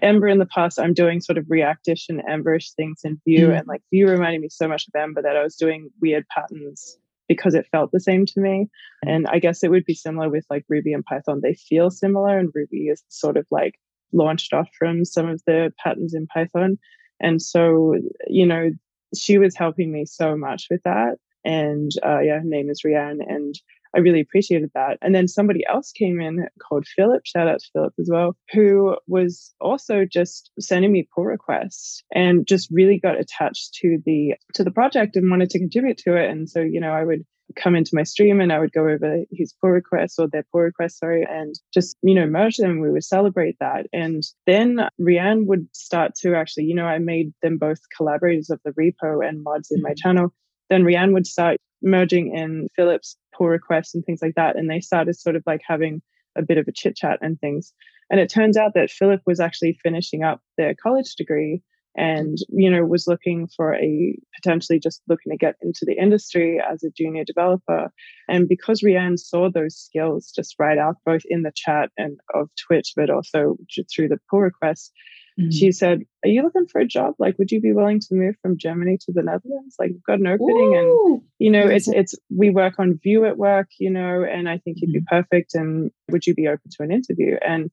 Ember 0.00 0.28
in 0.28 0.38
the 0.38 0.46
past, 0.46 0.78
I'm 0.78 0.94
doing 0.94 1.20
sort 1.20 1.38
of 1.38 1.44
Reactish 1.46 2.08
and 2.08 2.22
Emberish 2.28 2.72
things 2.74 3.00
in 3.04 3.20
Vue. 3.26 3.48
Mm. 3.48 3.58
And 3.58 3.68
like 3.68 3.82
Vue 3.92 4.08
reminded 4.08 4.40
me 4.40 4.48
so 4.50 4.68
much 4.68 4.86
of 4.88 4.98
Ember 5.00 5.22
that 5.22 5.36
I 5.36 5.42
was 5.42 5.56
doing 5.56 5.90
weird 6.00 6.26
patterns 6.28 6.96
because 7.28 7.54
it 7.54 7.66
felt 7.70 7.90
the 7.92 8.00
same 8.00 8.24
to 8.24 8.40
me. 8.40 8.68
And 9.04 9.26
I 9.28 9.38
guess 9.38 9.62
it 9.62 9.70
would 9.70 9.84
be 9.84 9.94
similar 9.94 10.30
with 10.30 10.46
like 10.48 10.64
Ruby 10.68 10.92
and 10.92 11.04
Python. 11.04 11.40
They 11.42 11.54
feel 11.54 11.90
similar, 11.90 12.38
and 12.38 12.50
Ruby 12.54 12.88
is 12.88 13.02
sort 13.08 13.36
of 13.36 13.46
like 13.50 13.74
launched 14.12 14.54
off 14.54 14.68
from 14.78 15.04
some 15.04 15.28
of 15.28 15.42
the 15.46 15.70
patterns 15.78 16.14
in 16.14 16.26
Python. 16.26 16.78
And 17.20 17.42
so, 17.42 17.94
you 18.26 18.46
know, 18.46 18.70
she 19.14 19.38
was 19.38 19.56
helping 19.56 19.92
me 19.92 20.06
so 20.06 20.36
much 20.36 20.66
with 20.70 20.82
that. 20.84 21.16
And 21.44 21.90
uh, 22.04 22.20
yeah, 22.20 22.38
her 22.38 22.44
name 22.44 22.70
is 22.70 22.82
Rianne. 22.84 23.20
And 23.26 23.54
I 23.94 24.00
really 24.00 24.20
appreciated 24.20 24.70
that. 24.74 24.98
And 25.02 25.14
then 25.14 25.28
somebody 25.28 25.64
else 25.68 25.92
came 25.92 26.20
in 26.20 26.46
called 26.60 26.86
Philip, 26.86 27.22
shout 27.24 27.48
out 27.48 27.60
to 27.60 27.70
Philip 27.72 27.94
as 27.98 28.08
well, 28.10 28.36
who 28.52 28.96
was 29.06 29.54
also 29.60 30.04
just 30.04 30.50
sending 30.58 30.92
me 30.92 31.08
pull 31.14 31.24
requests 31.24 32.02
and 32.14 32.46
just 32.46 32.68
really 32.70 32.98
got 32.98 33.18
attached 33.18 33.74
to 33.74 33.98
the 34.04 34.34
to 34.54 34.64
the 34.64 34.70
project 34.70 35.16
and 35.16 35.30
wanted 35.30 35.50
to 35.50 35.58
contribute 35.58 35.98
to 35.98 36.16
it. 36.16 36.30
And 36.30 36.48
so, 36.48 36.60
you 36.60 36.80
know, 36.80 36.92
I 36.92 37.04
would 37.04 37.24
come 37.56 37.74
into 37.74 37.92
my 37.94 38.02
stream 38.02 38.40
and 38.40 38.52
I 38.52 38.58
would 38.58 38.72
go 38.72 38.88
over 38.88 39.24
his 39.30 39.54
pull 39.60 39.70
requests 39.70 40.18
or 40.18 40.28
their 40.28 40.44
pull 40.52 40.62
requests, 40.62 40.98
sorry, 40.98 41.26
and 41.28 41.54
just, 41.72 41.96
you 42.02 42.14
know, 42.14 42.26
merge 42.26 42.56
them. 42.56 42.80
We 42.80 42.90
would 42.90 43.04
celebrate 43.04 43.56
that. 43.60 43.86
And 43.92 44.22
then 44.46 44.80
Rianne 45.00 45.46
would 45.46 45.68
start 45.74 46.14
to 46.20 46.34
actually, 46.34 46.64
you 46.64 46.74
know, 46.74 46.86
I 46.86 46.98
made 46.98 47.32
them 47.42 47.58
both 47.58 47.78
collaborators 47.96 48.50
of 48.50 48.60
the 48.64 48.72
repo 48.72 49.26
and 49.26 49.42
mods 49.42 49.70
in 49.70 49.82
my 49.82 49.90
mm-hmm. 49.90 49.96
channel. 49.96 50.34
Then 50.70 50.84
Rianne 50.84 51.12
would 51.12 51.26
start 51.26 51.58
merging 51.82 52.34
in 52.34 52.68
Philip's 52.74 53.16
pull 53.36 53.48
requests 53.48 53.94
and 53.94 54.04
things 54.04 54.20
like 54.22 54.34
that. 54.34 54.56
And 54.56 54.70
they 54.70 54.80
started 54.80 55.18
sort 55.18 55.36
of 55.36 55.42
like 55.46 55.62
having 55.66 56.02
a 56.36 56.42
bit 56.42 56.58
of 56.58 56.68
a 56.68 56.72
chit 56.72 56.96
chat 56.96 57.18
and 57.22 57.38
things. 57.40 57.72
And 58.10 58.20
it 58.20 58.30
turns 58.30 58.56
out 58.56 58.74
that 58.74 58.90
Philip 58.90 59.20
was 59.26 59.40
actually 59.40 59.78
finishing 59.82 60.22
up 60.22 60.40
their 60.56 60.74
college 60.74 61.14
degree 61.14 61.62
and 61.98 62.38
you 62.48 62.70
know 62.70 62.84
was 62.84 63.06
looking 63.06 63.48
for 63.48 63.74
a 63.74 64.16
potentially 64.34 64.78
just 64.78 65.02
looking 65.08 65.32
to 65.32 65.36
get 65.36 65.56
into 65.62 65.84
the 65.84 65.94
industry 65.94 66.60
as 66.60 66.84
a 66.84 66.90
junior 66.90 67.24
developer 67.24 67.90
and 68.28 68.48
because 68.48 68.82
rianne 68.82 69.18
saw 69.18 69.50
those 69.50 69.76
skills 69.76 70.30
just 70.34 70.54
right 70.58 70.78
out 70.78 70.96
both 71.04 71.22
in 71.26 71.42
the 71.42 71.52
chat 71.54 71.90
and 71.96 72.20
of 72.34 72.48
twitch 72.56 72.92
but 72.94 73.10
also 73.10 73.56
through 73.92 74.08
the 74.08 74.18
pull 74.30 74.40
requests 74.40 74.92
mm-hmm. 75.38 75.50
she 75.50 75.72
said 75.72 76.02
are 76.24 76.28
you 76.28 76.42
looking 76.42 76.66
for 76.66 76.80
a 76.80 76.86
job 76.86 77.14
like 77.18 77.38
would 77.38 77.50
you 77.50 77.60
be 77.60 77.72
willing 77.72 78.00
to 78.00 78.14
move 78.14 78.34
from 78.42 78.58
germany 78.58 78.98
to 78.98 79.12
the 79.12 79.22
netherlands 79.22 79.76
like 79.78 79.90
we've 79.90 80.02
got 80.04 80.18
an 80.18 80.26
opening 80.26 80.74
Ooh. 80.74 81.14
and 81.14 81.22
you 81.38 81.50
know 81.50 81.66
it's 81.66 81.88
it's 81.88 82.14
we 82.34 82.50
work 82.50 82.74
on 82.78 82.98
Vue 83.02 83.24
at 83.24 83.38
work 83.38 83.68
you 83.78 83.90
know 83.90 84.24
and 84.24 84.48
i 84.48 84.58
think 84.58 84.78
you'd 84.80 84.92
be 84.92 85.00
mm-hmm. 85.00 85.16
perfect 85.16 85.54
and 85.54 85.90
would 86.10 86.26
you 86.26 86.34
be 86.34 86.48
open 86.48 86.70
to 86.70 86.82
an 86.82 86.90
interview 86.90 87.36
and 87.46 87.70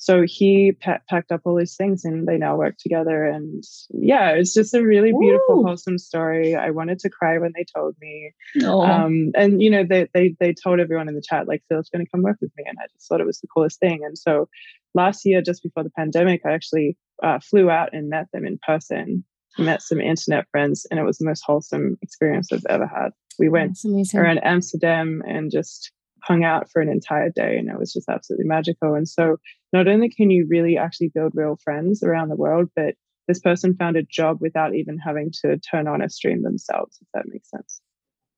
so 0.00 0.22
he 0.24 0.72
pa- 0.80 1.00
packed 1.08 1.32
up 1.32 1.40
all 1.44 1.56
his 1.56 1.74
things 1.74 2.04
and 2.04 2.26
they 2.26 2.38
now 2.38 2.56
work 2.56 2.76
together 2.78 3.24
and 3.24 3.64
yeah 3.90 4.30
it's 4.30 4.54
just 4.54 4.72
a 4.72 4.82
really 4.82 5.12
beautiful 5.12 5.58
Ooh. 5.58 5.64
wholesome 5.64 5.98
story. 5.98 6.54
I 6.54 6.70
wanted 6.70 7.00
to 7.00 7.10
cry 7.10 7.36
when 7.38 7.52
they 7.54 7.64
told 7.74 7.96
me. 8.00 8.32
Um, 8.64 9.32
and 9.34 9.60
you 9.60 9.70
know 9.70 9.84
they, 9.84 10.08
they 10.14 10.36
they 10.38 10.54
told 10.54 10.78
everyone 10.78 11.08
in 11.08 11.16
the 11.16 11.22
chat 11.28 11.48
like 11.48 11.64
phil's 11.68 11.90
going 11.90 12.04
to 12.04 12.10
come 12.10 12.22
work 12.22 12.38
with 12.40 12.52
me 12.56 12.64
and 12.66 12.78
i 12.80 12.86
just 12.92 13.08
thought 13.08 13.20
it 13.20 13.26
was 13.26 13.40
the 13.40 13.48
coolest 13.48 13.80
thing. 13.80 14.00
And 14.04 14.16
so 14.16 14.48
last 14.94 15.26
year 15.26 15.42
just 15.42 15.62
before 15.62 15.82
the 15.82 15.90
pandemic 15.90 16.42
i 16.46 16.52
actually 16.52 16.96
uh, 17.22 17.40
flew 17.40 17.68
out 17.68 17.92
and 17.92 18.08
met 18.08 18.28
them 18.32 18.46
in 18.46 18.58
person 18.64 19.24
met 19.58 19.82
some 19.82 20.00
internet 20.00 20.46
friends 20.52 20.86
and 20.88 21.00
it 21.00 21.02
was 21.02 21.18
the 21.18 21.26
most 21.26 21.42
wholesome 21.44 21.98
experience 22.02 22.52
i've 22.52 22.64
ever 22.70 22.86
had. 22.86 23.10
We 23.40 23.48
went 23.48 23.78
around 24.14 24.38
amsterdam 24.44 25.22
and 25.26 25.50
just 25.50 25.90
hung 26.22 26.44
out 26.44 26.70
for 26.70 26.80
an 26.80 26.88
entire 26.88 27.30
day 27.30 27.56
and 27.58 27.68
it 27.68 27.78
was 27.78 27.92
just 27.92 28.08
absolutely 28.08 28.46
magical. 28.46 28.94
And 28.94 29.08
so 29.08 29.36
not 29.72 29.88
only 29.88 30.08
can 30.08 30.30
you 30.30 30.46
really 30.48 30.76
actually 30.76 31.10
build 31.14 31.32
real 31.34 31.58
friends 31.62 32.02
around 32.02 32.28
the 32.28 32.36
world, 32.36 32.68
but 32.74 32.94
this 33.26 33.40
person 33.40 33.76
found 33.76 33.96
a 33.96 34.02
job 34.02 34.38
without 34.40 34.74
even 34.74 34.98
having 34.98 35.30
to 35.42 35.58
turn 35.58 35.86
on 35.86 36.02
a 36.02 36.08
stream 36.08 36.42
themselves, 36.42 36.98
if 37.00 37.08
that 37.14 37.28
makes 37.28 37.50
sense. 37.50 37.80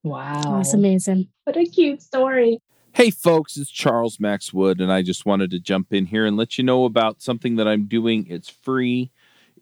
Wow. 0.02 0.56
That's 0.56 0.74
amazing. 0.74 1.28
What 1.44 1.56
a 1.56 1.64
cute 1.64 2.02
story. 2.02 2.58
Hey, 2.92 3.10
folks, 3.10 3.56
it's 3.56 3.70
Charles 3.70 4.18
Max 4.18 4.52
Wood, 4.52 4.80
and 4.80 4.90
I 4.90 5.02
just 5.02 5.24
wanted 5.24 5.52
to 5.52 5.60
jump 5.60 5.92
in 5.92 6.06
here 6.06 6.26
and 6.26 6.36
let 6.36 6.58
you 6.58 6.64
know 6.64 6.84
about 6.84 7.22
something 7.22 7.54
that 7.56 7.68
I'm 7.68 7.86
doing. 7.86 8.26
It's 8.28 8.48
free, 8.48 9.12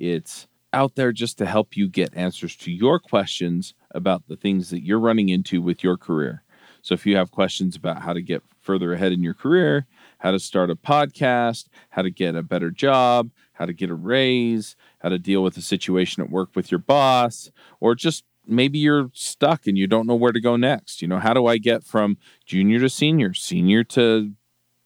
it's 0.01 0.49
out 0.73 0.95
there 0.95 1.13
just 1.13 1.37
to 1.39 1.47
help 1.47 1.77
you 1.77 1.89
get 1.89 2.15
answers 2.15 2.57
to 2.57 2.73
your 2.73 2.99
questions 2.99 3.75
about 3.91 4.29
the 4.29 4.37
things 4.37 4.71
that 4.71 4.83
you're 4.83 4.99
running 4.99 5.29
into 5.29 5.61
with 5.61 5.85
your 5.85 5.99
career. 5.99 6.43
So 6.83 6.95
if 6.95 7.07
you 7.07 7.17
have 7.17 7.31
questions 7.31 7.77
about 7.77 8.03
how 8.03 8.13
to 8.13 8.23
get 8.23 8.43
further 8.61 8.93
ahead 8.93 9.13
in 9.13 9.23
your 9.23 9.35
career, 9.35 9.87
how 10.19 10.31
to 10.31 10.39
start 10.39 10.71
a 10.71 10.77
podcast, 10.77 11.67
how 11.91 12.03
to 12.03 12.11
get 12.11 12.35
a 12.35 12.43
better 12.43 12.71
job, 12.71 13.31
how 13.53 13.67
to 13.67 13.73
get 13.73 13.91
a 13.91 13.95
raise, 13.95 14.77
how 15.01 15.09
to 15.09 15.19
deal 15.19 15.43
with 15.43 15.57
a 15.57 15.63
situation 15.63 16.23
at 16.23 16.31
work 16.31 16.51
with 16.55 16.71
your 16.71 16.79
boss, 16.79 17.51
or 17.81 17.95
just 17.95 18.25
maybe 18.47 18.79
you're 18.79 19.11
stuck 19.13 19.67
and 19.67 19.77
you 19.77 19.87
don't 19.87 20.07
know 20.07 20.15
where 20.15 20.33
to 20.33 20.41
go 20.41 20.57
next. 20.57 21.03
You 21.03 21.09
know, 21.09 21.19
how 21.19 21.35
do 21.35 21.47
I 21.47 21.59
get 21.59 21.85
from 21.85 22.17
junior 22.47 22.81
to 22.81 22.89
senior, 22.89 23.35
senior 23.35 23.85
to 23.85 24.33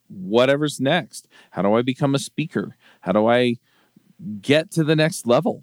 whatever's 0.08 0.80
next? 0.80 1.28
How 1.52 1.62
do 1.62 1.74
I 1.74 1.82
become 1.82 2.14
a 2.14 2.18
speaker? 2.18 2.76
How 3.02 3.12
do 3.12 3.26
I 3.26 3.56
get 4.40 4.70
to 4.72 4.84
the 4.84 4.96
next 4.96 5.26
level? 5.26 5.62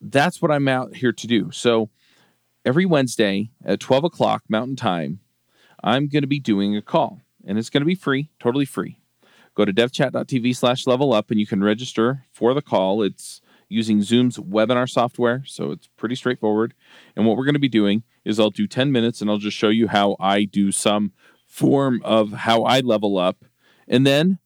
That's 0.00 0.42
what 0.42 0.50
I'm 0.50 0.68
out 0.68 0.96
here 0.96 1.12
to 1.12 1.26
do. 1.26 1.50
So 1.52 1.90
every 2.64 2.86
Wednesday 2.86 3.50
at 3.64 3.80
12 3.80 4.04
o'clock 4.04 4.42
Mountain 4.48 4.76
Time, 4.76 5.20
I'm 5.82 6.08
going 6.08 6.22
to 6.22 6.28
be 6.28 6.40
doing 6.40 6.76
a 6.76 6.82
call 6.82 7.20
and 7.46 7.58
it's 7.58 7.70
going 7.70 7.80
to 7.82 7.86
be 7.86 7.94
free, 7.94 8.30
totally 8.38 8.64
free. 8.64 8.98
Go 9.54 9.64
to 9.64 9.72
devchat.tv 9.72 10.56
slash 10.56 10.86
level 10.86 11.12
up 11.12 11.30
and 11.30 11.38
you 11.38 11.46
can 11.46 11.62
register 11.62 12.24
for 12.32 12.54
the 12.54 12.62
call. 12.62 13.02
It's 13.02 13.40
using 13.68 14.02
Zoom's 14.02 14.38
webinar 14.38 14.88
software, 14.88 15.42
so 15.46 15.72
it's 15.72 15.88
pretty 15.96 16.14
straightforward. 16.14 16.74
And 17.16 17.26
what 17.26 17.36
we're 17.36 17.44
going 17.44 17.54
to 17.54 17.60
be 17.60 17.68
doing 17.68 18.02
is 18.24 18.38
I'll 18.38 18.50
do 18.50 18.66
10 18.66 18.92
minutes 18.92 19.20
and 19.20 19.30
I'll 19.30 19.38
just 19.38 19.56
show 19.56 19.68
you 19.68 19.88
how 19.88 20.16
I 20.20 20.44
do 20.44 20.72
some 20.72 21.12
form 21.46 22.00
of 22.04 22.32
how 22.32 22.62
I 22.62 22.80
level 22.80 23.18
up. 23.18 23.44
And 23.88 24.06
then 24.06 24.38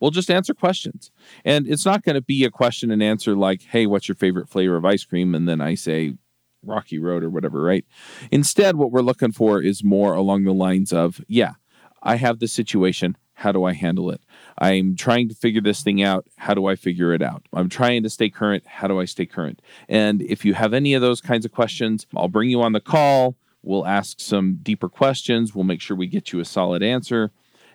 we'll 0.00 0.10
just 0.10 0.30
answer 0.30 0.54
questions. 0.54 1.10
And 1.44 1.66
it's 1.66 1.84
not 1.84 2.02
going 2.02 2.14
to 2.14 2.22
be 2.22 2.44
a 2.44 2.50
question 2.50 2.90
and 2.90 3.02
answer 3.02 3.36
like, 3.36 3.62
hey, 3.62 3.86
what's 3.86 4.08
your 4.08 4.14
favorite 4.14 4.48
flavor 4.48 4.76
of 4.76 4.84
ice 4.84 5.04
cream? 5.04 5.34
And 5.34 5.48
then 5.48 5.60
I 5.60 5.74
say, 5.74 6.14
Rocky 6.62 6.98
Road 6.98 7.22
or 7.22 7.30
whatever, 7.30 7.62
right? 7.62 7.84
Instead, 8.30 8.76
what 8.76 8.90
we're 8.90 9.00
looking 9.00 9.32
for 9.32 9.62
is 9.62 9.84
more 9.84 10.14
along 10.14 10.44
the 10.44 10.52
lines 10.52 10.92
of, 10.92 11.24
yeah, 11.28 11.52
I 12.02 12.16
have 12.16 12.38
this 12.38 12.52
situation. 12.52 13.16
How 13.34 13.52
do 13.52 13.62
I 13.62 13.72
handle 13.72 14.10
it? 14.10 14.20
I'm 14.58 14.96
trying 14.96 15.28
to 15.28 15.34
figure 15.34 15.60
this 15.60 15.82
thing 15.82 16.02
out. 16.02 16.26
How 16.38 16.54
do 16.54 16.66
I 16.66 16.74
figure 16.74 17.12
it 17.12 17.22
out? 17.22 17.46
I'm 17.52 17.68
trying 17.68 18.02
to 18.02 18.10
stay 18.10 18.30
current. 18.30 18.66
How 18.66 18.88
do 18.88 18.98
I 18.98 19.04
stay 19.04 19.26
current? 19.26 19.62
And 19.88 20.22
if 20.22 20.44
you 20.44 20.54
have 20.54 20.74
any 20.74 20.92
of 20.94 21.02
those 21.02 21.20
kinds 21.20 21.44
of 21.44 21.52
questions, 21.52 22.06
I'll 22.16 22.28
bring 22.28 22.50
you 22.50 22.60
on 22.62 22.72
the 22.72 22.80
call. 22.80 23.36
We'll 23.62 23.86
ask 23.86 24.20
some 24.20 24.58
deeper 24.62 24.88
questions. 24.88 25.54
We'll 25.54 25.64
make 25.64 25.80
sure 25.80 25.96
we 25.96 26.08
get 26.08 26.32
you 26.32 26.40
a 26.40 26.44
solid 26.44 26.82
answer. 26.82 27.30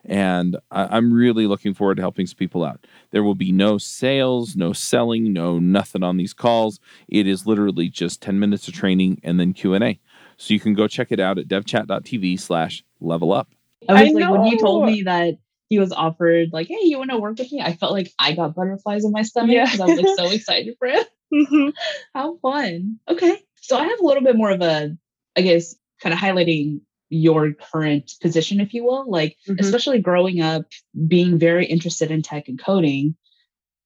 And 0.05 0.57
I, 0.69 0.97
am 0.97 1.13
really 1.13 1.47
looking 1.47 1.73
forward 1.73 1.95
to 1.95 2.01
helping 2.01 2.27
some 2.27 2.37
people 2.37 2.63
out. 2.63 2.85
There 3.11 3.23
will 3.23 3.35
be 3.35 3.51
no 3.51 3.77
sales, 3.77 4.55
no 4.55 4.73
selling, 4.73 5.31
no 5.31 5.59
nothing 5.59 6.03
on 6.03 6.17
these 6.17 6.33
calls. 6.33 6.79
It 7.07 7.25
is 7.25 7.47
literally 7.47 7.89
just 7.89 8.21
10 8.21 8.39
minutes 8.39 8.67
of 8.67 8.73
training 8.73 9.21
and 9.23 9.39
then 9.39 9.53
Q&A. 9.53 9.99
So 10.37 10.53
you 10.53 10.59
can 10.59 10.73
go 10.73 10.87
check 10.87 11.11
it 11.11 11.19
out 11.19 11.37
at 11.37 11.47
devchat.tv 11.47 12.39
slash 12.39 12.83
level 12.99 13.31
up. 13.31 13.49
I 13.87 13.93
was 13.93 14.01
I 14.01 14.05
like, 14.05 14.15
know. 14.15 14.31
when 14.33 14.45
you 14.45 14.59
told 14.59 14.85
me 14.85 15.03
that 15.03 15.35
he 15.69 15.79
was 15.79 15.91
offered 15.91 16.49
like, 16.51 16.67
hey, 16.67 16.79
you 16.81 16.97
want 16.97 17.11
to 17.11 17.17
work 17.17 17.37
with 17.37 17.51
me? 17.51 17.61
I 17.61 17.73
felt 17.73 17.93
like 17.93 18.11
I 18.19 18.33
got 18.33 18.55
butterflies 18.55 19.05
in 19.05 19.11
my 19.11 19.23
stomach 19.23 19.51
because 19.51 19.79
yeah. 19.79 19.83
I 19.83 19.87
was 19.87 19.97
like 19.97 20.17
so 20.17 20.25
excited 20.35 20.75
for 20.77 20.87
it. 20.87 21.07
Mm-hmm. 21.33 21.69
How 22.13 22.37
fun. 22.37 22.99
Okay. 23.09 23.39
So 23.61 23.77
I 23.77 23.85
have 23.85 23.99
a 23.99 24.05
little 24.05 24.23
bit 24.23 24.35
more 24.35 24.51
of 24.51 24.61
a, 24.61 24.95
I 25.35 25.41
guess, 25.41 25.75
kind 26.01 26.13
of 26.13 26.19
highlighting 26.19 26.81
your 27.13 27.53
current 27.53 28.11
position, 28.21 28.59
if 28.59 28.73
you 28.73 28.83
will. 28.83 29.09
Like, 29.09 29.37
mm-hmm. 29.47 29.63
especially 29.63 29.99
growing 29.99 30.41
up, 30.41 30.65
being 31.07 31.37
very 31.37 31.65
interested 31.65 32.11
in 32.11 32.21
tech 32.21 32.47
and 32.47 32.61
coding. 32.61 33.15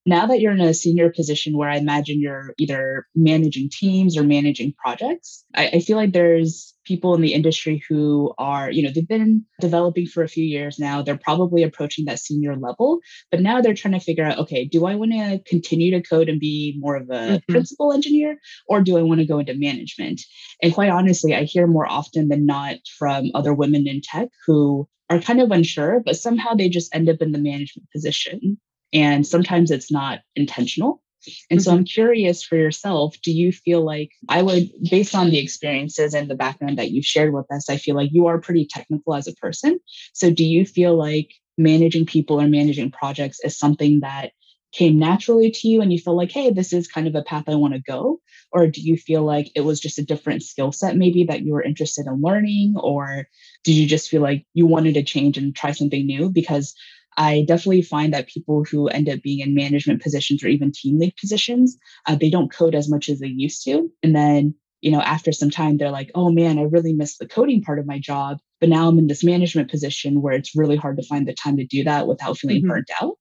Now 0.07 0.25
that 0.27 0.39
you're 0.39 0.53
in 0.53 0.61
a 0.61 0.73
senior 0.73 1.11
position 1.11 1.57
where 1.57 1.69
I 1.69 1.75
imagine 1.75 2.21
you're 2.21 2.53
either 2.57 3.05
managing 3.13 3.69
teams 3.69 4.17
or 4.17 4.23
managing 4.23 4.73
projects, 4.77 5.43
I, 5.53 5.67
I 5.67 5.79
feel 5.81 5.97
like 5.97 6.13
there's 6.13 6.73
people 6.85 7.13
in 7.13 7.19
the 7.19 7.33
industry 7.33 7.83
who 7.89 8.33
are, 8.37 8.71
you 8.71 8.81
know, 8.81 8.89
they've 8.89 9.05
been 9.05 9.43
developing 9.59 10.05
for 10.05 10.23
a 10.23 10.29
few 10.29 10.45
years 10.45 10.79
now. 10.79 11.01
They're 11.01 11.19
probably 11.21 11.61
approaching 11.61 12.05
that 12.05 12.19
senior 12.19 12.55
level, 12.55 12.99
but 13.31 13.41
now 13.41 13.59
they're 13.59 13.73
trying 13.73 13.95
to 13.95 13.99
figure 13.99 14.23
out, 14.23 14.39
okay, 14.39 14.63
do 14.63 14.85
I 14.85 14.95
want 14.95 15.11
to 15.11 15.41
continue 15.45 15.91
to 15.91 16.01
code 16.01 16.29
and 16.29 16.39
be 16.39 16.77
more 16.79 16.95
of 16.95 17.09
a 17.09 17.13
mm-hmm. 17.13 17.51
principal 17.51 17.91
engineer 17.91 18.37
or 18.69 18.81
do 18.81 18.97
I 18.97 19.01
want 19.01 19.19
to 19.19 19.27
go 19.27 19.39
into 19.39 19.55
management? 19.55 20.21
And 20.63 20.73
quite 20.73 20.89
honestly, 20.89 21.35
I 21.35 21.43
hear 21.43 21.67
more 21.67 21.85
often 21.85 22.29
than 22.29 22.45
not 22.45 22.77
from 22.97 23.31
other 23.35 23.53
women 23.53 23.85
in 23.89 23.99
tech 24.01 24.29
who 24.45 24.87
are 25.09 25.19
kind 25.19 25.41
of 25.41 25.51
unsure, 25.51 26.01
but 26.05 26.15
somehow 26.15 26.53
they 26.53 26.69
just 26.69 26.95
end 26.95 27.09
up 27.09 27.17
in 27.21 27.33
the 27.33 27.39
management 27.39 27.89
position. 27.93 28.57
And 28.93 29.26
sometimes 29.26 29.71
it's 29.71 29.91
not 29.91 30.19
intentional. 30.36 31.02
And 31.50 31.62
so 31.62 31.71
I'm 31.71 31.80
mm-hmm. 31.80 31.86
curious 31.86 32.43
for 32.43 32.56
yourself, 32.56 33.15
do 33.21 33.32
you 33.32 33.52
feel 33.52 33.84
like 33.84 34.12
I 34.30 34.41
would, 34.41 34.69
based 34.89 35.15
on 35.15 35.30
the 35.30 35.39
experiences 35.39 36.13
and 36.13 36.30
the 36.30 36.36
background 36.36 36.78
that 36.78 36.91
you've 36.91 37.06
shared 37.06 37.34
with 37.34 37.52
us, 37.52 37.69
I 37.69 37.78
feel 37.78 37.95
like 37.95 38.12
you 38.13 38.28
are 38.28 38.39
pretty 38.39 38.65
technical 38.69 39.13
as 39.13 39.28
a 39.28 39.34
person. 39.34 39.80
So 40.13 40.32
do 40.32 40.45
you 40.45 40.65
feel 40.65 40.95
like 40.95 41.34
managing 41.58 42.06
people 42.06 42.39
or 42.39 42.47
managing 42.47 42.91
projects 42.91 43.39
is 43.43 43.58
something 43.58 44.00
that 44.02 44.32
came 44.73 45.00
naturally 45.00 45.50
to 45.50 45.67
you 45.67 45.82
and 45.82 45.91
you 45.91 45.97
feel 46.00 46.15
like, 46.15 46.32
hey, 46.32 46.52
this 46.52 46.73
is 46.73 46.88
kind 46.88 47.08
of 47.08 47.15
a 47.15 47.23
path 47.23 47.45
I 47.47 47.56
want 47.56 47.73
to 47.73 47.80
go? 47.80 48.19
Or 48.52 48.67
do 48.67 48.82
you 48.82 48.97
feel 48.97 49.23
like 49.23 49.50
it 49.56 49.62
was 49.62 49.80
just 49.80 49.97
a 49.97 50.06
different 50.06 50.43
skill 50.43 50.71
set 50.71 50.95
maybe 50.95 51.23
that 51.26 51.41
you 51.41 51.54
were 51.54 51.63
interested 51.63 52.06
in 52.06 52.21
learning? 52.21 52.76
Or 52.78 53.28
did 53.63 53.73
you 53.73 53.88
just 53.88 54.10
feel 54.10 54.21
like 54.21 54.45
you 54.54 54.65
wanted 54.67 54.93
to 54.95 55.04
change 55.04 55.38
and 55.38 55.56
try 55.56 55.71
something 55.71 56.06
new? 56.06 56.30
Because 56.30 56.76
I 57.17 57.43
definitely 57.47 57.82
find 57.82 58.13
that 58.13 58.27
people 58.27 58.63
who 58.63 58.88
end 58.88 59.10
up 59.10 59.21
being 59.21 59.39
in 59.39 59.56
management 59.56 60.03
positions 60.03 60.43
or 60.43 60.47
even 60.47 60.71
team 60.71 60.99
lead 60.99 61.15
positions, 61.19 61.77
uh, 62.06 62.15
they 62.15 62.30
don't 62.30 62.53
code 62.53 62.75
as 62.75 62.89
much 62.89 63.10
as 63.10 63.19
they 63.19 63.27
used 63.27 63.63
to. 63.65 63.89
And 64.03 64.15
then, 64.15 64.53
you 64.82 64.91
know, 64.91 65.01
after 65.01 65.32
some 65.32 65.49
time, 65.49 65.77
they're 65.77 65.91
like, 65.91 66.12
oh 66.13 66.32
man, 66.32 66.60
I 66.60 66.63
really 66.63 66.93
miss 66.93 67.17
the 67.17 67.27
coding 67.27 67.63
part 67.63 67.80
of 67.80 67.88
my 67.88 67.99
job. 67.99 68.38
but 68.60 68.69
now 68.69 68.88
i'm 68.88 68.97
in 68.97 69.08
this 69.08 69.23
management 69.23 69.69
position 69.69 70.21
where 70.21 70.34
it's 70.34 70.56
really 70.56 70.75
hard 70.75 70.97
to 70.97 71.03
find 71.03 71.27
the 71.27 71.34
time 71.34 71.58
to 71.58 71.65
do 71.65 71.84
that 71.84 72.08
without 72.08 72.38
feeling 72.38 72.58
mm-hmm. 72.58 72.69
burnt 72.69 72.89
out 73.01 73.17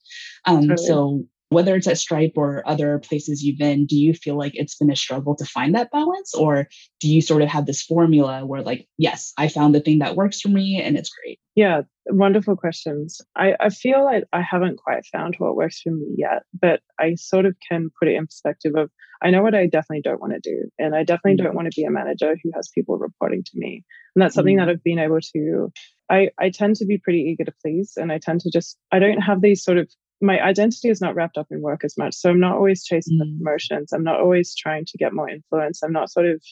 um, 0.46 0.68
totally. 0.68 0.86
so 0.86 1.24
whether 1.48 1.76
it's 1.76 1.86
at 1.86 1.98
Stripe 1.98 2.32
or 2.36 2.66
other 2.66 2.98
places 2.98 3.42
you've 3.42 3.58
been, 3.58 3.86
do 3.86 3.96
you 3.96 4.14
feel 4.14 4.36
like 4.36 4.52
it's 4.54 4.76
been 4.76 4.90
a 4.90 4.96
struggle 4.96 5.36
to 5.36 5.44
find 5.44 5.74
that 5.74 5.90
balance? 5.90 6.34
Or 6.34 6.66
do 7.00 7.08
you 7.08 7.20
sort 7.22 7.42
of 7.42 7.48
have 7.48 7.66
this 7.66 7.82
formula 7.82 8.44
where, 8.44 8.62
like, 8.62 8.88
yes, 8.98 9.32
I 9.38 9.48
found 9.48 9.74
the 9.74 9.80
thing 9.80 10.00
that 10.00 10.16
works 10.16 10.40
for 10.40 10.48
me 10.48 10.80
and 10.82 10.96
it's 10.96 11.10
great? 11.10 11.38
Yeah, 11.54 11.82
wonderful 12.06 12.56
questions. 12.56 13.20
I, 13.36 13.54
I 13.60 13.68
feel 13.68 14.04
like 14.04 14.24
I 14.32 14.42
haven't 14.42 14.78
quite 14.78 15.06
found 15.06 15.36
what 15.38 15.56
works 15.56 15.80
for 15.80 15.90
me 15.90 16.14
yet, 16.16 16.42
but 16.60 16.80
I 16.98 17.14
sort 17.14 17.46
of 17.46 17.54
can 17.70 17.90
put 17.98 18.08
it 18.08 18.16
in 18.16 18.26
perspective 18.26 18.72
of 18.76 18.90
I 19.22 19.30
know 19.30 19.42
what 19.42 19.54
I 19.54 19.66
definitely 19.66 20.02
don't 20.02 20.20
want 20.20 20.34
to 20.34 20.40
do. 20.40 20.68
And 20.78 20.94
I 20.94 21.04
definitely 21.04 21.38
mm-hmm. 21.38 21.46
don't 21.46 21.56
want 21.56 21.72
to 21.72 21.80
be 21.80 21.84
a 21.84 21.90
manager 21.90 22.36
who 22.42 22.50
has 22.54 22.68
people 22.74 22.98
reporting 22.98 23.42
to 23.44 23.52
me. 23.54 23.82
And 24.14 24.22
that's 24.22 24.34
something 24.34 24.58
mm-hmm. 24.58 24.66
that 24.66 24.72
I've 24.72 24.84
been 24.84 24.98
able 24.98 25.20
to 25.20 25.72
I, 26.10 26.30
I 26.38 26.50
tend 26.50 26.76
to 26.76 26.86
be 26.86 26.98
pretty 26.98 27.20
eager 27.20 27.44
to 27.44 27.52
please 27.62 27.94
and 27.96 28.12
I 28.12 28.18
tend 28.18 28.40
to 28.40 28.50
just 28.50 28.78
I 28.92 28.98
don't 28.98 29.20
have 29.20 29.40
these 29.40 29.64
sort 29.64 29.78
of 29.78 29.88
my 30.20 30.40
identity 30.40 30.88
is 30.88 31.00
not 31.00 31.14
wrapped 31.14 31.38
up 31.38 31.48
in 31.50 31.60
work 31.60 31.84
as 31.84 31.96
much. 31.98 32.14
So 32.14 32.30
I'm 32.30 32.40
not 32.40 32.56
always 32.56 32.84
chasing 32.84 33.18
mm. 33.18 33.20
the 33.20 33.38
promotions. 33.38 33.92
I'm 33.92 34.04
not 34.04 34.20
always 34.20 34.54
trying 34.54 34.84
to 34.86 34.98
get 34.98 35.12
more 35.12 35.28
influence. 35.28 35.82
I'm 35.82 35.92
not 35.92 36.10
sort 36.10 36.26
of 36.26 36.42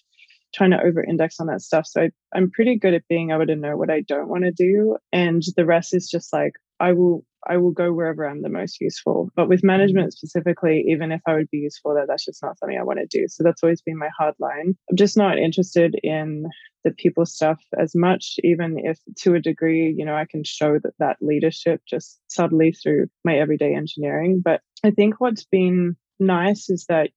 trying 0.55 0.71
to 0.71 0.83
over 0.83 1.03
index 1.03 1.41
on 1.41 1.49
that 1.49 1.63
stuff. 1.63 1.87
So 1.87 2.03
I, 2.03 2.11
I'm 2.35 2.51
pretty 2.51 2.79
good 2.79 2.95
at 2.95 3.09
being 3.09 3.31
able 3.31 3.47
to 3.47 3.57
know 3.57 3.77
what 3.77 3.91
I 3.91 4.03
don't 4.03 4.29
want 4.29 4.45
to 4.45 4.53
do. 4.53 4.97
And 5.13 5.43
the 5.57 5.67
rest 5.67 5.95
is 5.95 6.09
just 6.09 6.33
like, 6.33 6.53
I 6.81 6.93
will 6.93 7.25
I 7.47 7.57
will 7.57 7.71
go 7.71 7.93
wherever 7.93 8.29
I'm 8.29 8.43
the 8.43 8.49
most 8.49 8.81
useful. 8.81 9.31
But 9.37 9.49
with 9.49 9.65
management 9.65 10.09
mm. 10.09 10.13
specifically, 10.13 10.85
even 10.89 11.13
if 11.13 11.21
I 11.27 11.35
would 11.35 11.51
be 11.51 11.59
useful 11.59 11.95
there, 11.95 12.07
that's 12.07 12.25
just 12.25 12.43
not 12.43 12.59
something 12.59 12.79
I 12.79 12.85
want 12.85 13.01
to 13.01 13.19
do. 13.19 13.27
So 13.29 13.43
that's 13.43 13.63
always 13.63 13.83
been 13.83 13.99
my 13.99 14.11
hard 14.19 14.35
line. 14.39 14.75
I'm 14.91 14.97
just 14.97 15.17
not 15.17 15.39
interested 15.39 15.99
in 16.03 16.47
the 16.85 16.91
people 16.91 17.25
stuff 17.27 17.61
as 17.79 17.95
much, 17.95 18.35
even 18.45 18.79
if 18.79 18.99
to 19.19 19.35
a 19.35 19.41
degree, 19.41 19.95
you 19.97 20.05
know, 20.05 20.15
I 20.15 20.27
can 20.31 20.45
show 20.45 20.79
that 20.79 20.93
that 20.99 21.17
leadership 21.21 21.81
just 21.89 22.21
subtly 22.29 22.73
through 22.73 23.07
my 23.25 23.37
everyday 23.37 23.75
engineering. 23.75 24.43
But 24.45 24.61
I 24.85 24.91
think 24.91 25.15
what's 25.19 25.45
been 25.45 25.97
nice 26.21 26.69
is 26.69 26.85
that 26.89 27.11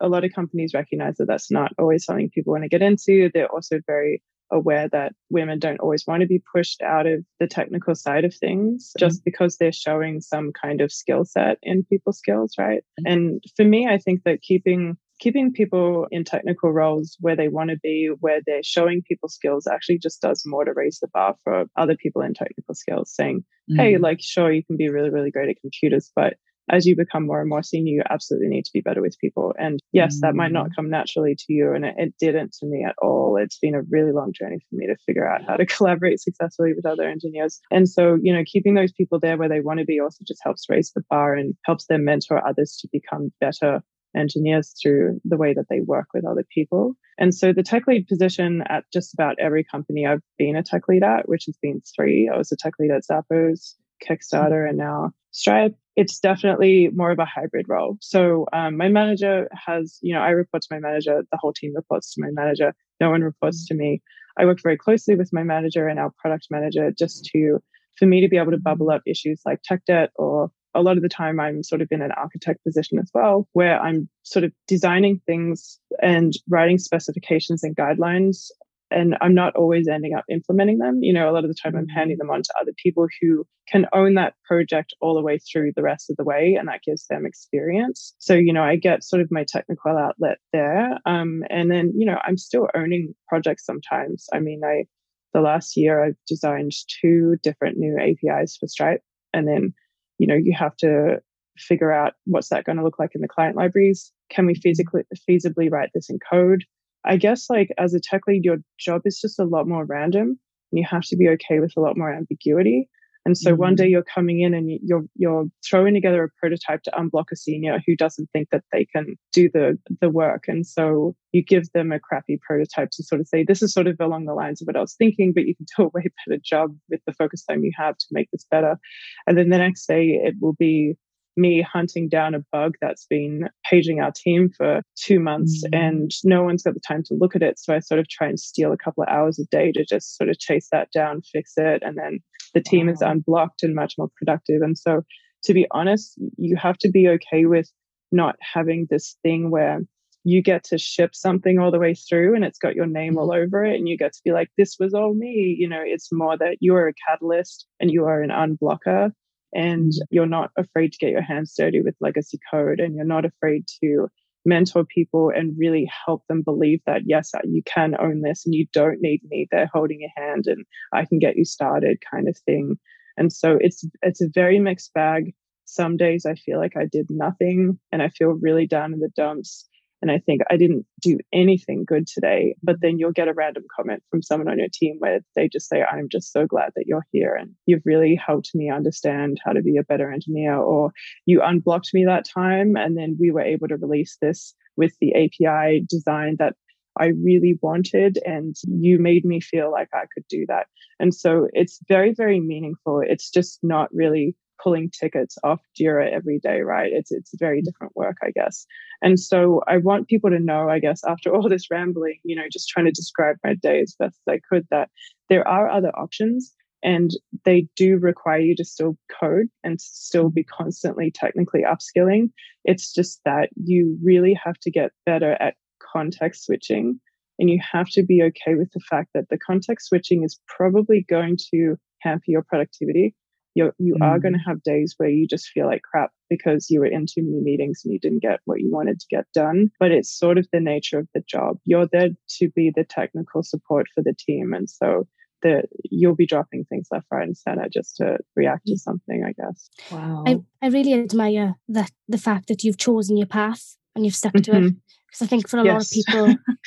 a 0.00 0.08
lot 0.08 0.24
of 0.24 0.32
companies 0.32 0.72
recognize 0.74 1.16
that 1.16 1.26
that's 1.26 1.50
not 1.50 1.72
always 1.78 2.04
something 2.04 2.30
people 2.30 2.52
want 2.52 2.64
to 2.64 2.68
get 2.68 2.82
into. 2.82 3.30
They're 3.32 3.52
also 3.52 3.80
very 3.86 4.22
aware 4.52 4.88
that 4.88 5.12
women 5.30 5.58
don't 5.58 5.80
always 5.80 6.04
want 6.06 6.22
to 6.22 6.26
be 6.26 6.42
pushed 6.52 6.82
out 6.82 7.06
of 7.06 7.24
the 7.38 7.46
technical 7.46 7.94
side 7.94 8.24
of 8.24 8.34
things 8.34 8.88
mm-hmm. 8.90 9.06
just 9.06 9.24
because 9.24 9.56
they're 9.56 9.72
showing 9.72 10.20
some 10.20 10.52
kind 10.52 10.80
of 10.80 10.92
skill 10.92 11.24
set 11.24 11.58
in 11.62 11.84
people 11.84 12.12
skills, 12.12 12.54
right? 12.58 12.82
Mm-hmm. 13.00 13.12
And 13.12 13.44
for 13.56 13.64
me, 13.64 13.86
I 13.88 13.98
think 13.98 14.22
that 14.24 14.42
keeping 14.42 14.96
keeping 15.20 15.52
people 15.52 16.06
in 16.10 16.24
technical 16.24 16.72
roles 16.72 17.16
where 17.20 17.36
they 17.36 17.48
want 17.48 17.68
to 17.68 17.76
be, 17.82 18.10
where 18.20 18.40
they're 18.46 18.62
showing 18.64 19.02
people 19.06 19.28
skills 19.28 19.66
actually 19.66 19.98
just 19.98 20.22
does 20.22 20.42
more 20.46 20.64
to 20.64 20.72
raise 20.74 20.98
the 21.00 21.08
bar 21.12 21.34
for 21.44 21.66
other 21.76 21.94
people 21.94 22.22
in 22.22 22.32
technical 22.32 22.74
skills, 22.74 23.12
saying, 23.14 23.40
mm-hmm. 23.70 23.78
hey, 23.78 23.98
like, 23.98 24.18
sure, 24.20 24.50
you 24.50 24.64
can 24.64 24.78
be 24.78 24.88
really, 24.88 25.10
really 25.10 25.30
great 25.30 25.50
at 25.50 25.60
computers, 25.60 26.10
but 26.16 26.34
as 26.70 26.86
you 26.86 26.96
become 26.96 27.26
more 27.26 27.40
and 27.40 27.48
more 27.48 27.62
senior, 27.62 27.92
you 27.92 28.02
absolutely 28.08 28.48
need 28.48 28.64
to 28.64 28.70
be 28.72 28.80
better 28.80 29.02
with 29.02 29.18
people. 29.18 29.52
And 29.58 29.80
yes, 29.92 30.16
mm. 30.16 30.20
that 30.20 30.34
might 30.34 30.52
not 30.52 30.70
mm. 30.70 30.76
come 30.76 30.90
naturally 30.90 31.34
to 31.34 31.44
you. 31.48 31.72
And 31.74 31.84
it, 31.84 31.94
it, 31.98 32.14
didn't 32.20 32.52
to 32.60 32.66
me 32.66 32.84
at 32.86 32.94
all. 33.00 33.38
It's 33.40 33.58
been 33.58 33.74
a 33.74 33.82
really 33.90 34.12
long 34.12 34.32
journey 34.32 34.58
for 34.68 34.76
me 34.76 34.86
to 34.86 34.96
figure 35.06 35.28
out 35.28 35.42
how 35.46 35.56
to 35.56 35.66
collaborate 35.76 36.20
successfully 36.20 36.72
with 36.74 36.86
other 36.86 37.08
engineers. 37.08 37.60
And 37.70 37.88
so, 37.88 38.18
you 38.22 38.32
know, 38.32 38.44
keeping 38.46 38.74
those 38.74 38.92
people 38.92 39.18
there 39.18 39.36
where 39.36 39.48
they 39.48 39.60
want 39.60 39.80
to 39.80 39.86
be 39.86 40.00
also 40.00 40.24
just 40.26 40.40
helps 40.44 40.68
raise 40.68 40.92
the 40.94 41.02
bar 41.10 41.34
and 41.34 41.54
helps 41.64 41.86
them 41.86 42.04
mentor 42.04 42.46
others 42.46 42.76
to 42.80 42.88
become 42.92 43.32
better 43.40 43.82
engineers 44.16 44.74
through 44.80 45.20
the 45.24 45.36
way 45.36 45.54
that 45.54 45.66
they 45.70 45.80
work 45.80 46.08
with 46.12 46.26
other 46.26 46.44
people. 46.52 46.94
And 47.18 47.34
so 47.34 47.52
the 47.52 47.62
tech 47.62 47.86
lead 47.86 48.06
position 48.06 48.62
at 48.68 48.84
just 48.92 49.14
about 49.14 49.36
every 49.38 49.64
company 49.64 50.06
I've 50.06 50.22
been 50.38 50.56
a 50.56 50.62
tech 50.62 50.88
lead 50.88 51.02
at, 51.02 51.28
which 51.28 51.44
has 51.46 51.56
been 51.62 51.82
three. 51.94 52.30
I 52.32 52.36
was 52.36 52.50
a 52.50 52.56
tech 52.56 52.74
lead 52.78 52.90
at 52.90 53.02
Zappos, 53.10 53.74
Kickstarter, 54.06 54.68
and 54.68 54.78
now 54.78 55.12
Stripe 55.32 55.76
it's 56.00 56.18
definitely 56.18 56.88
more 56.94 57.10
of 57.10 57.18
a 57.18 57.26
hybrid 57.26 57.66
role. 57.68 57.98
So 58.00 58.46
um, 58.54 58.78
my 58.78 58.88
manager 58.88 59.48
has, 59.52 59.98
you 60.00 60.14
know, 60.14 60.20
I 60.20 60.30
report 60.30 60.62
to 60.62 60.68
my 60.70 60.78
manager. 60.78 61.22
The 61.30 61.38
whole 61.38 61.52
team 61.52 61.72
reports 61.74 62.14
to 62.14 62.22
my 62.22 62.30
manager. 62.30 62.74
No 63.00 63.10
one 63.10 63.22
reports 63.22 63.66
to 63.66 63.74
me. 63.74 64.00
I 64.38 64.46
work 64.46 64.60
very 64.62 64.78
closely 64.78 65.14
with 65.14 65.30
my 65.30 65.42
manager 65.42 65.88
and 65.88 65.98
our 65.98 66.10
product 66.16 66.46
manager 66.50 66.90
just 66.96 67.26
to, 67.34 67.58
for 67.98 68.06
me 68.06 68.22
to 68.22 68.28
be 68.28 68.38
able 68.38 68.52
to 68.52 68.58
bubble 68.58 68.90
up 68.90 69.02
issues 69.06 69.42
like 69.44 69.60
tech 69.62 69.84
debt 69.86 70.10
or 70.14 70.50
a 70.74 70.80
lot 70.80 70.96
of 70.96 71.02
the 71.02 71.08
time 71.08 71.40
I'm 71.40 71.62
sort 71.62 71.82
of 71.82 71.88
in 71.90 72.00
an 72.00 72.12
architect 72.12 72.64
position 72.64 72.98
as 72.98 73.10
well, 73.12 73.48
where 73.52 73.78
I'm 73.78 74.08
sort 74.22 74.44
of 74.44 74.52
designing 74.68 75.20
things 75.26 75.78
and 76.00 76.32
writing 76.48 76.78
specifications 76.78 77.62
and 77.64 77.76
guidelines 77.76 78.46
and 78.90 79.16
I'm 79.20 79.34
not 79.34 79.56
always 79.56 79.88
ending 79.88 80.14
up 80.14 80.24
implementing 80.30 80.78
them. 80.78 80.98
You 81.02 81.12
know, 81.12 81.30
a 81.30 81.32
lot 81.32 81.44
of 81.44 81.50
the 81.50 81.56
time 81.60 81.76
I'm 81.76 81.88
handing 81.88 82.18
them 82.18 82.30
on 82.30 82.42
to 82.42 82.54
other 82.60 82.72
people 82.82 83.06
who 83.20 83.46
can 83.68 83.86
own 83.92 84.14
that 84.14 84.34
project 84.44 84.94
all 85.00 85.14
the 85.14 85.22
way 85.22 85.38
through 85.38 85.72
the 85.74 85.82
rest 85.82 86.10
of 86.10 86.16
the 86.16 86.24
way, 86.24 86.56
and 86.58 86.68
that 86.68 86.82
gives 86.84 87.06
them 87.06 87.26
experience. 87.26 88.14
So, 88.18 88.34
you 88.34 88.52
know, 88.52 88.62
I 88.62 88.76
get 88.76 89.04
sort 89.04 89.22
of 89.22 89.28
my 89.30 89.44
technical 89.46 89.96
outlet 89.96 90.38
there. 90.52 90.98
Um, 91.06 91.42
and 91.50 91.70
then, 91.70 91.92
you 91.96 92.06
know, 92.06 92.18
I'm 92.24 92.36
still 92.36 92.68
owning 92.74 93.14
projects 93.28 93.64
sometimes. 93.64 94.26
I 94.32 94.40
mean, 94.40 94.62
I, 94.64 94.84
the 95.32 95.40
last 95.40 95.76
year 95.76 96.04
I've 96.04 96.16
designed 96.26 96.72
two 97.00 97.36
different 97.42 97.78
new 97.78 97.96
APIs 97.98 98.56
for 98.58 98.66
Stripe. 98.66 99.02
And 99.32 99.46
then, 99.46 99.72
you 100.18 100.26
know, 100.26 100.34
you 100.34 100.54
have 100.58 100.76
to 100.78 101.20
figure 101.56 101.92
out 101.92 102.14
what's 102.24 102.48
that 102.48 102.64
going 102.64 102.78
to 102.78 102.84
look 102.84 102.98
like 102.98 103.10
in 103.14 103.20
the 103.20 103.28
client 103.28 103.56
libraries. 103.56 104.12
Can 104.30 104.46
we 104.46 104.54
physically, 104.54 105.02
feasibly 105.28 105.70
write 105.70 105.90
this 105.94 106.10
in 106.10 106.18
code? 106.30 106.64
I 107.04 107.16
guess 107.16 107.48
like 107.48 107.70
as 107.78 107.94
a 107.94 108.00
tech 108.00 108.22
lead, 108.26 108.44
your 108.44 108.58
job 108.78 109.02
is 109.04 109.20
just 109.20 109.38
a 109.38 109.44
lot 109.44 109.66
more 109.66 109.84
random 109.84 110.38
and 110.70 110.78
you 110.78 110.84
have 110.88 111.02
to 111.04 111.16
be 111.16 111.28
okay 111.30 111.60
with 111.60 111.72
a 111.76 111.80
lot 111.80 111.96
more 111.96 112.12
ambiguity. 112.12 112.88
And 113.26 113.36
so 113.36 113.50
mm-hmm. 113.50 113.60
one 113.60 113.74
day 113.74 113.86
you're 113.86 114.02
coming 114.02 114.40
in 114.40 114.54
and 114.54 114.70
you're 114.82 115.04
you're 115.14 115.46
throwing 115.64 115.92
together 115.92 116.24
a 116.24 116.30
prototype 116.40 116.82
to 116.84 116.90
unblock 116.92 117.26
a 117.30 117.36
senior 117.36 117.78
who 117.86 117.94
doesn't 117.94 118.30
think 118.32 118.48
that 118.50 118.64
they 118.72 118.86
can 118.86 119.16
do 119.32 119.50
the 119.52 119.78
the 120.00 120.08
work. 120.08 120.44
And 120.48 120.66
so 120.66 121.14
you 121.32 121.42
give 121.42 121.70
them 121.72 121.92
a 121.92 122.00
crappy 122.00 122.38
prototype 122.40 122.90
to 122.92 123.02
sort 123.02 123.20
of 123.20 123.28
say, 123.28 123.44
this 123.44 123.62
is 123.62 123.74
sort 123.74 123.88
of 123.88 123.96
along 124.00 124.24
the 124.24 124.34
lines 124.34 124.62
of 124.62 124.66
what 124.66 124.76
I 124.76 124.80
was 124.80 124.94
thinking, 124.94 125.32
but 125.34 125.44
you 125.44 125.54
can 125.54 125.66
do 125.76 125.84
a 125.84 125.88
way 125.88 126.10
better 126.26 126.40
job 126.42 126.74
with 126.88 127.00
the 127.06 127.12
focus 127.12 127.44
time 127.44 127.62
you 127.62 127.72
have 127.76 127.98
to 127.98 128.06
make 128.10 128.30
this 128.30 128.46
better. 128.50 128.78
And 129.26 129.36
then 129.36 129.50
the 129.50 129.58
next 129.58 129.86
day 129.86 130.18
it 130.22 130.36
will 130.40 130.54
be 130.54 130.94
me 131.36 131.62
hunting 131.62 132.08
down 132.08 132.34
a 132.34 132.44
bug 132.52 132.74
that's 132.80 133.06
been 133.06 133.48
paging 133.64 134.00
our 134.00 134.12
team 134.12 134.50
for 134.56 134.82
two 134.96 135.20
months 135.20 135.64
mm-hmm. 135.64 135.74
and 135.74 136.10
no 136.24 136.42
one's 136.42 136.62
got 136.62 136.74
the 136.74 136.80
time 136.80 137.02
to 137.04 137.14
look 137.14 137.36
at 137.36 137.42
it. 137.42 137.58
So 137.58 137.74
I 137.74 137.80
sort 137.80 138.00
of 138.00 138.08
try 138.08 138.28
and 138.28 138.38
steal 138.38 138.72
a 138.72 138.76
couple 138.76 139.02
of 139.02 139.08
hours 139.08 139.38
a 139.38 139.44
day 139.46 139.72
to 139.72 139.84
just 139.84 140.16
sort 140.16 140.30
of 140.30 140.38
chase 140.38 140.68
that 140.72 140.90
down, 140.92 141.22
fix 141.22 141.52
it. 141.56 141.82
And 141.82 141.96
then 141.96 142.20
the 142.54 142.62
team 142.62 142.86
wow. 142.86 142.92
is 142.92 143.02
unblocked 143.02 143.62
and 143.62 143.74
much 143.74 143.94
more 143.96 144.10
productive. 144.16 144.62
And 144.62 144.76
so 144.76 145.02
to 145.44 145.54
be 145.54 145.66
honest, 145.70 146.20
you 146.36 146.56
have 146.56 146.78
to 146.78 146.90
be 146.90 147.08
okay 147.08 147.46
with 147.46 147.70
not 148.12 148.36
having 148.40 148.86
this 148.90 149.16
thing 149.22 149.50
where 149.50 149.80
you 150.24 150.42
get 150.42 150.64
to 150.64 150.78
ship 150.78 151.14
something 151.14 151.58
all 151.58 151.70
the 151.70 151.78
way 151.78 151.94
through 151.94 152.34
and 152.34 152.44
it's 152.44 152.58
got 152.58 152.74
your 152.74 152.86
name 152.86 153.16
all 153.16 153.28
mm-hmm. 153.28 153.42
over 153.42 153.64
it 153.64 153.76
and 153.76 153.88
you 153.88 153.96
get 153.96 154.12
to 154.12 154.20
be 154.24 154.32
like 154.32 154.50
this 154.58 154.76
was 154.78 154.92
all 154.92 155.14
me 155.14 155.56
you 155.58 155.68
know 155.68 155.80
it's 155.82 156.12
more 156.12 156.36
that 156.36 156.58
you 156.60 156.74
are 156.74 156.88
a 156.88 156.94
catalyst 157.08 157.66
and 157.80 157.90
you 157.90 158.04
are 158.04 158.20
an 158.20 158.30
unblocker 158.30 159.10
and 159.52 159.92
you're 160.10 160.26
not 160.26 160.50
afraid 160.56 160.92
to 160.92 160.98
get 160.98 161.10
your 161.10 161.22
hands 161.22 161.54
dirty 161.56 161.80
with 161.80 161.94
legacy 162.00 162.38
code 162.50 162.80
and 162.80 162.94
you're 162.94 163.04
not 163.04 163.24
afraid 163.24 163.64
to 163.82 164.08
mentor 164.44 164.84
people 164.84 165.30
and 165.34 165.54
really 165.58 165.90
help 166.06 166.22
them 166.28 166.42
believe 166.42 166.80
that 166.86 167.02
yes 167.04 167.32
you 167.44 167.62
can 167.66 167.94
own 168.00 168.22
this 168.22 168.46
and 168.46 168.54
you 168.54 168.66
don't 168.72 169.02
need 169.02 169.20
me 169.28 169.46
there 169.50 169.68
holding 169.72 170.00
your 170.00 170.10
hand 170.16 170.46
and 170.46 170.64
i 170.94 171.04
can 171.04 171.18
get 171.18 171.36
you 171.36 171.44
started 171.44 171.98
kind 172.10 172.28
of 172.28 172.36
thing. 172.46 172.76
And 173.16 173.32
so 173.32 173.58
it's 173.60 173.84
it's 174.02 174.22
a 174.22 174.30
very 174.32 174.58
mixed 174.58 174.94
bag. 174.94 175.34
Some 175.66 175.96
days 175.96 176.26
i 176.26 176.34
feel 176.34 176.58
like 176.58 176.76
i 176.76 176.84
did 176.84 177.06
nothing 177.10 177.78
and 177.92 178.02
i 178.02 178.08
feel 178.08 178.30
really 178.30 178.66
down 178.66 178.92
in 178.92 178.98
the 178.98 179.10
dumps 179.14 179.68
and 180.02 180.10
I 180.10 180.18
think 180.18 180.40
I 180.50 180.56
didn't 180.56 180.86
do 181.00 181.18
anything 181.32 181.84
good 181.86 182.06
today. 182.06 182.54
But 182.62 182.80
then 182.80 182.98
you'll 182.98 183.12
get 183.12 183.28
a 183.28 183.34
random 183.34 183.64
comment 183.74 184.02
from 184.10 184.22
someone 184.22 184.48
on 184.48 184.58
your 184.58 184.68
team 184.72 184.96
where 184.98 185.20
they 185.36 185.48
just 185.48 185.68
say, 185.68 185.82
I'm 185.82 186.08
just 186.10 186.32
so 186.32 186.46
glad 186.46 186.72
that 186.76 186.86
you're 186.86 187.06
here 187.12 187.34
and 187.34 187.54
you've 187.66 187.84
really 187.84 188.14
helped 188.14 188.50
me 188.54 188.70
understand 188.70 189.40
how 189.44 189.52
to 189.52 189.62
be 189.62 189.76
a 189.76 189.84
better 189.84 190.10
engineer. 190.10 190.56
Or 190.56 190.92
you 191.26 191.42
unblocked 191.42 191.90
me 191.92 192.04
that 192.06 192.24
time. 192.24 192.76
And 192.76 192.96
then 192.96 193.16
we 193.20 193.30
were 193.30 193.42
able 193.42 193.68
to 193.68 193.76
release 193.76 194.16
this 194.20 194.54
with 194.76 194.94
the 195.00 195.14
API 195.14 195.84
design 195.88 196.36
that 196.38 196.54
I 196.98 197.12
really 197.22 197.58
wanted. 197.60 198.18
And 198.24 198.56
you 198.62 198.98
made 198.98 199.24
me 199.24 199.40
feel 199.40 199.70
like 199.70 199.88
I 199.92 200.04
could 200.12 200.24
do 200.28 200.46
that. 200.48 200.66
And 200.98 201.14
so 201.14 201.48
it's 201.52 201.78
very, 201.88 202.14
very 202.14 202.40
meaningful. 202.40 203.02
It's 203.04 203.30
just 203.30 203.60
not 203.62 203.92
really 203.92 204.34
pulling 204.62 204.90
tickets 204.90 205.36
off 205.44 205.60
Jira 205.78 206.10
every 206.12 206.38
day, 206.38 206.60
right? 206.60 206.90
It's 206.92 207.12
it's 207.12 207.32
very 207.38 207.60
mm. 207.60 207.64
different 207.64 207.96
work, 207.96 208.16
I 208.22 208.30
guess. 208.30 208.66
And 209.02 209.18
so 209.18 209.62
I 209.66 209.78
want 209.78 210.08
people 210.08 210.30
to 210.30 210.38
know, 210.38 210.68
I 210.68 210.78
guess, 210.78 211.02
after 211.04 211.34
all 211.34 211.48
this 211.48 211.70
rambling, 211.70 212.18
you 212.24 212.36
know, 212.36 212.48
just 212.50 212.68
trying 212.68 212.86
to 212.86 212.92
describe 212.92 213.36
my 213.44 213.54
day 213.54 213.80
as 213.80 213.94
best 213.98 214.18
as 214.26 214.34
I 214.34 214.40
could, 214.48 214.66
that 214.70 214.90
there 215.28 215.46
are 215.46 215.68
other 215.68 215.90
options 215.96 216.54
and 216.82 217.10
they 217.44 217.68
do 217.76 217.98
require 217.98 218.40
you 218.40 218.56
to 218.56 218.64
still 218.64 218.96
code 219.20 219.48
and 219.64 219.80
still 219.80 220.30
be 220.30 220.42
mm. 220.42 220.48
constantly 220.48 221.10
technically 221.10 221.62
upskilling. 221.62 222.30
It's 222.64 222.92
just 222.92 223.20
that 223.24 223.50
you 223.56 223.98
really 224.02 224.38
have 224.44 224.58
to 224.62 224.70
get 224.70 224.92
better 225.06 225.32
at 225.40 225.54
context 225.92 226.44
switching 226.44 227.00
And 227.38 227.48
you 227.48 227.58
have 227.72 227.88
to 227.92 228.02
be 228.02 228.22
okay 228.22 228.54
with 228.54 228.70
the 228.72 228.80
fact 228.80 229.10
that 229.14 229.30
the 229.30 229.38
context 229.38 229.88
switching 229.88 230.22
is 230.24 230.38
probably 230.46 231.06
going 231.08 231.38
to 231.52 231.76
hamper 232.00 232.24
your 232.28 232.42
productivity. 232.42 233.14
You're, 233.54 233.74
you 233.78 233.96
mm. 234.00 234.04
are 234.04 234.18
going 234.18 234.34
to 234.34 234.44
have 234.46 234.62
days 234.62 234.94
where 234.96 235.08
you 235.08 235.26
just 235.26 235.48
feel 235.48 235.66
like 235.66 235.82
crap 235.82 236.10
because 236.28 236.70
you 236.70 236.80
were 236.80 236.86
in 236.86 237.06
too 237.06 237.22
many 237.22 237.40
meetings 237.40 237.82
and 237.84 237.92
you 237.92 237.98
didn't 237.98 238.22
get 238.22 238.40
what 238.44 238.60
you 238.60 238.70
wanted 238.70 239.00
to 239.00 239.06
get 239.10 239.26
done. 239.34 239.70
But 239.80 239.90
it's 239.90 240.10
sort 240.10 240.38
of 240.38 240.46
the 240.52 240.60
nature 240.60 240.98
of 240.98 241.08
the 241.14 241.22
job. 241.26 241.58
You're 241.64 241.88
there 241.90 242.10
to 242.38 242.50
be 242.50 242.72
the 242.74 242.84
technical 242.84 243.42
support 243.42 243.86
for 243.94 244.02
the 244.02 244.14
team. 244.14 244.52
And 244.54 244.70
so 244.70 245.06
that 245.42 245.66
you'll 245.90 246.14
be 246.14 246.26
dropping 246.26 246.64
things 246.64 246.88
left, 246.90 247.06
right, 247.10 247.26
and 247.26 247.36
center 247.36 247.68
just 247.72 247.96
to 247.96 248.18
react 248.36 248.66
to 248.66 248.78
something, 248.78 249.24
I 249.26 249.32
guess. 249.32 249.70
Wow. 249.90 250.24
I, 250.26 250.40
I 250.62 250.68
really 250.68 250.94
admire 250.94 251.56
that 251.68 251.90
the 252.08 252.18
fact 252.18 252.48
that 252.48 252.62
you've 252.62 252.78
chosen 252.78 253.16
your 253.16 253.26
path 253.26 253.76
and 253.94 254.04
you've 254.04 254.14
stuck 254.14 254.34
to 254.34 254.40
mm-hmm. 254.50 254.66
it. 254.66 254.74
Because 255.10 255.22
I 255.22 255.26
think 255.26 255.48
for 255.48 255.58
a 255.58 255.64
yes. 255.64 255.72
lot 255.72 255.82
of 255.82 255.90
people, 255.90 256.24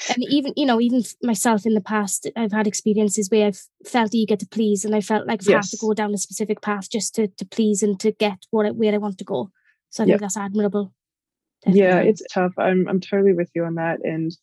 and 0.10 0.24
even, 0.30 0.54
you 0.58 0.66
know, 0.66 0.82
even 0.82 1.02
myself 1.22 1.66
in 1.66 1.76
the 1.76 1.82
past, 1.82 2.30
I've 2.36 2.52
had 2.52 2.68
experiences 2.68 3.30
where 3.30 3.48
I've 3.48 3.62
felt 3.86 4.14
eager 4.14 4.36
to 4.36 4.46
please 4.46 4.84
and 4.84 4.94
I 4.94 5.02
felt 5.02 5.28
like 5.28 5.42
I've 5.44 5.50
yes. 5.50 5.72
had 5.72 5.78
to 5.78 5.86
go 5.86 5.94
down 5.94 6.14
a 6.14 6.18
specific 6.18 6.62
path 6.62 6.90
just 6.90 7.16
to, 7.16 7.28
to 7.28 7.46
please 7.46 7.82
and 7.82 7.98
to 8.02 8.12
get 8.12 8.46
what 8.52 8.76
where 8.76 8.94
I 8.94 8.98
want 8.98 9.18
to 9.20 9.24
go. 9.24 9.50
So 9.92 10.04
I 10.04 10.08
yep. 10.08 10.16
think 10.16 10.22
that's 10.22 10.38
admirable. 10.38 10.94
Definitely. 11.64 11.82
Yeah, 11.82 12.00
it's 12.00 12.22
tough. 12.34 12.52
I'm 12.58 12.88
I'm 12.90 13.00
totally 13.00 13.34
with 13.34 13.50
you 13.56 13.64
on 13.64 13.76
that. 13.76 14.00
And 14.04 14.36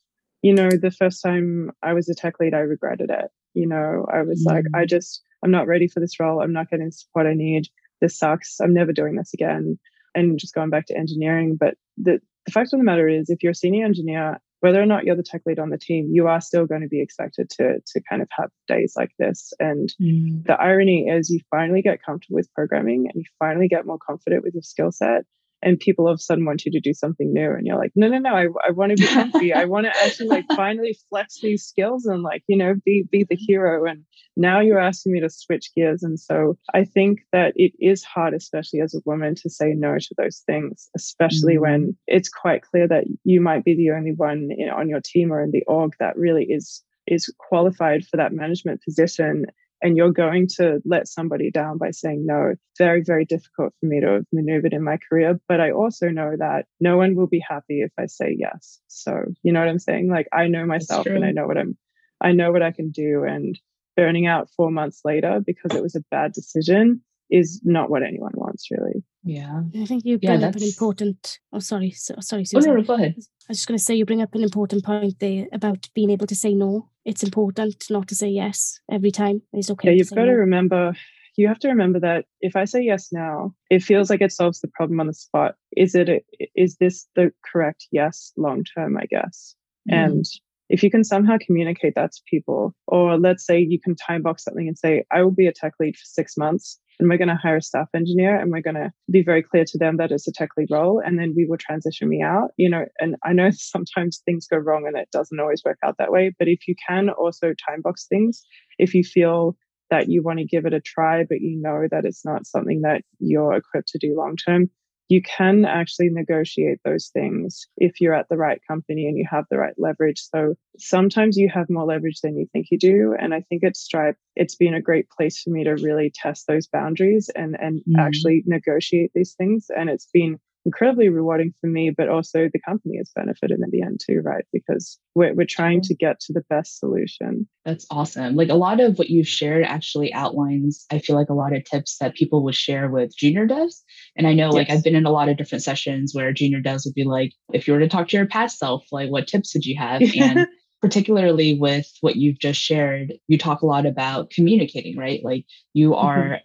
you 0.42 0.54
know, 0.54 0.70
the 0.70 0.90
first 0.90 1.22
time 1.22 1.70
I 1.82 1.92
was 1.92 2.08
a 2.08 2.14
tech 2.14 2.40
lead, 2.40 2.54
I 2.54 2.60
regretted 2.60 3.10
it. 3.10 3.30
You 3.52 3.66
know, 3.66 4.06
I 4.10 4.22
was 4.22 4.46
mm. 4.46 4.52
like, 4.52 4.64
I 4.74 4.84
mm. 4.84 4.88
just, 4.88 5.22
I'm 5.44 5.50
not 5.50 5.66
ready 5.66 5.86
for 5.86 6.00
this 6.00 6.18
role. 6.18 6.40
I'm 6.40 6.52
not 6.52 6.70
getting 6.70 6.86
the 6.86 6.92
support 6.92 7.26
I 7.26 7.34
need. 7.34 7.68
This 8.00 8.16
sucks. 8.16 8.60
I'm 8.60 8.72
never 8.72 8.92
doing 8.92 9.16
this 9.16 9.34
again. 9.34 9.78
And 10.14 10.38
just 10.38 10.54
going 10.54 10.70
back 10.70 10.86
to 10.86 10.96
engineering. 10.96 11.56
But 11.60 11.74
the, 11.98 12.20
the 12.46 12.52
fact 12.52 12.72
of 12.72 12.78
the 12.78 12.84
matter 12.84 13.08
is, 13.08 13.30
if 13.30 13.42
you're 13.42 13.52
a 13.52 13.54
senior 13.54 13.84
engineer, 13.84 14.38
whether 14.60 14.80
or 14.80 14.86
not 14.86 15.04
you're 15.04 15.16
the 15.16 15.22
tech 15.22 15.42
lead 15.46 15.58
on 15.58 15.70
the 15.70 15.78
team, 15.78 16.08
you 16.12 16.26
are 16.26 16.40
still 16.40 16.66
going 16.66 16.82
to 16.82 16.88
be 16.88 17.00
expected 17.00 17.48
to 17.50 17.80
to 17.86 18.00
kind 18.08 18.22
of 18.22 18.28
have 18.32 18.50
days 18.68 18.94
like 18.96 19.10
this. 19.18 19.52
And 19.58 19.92
mm. 20.00 20.44
the 20.44 20.60
irony 20.60 21.08
is, 21.08 21.30
you 21.30 21.40
finally 21.50 21.82
get 21.82 22.02
comfortable 22.02 22.36
with 22.36 22.52
programming, 22.54 23.06
and 23.06 23.14
you 23.14 23.24
finally 23.38 23.68
get 23.68 23.86
more 23.86 23.98
confident 23.98 24.42
with 24.42 24.54
your 24.54 24.62
skill 24.62 24.92
set, 24.92 25.24
and 25.62 25.78
people 25.78 26.06
all 26.06 26.12
of 26.12 26.16
a 26.16 26.22
sudden 26.22 26.44
want 26.44 26.64
you 26.64 26.72
to 26.72 26.80
do 26.80 26.94
something 26.94 27.32
new 27.32 27.50
and 27.50 27.66
you're 27.66 27.78
like 27.78 27.92
no 27.94 28.08
no 28.08 28.18
no 28.18 28.34
i, 28.34 28.46
I 28.66 28.70
want 28.70 28.90
to 28.90 28.96
be 28.96 29.06
comfy. 29.06 29.52
I 29.52 29.64
want 29.64 29.86
to 29.86 30.04
actually 30.04 30.28
like 30.28 30.46
finally 30.56 30.96
flex 31.08 31.40
these 31.40 31.64
skills 31.64 32.06
and 32.06 32.22
like 32.22 32.42
you 32.46 32.56
know 32.56 32.74
be 32.84 33.04
be 33.10 33.24
the 33.28 33.36
hero. 33.36 33.84
And 33.90 34.04
now 34.36 34.60
you're 34.60 34.78
asking 34.78 35.12
me 35.12 35.20
to 35.20 35.28
switch 35.28 35.70
gears 35.74 36.02
and 36.02 36.18
so 36.18 36.56
i 36.72 36.84
think 36.84 37.20
that 37.32 37.52
it 37.56 37.72
is 37.78 38.02
hard 38.02 38.34
especially 38.34 38.80
as 38.80 38.94
a 38.94 39.00
woman 39.04 39.34
to 39.34 39.50
say 39.50 39.72
no 39.76 39.98
to 39.98 40.14
those 40.16 40.42
things 40.46 40.88
especially 40.96 41.54
mm-hmm. 41.54 41.62
when 41.62 41.96
it's 42.06 42.28
quite 42.28 42.62
clear 42.62 42.88
that 42.88 43.04
you 43.24 43.40
might 43.40 43.64
be 43.64 43.76
the 43.76 43.90
only 43.90 44.12
one 44.12 44.48
in, 44.56 44.68
on 44.70 44.88
your 44.88 45.00
team 45.04 45.32
or 45.32 45.42
in 45.42 45.50
the 45.50 45.64
org 45.66 45.92
that 46.00 46.16
really 46.16 46.44
is 46.44 46.82
is 47.06 47.32
qualified 47.38 48.04
for 48.06 48.16
that 48.16 48.32
management 48.32 48.80
position 48.82 49.46
and 49.82 49.96
you're 49.96 50.12
going 50.12 50.46
to 50.56 50.80
let 50.84 51.08
somebody 51.08 51.50
down 51.50 51.78
by 51.78 51.90
saying 51.90 52.24
no. 52.26 52.54
Very, 52.78 53.02
very 53.02 53.24
difficult 53.24 53.74
for 53.78 53.86
me 53.86 54.00
to 54.00 54.06
have 54.06 54.24
maneuvered 54.32 54.72
in 54.72 54.82
my 54.82 54.98
career. 54.98 55.38
But 55.48 55.60
I 55.60 55.70
also 55.72 56.08
know 56.08 56.32
that 56.38 56.66
no 56.80 56.96
one 56.96 57.14
will 57.14 57.26
be 57.26 57.42
happy 57.46 57.80
if 57.82 57.92
I 57.98 58.06
say 58.06 58.34
yes. 58.38 58.80
So, 58.88 59.24
you 59.42 59.52
know 59.52 59.60
what 59.60 59.68
I'm 59.68 59.78
saying? 59.78 60.08
Like, 60.10 60.28
I 60.32 60.48
know 60.48 60.66
myself 60.66 61.06
and 61.06 61.24
I 61.24 61.32
know 61.32 61.46
what 61.46 61.58
I'm, 61.58 61.76
I 62.20 62.32
know 62.32 62.52
what 62.52 62.62
I 62.62 62.72
can 62.72 62.90
do. 62.90 63.24
And 63.24 63.58
burning 63.96 64.26
out 64.26 64.48
four 64.56 64.70
months 64.70 65.00
later 65.04 65.40
because 65.44 65.74
it 65.74 65.82
was 65.82 65.94
a 65.94 66.04
bad 66.10 66.32
decision 66.32 67.02
is 67.30 67.60
not 67.64 67.90
what 67.90 68.02
anyone 68.02 68.32
wants, 68.60 68.70
really. 68.70 69.04
Yeah. 69.22 69.62
I 69.80 69.86
think 69.86 70.04
you 70.04 70.18
bring 70.18 70.40
yeah, 70.40 70.48
up 70.48 70.56
an 70.56 70.62
important. 70.62 71.38
Oh, 71.52 71.58
sorry. 71.58 71.90
So, 71.90 72.14
sorry, 72.20 72.44
Susan. 72.44 72.70
Oh, 72.70 72.74
no, 72.76 72.82
go 72.82 72.94
ahead. 72.94 73.14
I 73.16 73.50
was 73.50 73.58
just 73.58 73.68
going 73.68 73.78
to 73.78 73.84
say 73.84 73.94
you 73.94 74.04
bring 74.04 74.22
up 74.22 74.34
an 74.34 74.42
important 74.42 74.84
point 74.84 75.18
there 75.20 75.46
about 75.52 75.88
being 75.94 76.10
able 76.10 76.26
to 76.26 76.36
say 76.36 76.54
no. 76.54 76.88
It's 77.04 77.22
important 77.22 77.84
not 77.90 78.08
to 78.08 78.14
say 78.14 78.28
yes 78.28 78.78
every 78.90 79.10
time. 79.10 79.42
It's 79.52 79.70
okay. 79.70 79.90
Yeah, 79.90 79.94
you've 79.94 80.10
got 80.10 80.16
no. 80.16 80.26
to 80.26 80.32
remember. 80.32 80.94
You 81.36 81.48
have 81.48 81.58
to 81.60 81.68
remember 81.68 82.00
that 82.00 82.26
if 82.40 82.56
I 82.56 82.64
say 82.64 82.82
yes 82.82 83.08
now, 83.12 83.54
it 83.70 83.82
feels 83.82 84.10
like 84.10 84.20
it 84.20 84.32
solves 84.32 84.60
the 84.60 84.68
problem 84.68 85.00
on 85.00 85.06
the 85.06 85.14
spot. 85.14 85.54
Is 85.76 85.94
it? 85.94 86.08
A, 86.08 86.22
is 86.54 86.76
this 86.76 87.06
the 87.16 87.32
correct 87.50 87.86
yes 87.90 88.32
long 88.36 88.64
term? 88.64 88.96
I 88.96 89.06
guess. 89.06 89.54
Mm. 89.90 90.06
And 90.06 90.24
if 90.68 90.82
you 90.82 90.90
can 90.90 91.02
somehow 91.02 91.36
communicate 91.44 91.94
that 91.96 92.12
to 92.12 92.22
people, 92.30 92.74
or 92.86 93.18
let's 93.18 93.44
say 93.44 93.58
you 93.58 93.80
can 93.80 93.96
time 93.96 94.22
box 94.22 94.44
something 94.44 94.68
and 94.68 94.78
say, 94.78 95.04
I 95.10 95.22
will 95.22 95.32
be 95.32 95.46
a 95.46 95.52
tech 95.52 95.72
lead 95.80 95.96
for 95.96 96.04
six 96.04 96.36
months 96.36 96.78
and 97.00 97.08
we're 97.08 97.18
going 97.18 97.28
to 97.28 97.34
hire 97.34 97.56
a 97.56 97.62
staff 97.62 97.88
engineer 97.94 98.38
and 98.38 98.52
we're 98.52 98.60
going 98.60 98.74
to 98.74 98.92
be 99.10 99.22
very 99.22 99.42
clear 99.42 99.64
to 99.64 99.78
them 99.78 99.96
that 99.96 100.12
it's 100.12 100.28
a 100.28 100.32
tech 100.32 100.50
lead 100.56 100.68
role 100.70 101.02
and 101.04 101.18
then 101.18 101.32
we 101.34 101.46
will 101.46 101.56
transition 101.56 102.08
me 102.08 102.22
out 102.22 102.50
you 102.56 102.68
know 102.68 102.84
and 103.00 103.16
i 103.24 103.32
know 103.32 103.50
sometimes 103.52 104.22
things 104.24 104.46
go 104.46 104.58
wrong 104.58 104.86
and 104.86 104.96
it 104.96 105.08
doesn't 105.10 105.40
always 105.40 105.62
work 105.64 105.78
out 105.84 105.96
that 105.98 106.12
way 106.12 106.32
but 106.38 106.46
if 106.46 106.68
you 106.68 106.74
can 106.86 107.08
also 107.08 107.48
time 107.68 107.80
box 107.82 108.06
things 108.06 108.42
if 108.78 108.94
you 108.94 109.02
feel 109.02 109.56
that 109.88 110.08
you 110.08 110.22
want 110.22 110.38
to 110.38 110.44
give 110.44 110.66
it 110.66 110.74
a 110.74 110.80
try 110.80 111.24
but 111.24 111.40
you 111.40 111.60
know 111.60 111.88
that 111.90 112.04
it's 112.04 112.24
not 112.24 112.46
something 112.46 112.82
that 112.82 113.02
you're 113.18 113.54
equipped 113.54 113.88
to 113.88 113.98
do 113.98 114.14
long 114.16 114.36
term 114.36 114.70
you 115.10 115.20
can 115.20 115.64
actually 115.64 116.08
negotiate 116.08 116.78
those 116.84 117.08
things 117.08 117.66
if 117.76 118.00
you're 118.00 118.14
at 118.14 118.28
the 118.30 118.36
right 118.36 118.60
company 118.66 119.06
and 119.06 119.18
you 119.18 119.26
have 119.28 119.44
the 119.50 119.58
right 119.58 119.74
leverage. 119.76 120.22
So 120.32 120.54
sometimes 120.78 121.36
you 121.36 121.50
have 121.52 121.68
more 121.68 121.84
leverage 121.84 122.20
than 122.22 122.38
you 122.38 122.46
think 122.52 122.68
you 122.70 122.78
do. 122.78 123.16
And 123.18 123.34
I 123.34 123.40
think 123.40 123.64
at 123.64 123.76
Stripe, 123.76 124.16
it's 124.36 124.54
been 124.54 124.72
a 124.72 124.80
great 124.80 125.10
place 125.10 125.42
for 125.42 125.50
me 125.50 125.64
to 125.64 125.72
really 125.72 126.12
test 126.14 126.46
those 126.46 126.68
boundaries 126.68 127.28
and, 127.34 127.56
and 127.60 127.80
mm. 127.80 127.98
actually 127.98 128.44
negotiate 128.46 129.10
these 129.12 129.34
things. 129.34 129.66
And 129.76 129.90
it's 129.90 130.08
been 130.12 130.38
incredibly 130.66 131.08
rewarding 131.08 131.54
for 131.60 131.68
me, 131.68 131.90
but 131.90 132.08
also 132.08 132.48
the 132.52 132.60
company 132.60 132.98
has 132.98 133.10
benefited 133.14 133.58
in 133.60 133.70
the 133.70 133.82
end 133.82 134.00
too, 134.04 134.20
right? 134.22 134.44
Because 134.52 134.98
we're, 135.14 135.34
we're 135.34 135.46
trying 135.46 135.80
to 135.82 135.94
get 135.94 136.20
to 136.20 136.32
the 136.32 136.44
best 136.50 136.78
solution. 136.78 137.48
That's 137.64 137.86
awesome. 137.90 138.36
Like 138.36 138.48
a 138.48 138.54
lot 138.54 138.80
of 138.80 138.98
what 138.98 139.10
you've 139.10 139.28
shared 139.28 139.64
actually 139.64 140.12
outlines, 140.12 140.84
I 140.90 140.98
feel 140.98 141.16
like 141.16 141.30
a 141.30 141.34
lot 141.34 141.54
of 141.54 141.64
tips 141.64 141.96
that 142.00 142.14
people 142.14 142.44
would 142.44 142.54
share 142.54 142.88
with 142.88 143.16
junior 143.16 143.46
devs. 143.46 143.80
And 144.16 144.26
I 144.26 144.34
know 144.34 144.46
yes. 144.46 144.54
like 144.54 144.70
I've 144.70 144.84
been 144.84 144.96
in 144.96 145.06
a 145.06 145.12
lot 145.12 145.28
of 145.28 145.36
different 145.36 145.64
sessions 145.64 146.12
where 146.14 146.32
junior 146.32 146.60
devs 146.60 146.84
would 146.84 146.94
be 146.94 147.04
like, 147.04 147.32
if 147.52 147.66
you 147.66 147.74
were 147.74 147.80
to 147.80 147.88
talk 147.88 148.08
to 148.08 148.16
your 148.16 148.26
past 148.26 148.58
self, 148.58 148.84
like 148.92 149.10
what 149.10 149.26
tips 149.26 149.54
would 149.54 149.64
you 149.64 149.76
have? 149.78 150.02
And 150.18 150.46
particularly 150.82 151.58
with 151.58 151.90
what 152.00 152.16
you've 152.16 152.38
just 152.38 152.60
shared, 152.60 153.14
you 153.28 153.38
talk 153.38 153.62
a 153.62 153.66
lot 153.66 153.86
about 153.86 154.30
communicating, 154.30 154.96
right? 154.96 155.20
Like 155.22 155.44
you 155.74 155.90
mm-hmm. 155.90 156.06
are 156.06 156.40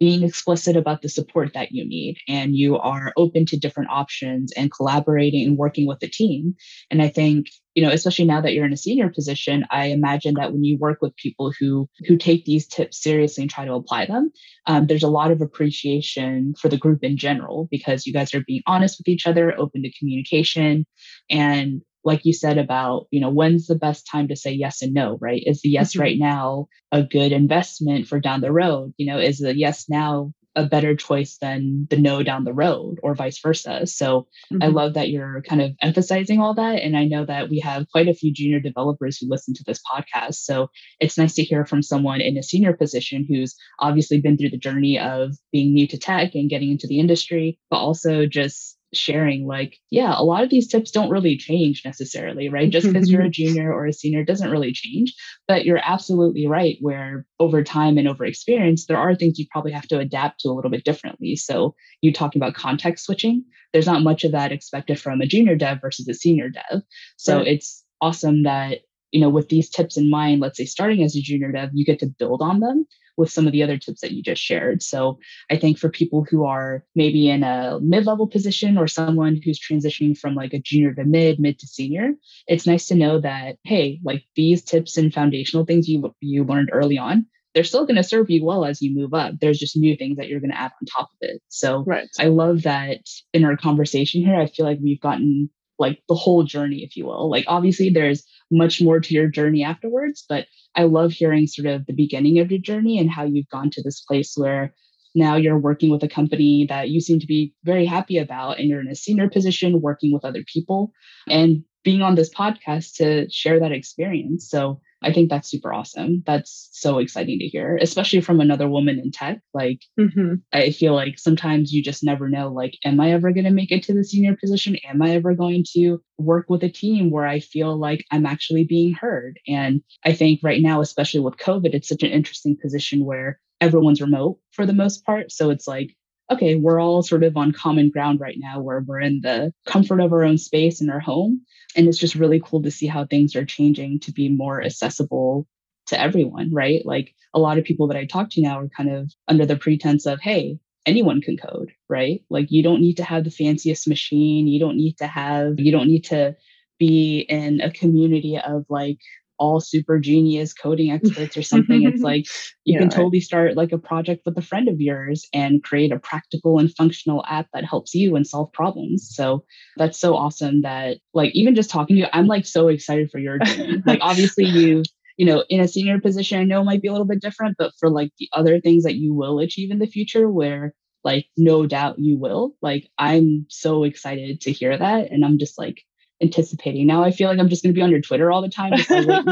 being 0.00 0.24
explicit 0.24 0.76
about 0.76 1.02
the 1.02 1.08
support 1.08 1.52
that 1.54 1.72
you 1.72 1.86
need 1.86 2.16
and 2.26 2.56
you 2.56 2.78
are 2.78 3.12
open 3.16 3.46
to 3.46 3.58
different 3.58 3.90
options 3.90 4.50
and 4.56 4.72
collaborating 4.72 5.46
and 5.46 5.58
working 5.58 5.86
with 5.86 6.00
the 6.00 6.08
team. 6.08 6.56
And 6.90 7.02
i 7.02 7.08
think 7.08 7.46
you 7.74 7.82
know 7.82 7.90
especially 7.90 8.24
now 8.24 8.40
that 8.40 8.52
you're 8.52 8.64
in 8.64 8.72
a 8.72 8.76
senior 8.76 9.08
position 9.08 9.64
i 9.70 9.86
imagine 9.86 10.34
that 10.34 10.52
when 10.52 10.64
you 10.64 10.76
work 10.78 10.98
with 11.00 11.14
people 11.16 11.52
who 11.58 11.88
who 12.06 12.16
take 12.16 12.44
these 12.44 12.66
tips 12.66 13.02
seriously 13.02 13.42
and 13.42 13.50
try 13.50 13.64
to 13.64 13.74
apply 13.74 14.06
them 14.06 14.30
um, 14.66 14.86
there's 14.86 15.02
a 15.02 15.08
lot 15.08 15.30
of 15.30 15.40
appreciation 15.40 16.54
for 16.60 16.68
the 16.68 16.76
group 16.76 17.02
in 17.02 17.16
general 17.16 17.68
because 17.70 18.06
you 18.06 18.12
guys 18.12 18.34
are 18.34 18.44
being 18.46 18.62
honest 18.66 18.98
with 18.98 19.08
each 19.08 19.26
other 19.26 19.56
open 19.58 19.82
to 19.82 19.92
communication 19.98 20.84
and 21.30 21.82
like 22.04 22.24
you 22.24 22.32
said 22.32 22.58
about 22.58 23.06
you 23.10 23.20
know 23.20 23.30
when's 23.30 23.66
the 23.66 23.74
best 23.74 24.06
time 24.10 24.28
to 24.28 24.36
say 24.36 24.52
yes 24.52 24.82
and 24.82 24.94
no 24.94 25.18
right 25.20 25.42
is 25.46 25.60
the 25.62 25.68
yes 25.68 25.92
mm-hmm. 25.92 26.02
right 26.02 26.18
now 26.18 26.66
a 26.92 27.02
good 27.02 27.32
investment 27.32 28.06
for 28.06 28.20
down 28.20 28.40
the 28.40 28.52
road 28.52 28.92
you 28.96 29.06
know 29.06 29.18
is 29.18 29.38
the 29.38 29.56
yes 29.56 29.86
now 29.88 30.32
a 30.56 30.66
better 30.66 30.96
choice 30.96 31.38
than 31.40 31.86
the 31.90 31.96
no 31.96 32.24
down 32.24 32.42
the 32.42 32.52
road 32.52 32.98
or 33.04 33.14
vice 33.14 33.38
versa 33.38 33.86
so 33.86 34.26
mm-hmm. 34.52 34.62
i 34.62 34.66
love 34.66 34.94
that 34.94 35.08
you're 35.08 35.42
kind 35.42 35.62
of 35.62 35.70
emphasizing 35.80 36.40
all 36.40 36.54
that 36.54 36.82
and 36.82 36.96
i 36.96 37.04
know 37.04 37.24
that 37.24 37.48
we 37.48 37.60
have 37.60 37.88
quite 37.92 38.08
a 38.08 38.14
few 38.14 38.32
junior 38.32 38.58
developers 38.58 39.16
who 39.16 39.28
listen 39.28 39.54
to 39.54 39.62
this 39.64 39.80
podcast 39.92 40.34
so 40.34 40.68
it's 40.98 41.16
nice 41.16 41.34
to 41.34 41.44
hear 41.44 41.64
from 41.64 41.82
someone 41.82 42.20
in 42.20 42.36
a 42.36 42.42
senior 42.42 42.72
position 42.72 43.24
who's 43.28 43.54
obviously 43.78 44.20
been 44.20 44.36
through 44.36 44.50
the 44.50 44.58
journey 44.58 44.98
of 44.98 45.36
being 45.52 45.72
new 45.72 45.86
to 45.86 45.98
tech 45.98 46.34
and 46.34 46.50
getting 46.50 46.72
into 46.72 46.88
the 46.88 46.98
industry 46.98 47.58
but 47.70 47.78
also 47.78 48.26
just 48.26 48.76
sharing 48.92 49.46
like 49.46 49.76
yeah 49.90 50.14
a 50.16 50.24
lot 50.24 50.42
of 50.42 50.50
these 50.50 50.66
tips 50.66 50.90
don't 50.90 51.10
really 51.10 51.36
change 51.36 51.82
necessarily 51.84 52.48
right? 52.48 52.70
Just 52.70 52.86
because 52.86 53.10
you're 53.10 53.22
a 53.22 53.30
junior 53.40 53.72
or 53.72 53.86
a 53.86 53.92
senior 53.92 54.24
doesn't 54.24 54.50
really 54.50 54.72
change 54.72 55.14
but 55.46 55.64
you're 55.64 55.80
absolutely 55.82 56.46
right 56.46 56.76
where 56.80 57.26
over 57.38 57.62
time 57.62 57.98
and 57.98 58.08
over 58.08 58.24
experience 58.24 58.86
there 58.86 58.98
are 58.98 59.14
things 59.14 59.38
you 59.38 59.46
probably 59.50 59.72
have 59.72 59.86
to 59.88 59.98
adapt 59.98 60.40
to 60.40 60.48
a 60.48 60.52
little 60.52 60.70
bit 60.70 60.84
differently. 60.84 61.36
So 61.36 61.74
you 62.00 62.12
talking 62.12 62.40
about 62.40 62.54
context 62.54 63.04
switching 63.04 63.44
there's 63.72 63.86
not 63.86 64.02
much 64.02 64.24
of 64.24 64.32
that 64.32 64.52
expected 64.52 65.00
from 65.00 65.20
a 65.20 65.26
junior 65.26 65.54
dev 65.54 65.80
versus 65.80 66.08
a 66.08 66.14
senior 66.14 66.48
dev. 66.48 66.82
So 67.16 67.38
right. 67.38 67.46
it's 67.46 67.84
awesome 68.00 68.42
that 68.44 68.78
you 69.12 69.20
know 69.20 69.28
with 69.28 69.48
these 69.48 69.68
tips 69.68 69.96
in 69.96 70.10
mind 70.10 70.40
let's 70.40 70.56
say 70.56 70.64
starting 70.64 71.02
as 71.02 71.16
a 71.16 71.20
junior 71.20 71.52
dev 71.52 71.70
you 71.72 71.84
get 71.84 71.98
to 71.98 72.06
build 72.06 72.42
on 72.42 72.60
them 72.60 72.86
with 73.20 73.30
some 73.30 73.46
of 73.46 73.52
the 73.52 73.62
other 73.62 73.78
tips 73.78 74.00
that 74.00 74.12
you 74.12 74.22
just 74.22 74.42
shared. 74.42 74.82
So 74.82 75.18
I 75.50 75.56
think 75.56 75.78
for 75.78 75.88
people 75.88 76.26
who 76.28 76.44
are 76.44 76.84
maybe 76.94 77.28
in 77.28 77.44
a 77.44 77.78
mid-level 77.80 78.26
position 78.26 78.76
or 78.76 78.88
someone 78.88 79.40
who's 79.44 79.60
transitioning 79.60 80.18
from 80.18 80.34
like 80.34 80.52
a 80.52 80.58
junior 80.58 80.94
to 80.94 81.04
mid, 81.04 81.38
mid 81.38 81.58
to 81.60 81.66
senior, 81.66 82.12
it's 82.48 82.66
nice 82.66 82.86
to 82.88 82.94
know 82.94 83.20
that 83.20 83.56
hey, 83.64 84.00
like 84.02 84.24
these 84.34 84.64
tips 84.64 84.96
and 84.96 85.14
foundational 85.14 85.64
things 85.64 85.88
you 85.88 86.14
you 86.20 86.44
learned 86.44 86.70
early 86.72 86.98
on, 86.98 87.26
they're 87.54 87.64
still 87.64 87.86
going 87.86 87.96
to 87.96 88.02
serve 88.02 88.30
you 88.30 88.44
well 88.44 88.64
as 88.64 88.80
you 88.80 88.94
move 88.94 89.14
up. 89.14 89.34
There's 89.40 89.58
just 89.58 89.76
new 89.76 89.96
things 89.96 90.16
that 90.16 90.28
you're 90.28 90.40
going 90.40 90.52
to 90.52 90.58
add 90.58 90.72
on 90.80 90.86
top 90.86 91.10
of 91.10 91.18
it. 91.20 91.42
So 91.48 91.84
right. 91.86 92.08
I 92.18 92.26
love 92.26 92.62
that 92.62 93.00
in 93.32 93.44
our 93.44 93.56
conversation 93.56 94.22
here, 94.22 94.36
I 94.36 94.46
feel 94.46 94.66
like 94.66 94.78
we've 94.82 95.00
gotten 95.00 95.50
like 95.80 96.02
the 96.08 96.14
whole 96.14 96.44
journey, 96.44 96.84
if 96.84 96.96
you 96.96 97.06
will. 97.06 97.30
Like 97.30 97.44
obviously 97.48 97.90
there's 97.90 98.24
much 98.50 98.80
more 98.80 99.00
to 99.00 99.14
your 99.14 99.26
journey 99.26 99.64
afterwards, 99.64 100.24
but 100.28 100.46
I 100.76 100.84
love 100.84 101.12
hearing 101.12 101.46
sort 101.46 101.66
of 101.66 101.86
the 101.86 101.92
beginning 101.92 102.38
of 102.38 102.50
your 102.50 102.60
journey 102.60 102.98
and 102.98 103.10
how 103.10 103.24
you've 103.24 103.48
gone 103.48 103.70
to 103.70 103.82
this 103.82 104.00
place 104.00 104.34
where 104.36 104.74
now 105.14 105.36
you're 105.36 105.58
working 105.58 105.90
with 105.90 106.02
a 106.04 106.08
company 106.08 106.66
that 106.68 106.90
you 106.90 107.00
seem 107.00 107.18
to 107.18 107.26
be 107.26 107.52
very 107.64 107.84
happy 107.84 108.18
about 108.18 108.58
and 108.58 108.68
you're 108.68 108.80
in 108.80 108.88
a 108.88 108.94
senior 108.94 109.28
position 109.28 109.80
working 109.80 110.12
with 110.12 110.24
other 110.24 110.44
people 110.46 110.92
and 111.28 111.64
being 111.82 112.02
on 112.02 112.14
this 112.14 112.32
podcast 112.32 112.94
to 112.96 113.28
share 113.30 113.58
that 113.58 113.72
experience. 113.72 114.48
So 114.48 114.80
I 115.02 115.12
think 115.12 115.30
that's 115.30 115.50
super 115.50 115.72
awesome. 115.72 116.22
That's 116.26 116.68
so 116.72 116.98
exciting 116.98 117.38
to 117.38 117.46
hear, 117.46 117.78
especially 117.80 118.20
from 118.20 118.40
another 118.40 118.68
woman 118.68 118.98
in 118.98 119.10
tech. 119.10 119.40
Like, 119.54 119.80
mm-hmm. 119.98 120.34
I 120.52 120.70
feel 120.70 120.94
like 120.94 121.18
sometimes 121.18 121.72
you 121.72 121.82
just 121.82 122.04
never 122.04 122.28
know, 122.28 122.48
like, 122.48 122.76
am 122.84 123.00
I 123.00 123.12
ever 123.12 123.32
going 123.32 123.44
to 123.44 123.50
make 123.50 123.72
it 123.72 123.82
to 123.84 123.94
the 123.94 124.04
senior 124.04 124.36
position? 124.36 124.76
Am 124.88 125.00
I 125.00 125.10
ever 125.10 125.34
going 125.34 125.64
to 125.74 126.02
work 126.18 126.46
with 126.48 126.62
a 126.62 126.68
team 126.68 127.10
where 127.10 127.26
I 127.26 127.40
feel 127.40 127.78
like 127.78 128.04
I'm 128.10 128.26
actually 128.26 128.64
being 128.64 128.92
heard? 128.92 129.38
And 129.48 129.82
I 130.04 130.12
think 130.12 130.40
right 130.42 130.60
now, 130.60 130.80
especially 130.80 131.20
with 131.20 131.38
COVID, 131.38 131.74
it's 131.74 131.88
such 131.88 132.02
an 132.02 132.10
interesting 132.10 132.56
position 132.60 133.04
where 133.04 133.40
everyone's 133.60 134.00
remote 134.00 134.38
for 134.52 134.66
the 134.66 134.72
most 134.72 135.04
part. 135.04 135.30
So 135.32 135.50
it's 135.50 135.68
like, 135.68 135.94
okay, 136.30 136.54
we're 136.54 136.80
all 136.80 137.02
sort 137.02 137.24
of 137.24 137.36
on 137.36 137.52
common 137.52 137.90
ground 137.90 138.20
right 138.20 138.36
now 138.38 138.60
where 138.60 138.80
we're 138.80 139.00
in 139.00 139.20
the 139.20 139.52
comfort 139.66 140.00
of 140.00 140.12
our 140.12 140.24
own 140.24 140.38
space 140.38 140.80
in 140.80 140.88
our 140.88 141.00
home. 141.00 141.42
And 141.76 141.88
it's 141.88 141.98
just 141.98 142.14
really 142.14 142.40
cool 142.44 142.62
to 142.62 142.70
see 142.70 142.86
how 142.86 143.04
things 143.04 143.34
are 143.36 143.44
changing 143.44 144.00
to 144.00 144.12
be 144.12 144.28
more 144.28 144.62
accessible 144.62 145.46
to 145.86 146.00
everyone, 146.00 146.52
right? 146.52 146.84
Like 146.84 147.14
a 147.34 147.40
lot 147.40 147.58
of 147.58 147.64
people 147.64 147.88
that 147.88 147.96
I 147.96 148.06
talk 148.06 148.30
to 148.30 148.42
now 148.42 148.60
are 148.60 148.68
kind 148.68 148.90
of 148.90 149.12
under 149.28 149.46
the 149.46 149.56
pretense 149.56 150.06
of, 150.06 150.20
hey, 150.20 150.58
anyone 150.86 151.20
can 151.20 151.36
code, 151.36 151.72
right? 151.88 152.22
Like 152.30 152.50
you 152.50 152.62
don't 152.62 152.80
need 152.80 152.96
to 152.98 153.04
have 153.04 153.24
the 153.24 153.30
fanciest 153.30 153.88
machine. 153.88 154.46
You 154.46 154.60
don't 154.60 154.76
need 154.76 154.98
to 154.98 155.06
have, 155.06 155.58
you 155.58 155.72
don't 155.72 155.88
need 155.88 156.04
to 156.06 156.36
be 156.78 157.20
in 157.28 157.60
a 157.60 157.70
community 157.70 158.38
of 158.38 158.64
like 158.68 159.00
all 159.40 159.58
super 159.58 159.98
genius 159.98 160.52
coding 160.52 160.92
experts 160.92 161.36
or 161.36 161.42
something. 161.42 161.82
it's 161.82 162.02
like 162.02 162.26
you 162.64 162.74
yeah, 162.74 162.78
can 162.78 162.90
totally 162.90 163.20
start 163.20 163.56
like 163.56 163.72
a 163.72 163.78
project 163.78 164.22
with 164.24 164.38
a 164.38 164.42
friend 164.42 164.68
of 164.68 164.80
yours 164.80 165.26
and 165.32 165.64
create 165.64 165.90
a 165.90 165.98
practical 165.98 166.60
and 166.60 166.72
functional 166.76 167.24
app 167.28 167.48
that 167.52 167.64
helps 167.64 167.94
you 167.94 168.14
and 168.14 168.26
solve 168.26 168.52
problems. 168.52 169.08
So 169.12 169.44
that's 169.76 169.98
so 169.98 170.14
awesome 170.14 170.62
that 170.62 170.98
like 171.14 171.34
even 171.34 171.56
just 171.56 171.70
talking 171.70 171.96
to 171.96 172.02
you, 172.02 172.08
I'm 172.12 172.28
like 172.28 172.46
so 172.46 172.68
excited 172.68 173.10
for 173.10 173.18
your 173.18 173.38
journey. 173.38 173.82
like 173.86 173.98
obviously 174.02 174.44
you 174.44 174.84
you 175.16 175.26
know, 175.26 175.44
in 175.50 175.60
a 175.60 175.68
senior 175.68 176.00
position, 176.00 176.40
I 176.40 176.44
know 176.44 176.64
might 176.64 176.80
be 176.80 176.88
a 176.88 176.92
little 176.92 177.06
bit 177.06 177.20
different, 177.20 177.56
but 177.58 177.72
for 177.78 177.90
like 177.90 178.10
the 178.18 178.30
other 178.32 178.58
things 178.58 178.84
that 178.84 178.94
you 178.94 179.12
will 179.12 179.38
achieve 179.38 179.70
in 179.70 179.78
the 179.78 179.86
future 179.86 180.30
where 180.30 180.72
like 181.04 181.26
no 181.36 181.66
doubt 181.66 181.98
you 181.98 182.18
will, 182.18 182.54
like 182.62 182.88
I'm 182.98 183.44
so 183.50 183.84
excited 183.84 184.40
to 184.42 184.52
hear 184.52 184.76
that. 184.76 185.10
And 185.10 185.24
I'm 185.24 185.38
just 185.38 185.58
like 185.58 185.82
anticipating. 186.22 186.86
Now 186.86 187.02
I 187.02 187.10
feel 187.10 187.28
like 187.28 187.38
I'm 187.38 187.48
just 187.48 187.62
going 187.62 187.74
to 187.74 187.78
be 187.78 187.82
on 187.82 187.90
your 187.90 188.00
Twitter 188.00 188.30
all 188.30 188.42
the 188.42 188.48
time. 188.48 188.72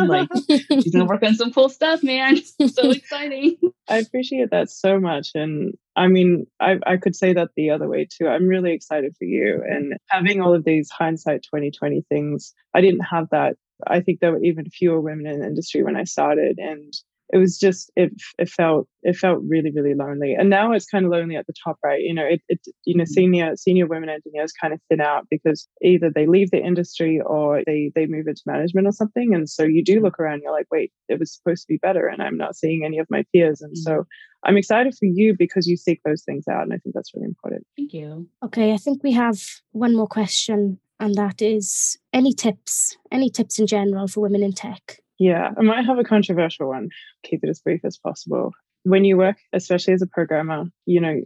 Like, 0.08 0.28
she's 0.48 0.66
going 0.66 0.82
to 0.82 1.04
work 1.04 1.22
on 1.22 1.34
some 1.34 1.52
cool 1.52 1.68
stuff, 1.68 2.02
man. 2.02 2.36
so 2.66 2.90
exciting. 2.90 3.56
I 3.88 3.98
appreciate 3.98 4.50
that 4.50 4.70
so 4.70 4.98
much. 4.98 5.30
And 5.34 5.74
I 5.96 6.08
mean, 6.08 6.46
I, 6.60 6.78
I 6.86 6.96
could 6.96 7.16
say 7.16 7.32
that 7.34 7.50
the 7.56 7.70
other 7.70 7.88
way 7.88 8.06
too. 8.10 8.28
I'm 8.28 8.46
really 8.46 8.72
excited 8.72 9.14
for 9.18 9.24
you 9.24 9.62
and 9.66 9.94
having 10.08 10.40
all 10.40 10.54
of 10.54 10.64
these 10.64 10.90
hindsight 10.90 11.42
2020 11.42 12.04
things. 12.08 12.54
I 12.74 12.80
didn't 12.80 13.00
have 13.00 13.28
that. 13.30 13.56
I 13.86 14.00
think 14.00 14.20
there 14.20 14.32
were 14.32 14.42
even 14.42 14.70
fewer 14.70 15.00
women 15.00 15.26
in 15.26 15.40
the 15.40 15.46
industry 15.46 15.82
when 15.82 15.96
I 15.96 16.04
started. 16.04 16.58
And 16.58 16.92
it 17.30 17.38
was 17.38 17.58
just 17.58 17.90
it 17.96 18.10
it 18.38 18.48
felt 18.48 18.88
it 19.02 19.16
felt 19.16 19.40
really 19.46 19.70
really 19.70 19.94
lonely. 19.94 20.34
And 20.34 20.48
now 20.48 20.72
it's 20.72 20.86
kind 20.86 21.04
of 21.04 21.10
lonely 21.10 21.36
at 21.36 21.46
the 21.46 21.52
top 21.64 21.78
right? 21.84 22.00
You 22.00 22.14
know 22.14 22.24
it, 22.24 22.40
it 22.48 22.60
you 22.84 22.96
know 22.96 23.04
mm-hmm. 23.04 23.12
senior 23.12 23.56
senior 23.56 23.86
women 23.86 24.08
engineers 24.08 24.52
kind 24.52 24.72
of 24.72 24.80
thin 24.88 25.00
out 25.00 25.26
because 25.30 25.68
either 25.82 26.10
they 26.10 26.26
leave 26.26 26.50
the 26.50 26.64
industry 26.64 27.20
or 27.24 27.62
they 27.66 27.92
they 27.94 28.06
move 28.06 28.26
into 28.26 28.42
management 28.46 28.86
or 28.86 28.92
something. 28.92 29.34
And 29.34 29.48
so 29.48 29.64
you 29.64 29.84
do 29.84 29.96
mm-hmm. 29.96 30.04
look 30.04 30.18
around 30.18 30.40
you're 30.42 30.52
like 30.52 30.68
wait 30.70 30.92
it 31.08 31.18
was 31.18 31.34
supposed 31.34 31.62
to 31.62 31.72
be 31.72 31.78
better 31.78 32.06
and 32.06 32.22
i'm 32.22 32.36
not 32.36 32.56
seeing 32.56 32.84
any 32.84 32.98
of 32.98 33.06
my 33.10 33.24
peers. 33.32 33.60
And 33.60 33.76
so 33.76 33.92
mm-hmm. 33.92 34.48
i'm 34.48 34.56
excited 34.56 34.94
for 34.94 35.06
you 35.06 35.34
because 35.38 35.66
you 35.66 35.76
seek 35.76 36.00
those 36.04 36.22
things 36.24 36.44
out 36.48 36.62
and 36.62 36.72
i 36.72 36.78
think 36.78 36.94
that's 36.94 37.14
really 37.14 37.26
important. 37.26 37.66
Thank 37.76 37.92
you. 37.92 38.28
Okay 38.42 38.72
i 38.72 38.76
think 38.76 39.02
we 39.02 39.12
have 39.12 39.38
one 39.72 39.94
more 39.94 40.08
question 40.08 40.78
and 41.00 41.14
that 41.14 41.42
is 41.42 41.98
any 42.12 42.32
tips 42.32 42.96
any 43.12 43.30
tips 43.30 43.58
in 43.58 43.66
general 43.66 44.08
for 44.08 44.20
women 44.20 44.42
in 44.42 44.52
tech 44.52 45.00
yeah, 45.18 45.50
I 45.56 45.62
might 45.62 45.84
have 45.84 45.98
a 45.98 46.04
controversial 46.04 46.68
one. 46.68 46.90
Keep 47.24 47.44
it 47.44 47.50
as 47.50 47.60
brief 47.60 47.84
as 47.84 47.98
possible. 47.98 48.52
When 48.84 49.04
you 49.04 49.16
work, 49.16 49.36
especially 49.52 49.94
as 49.94 50.02
a 50.02 50.06
programmer, 50.06 50.64
you 50.86 51.00
know, 51.00 51.20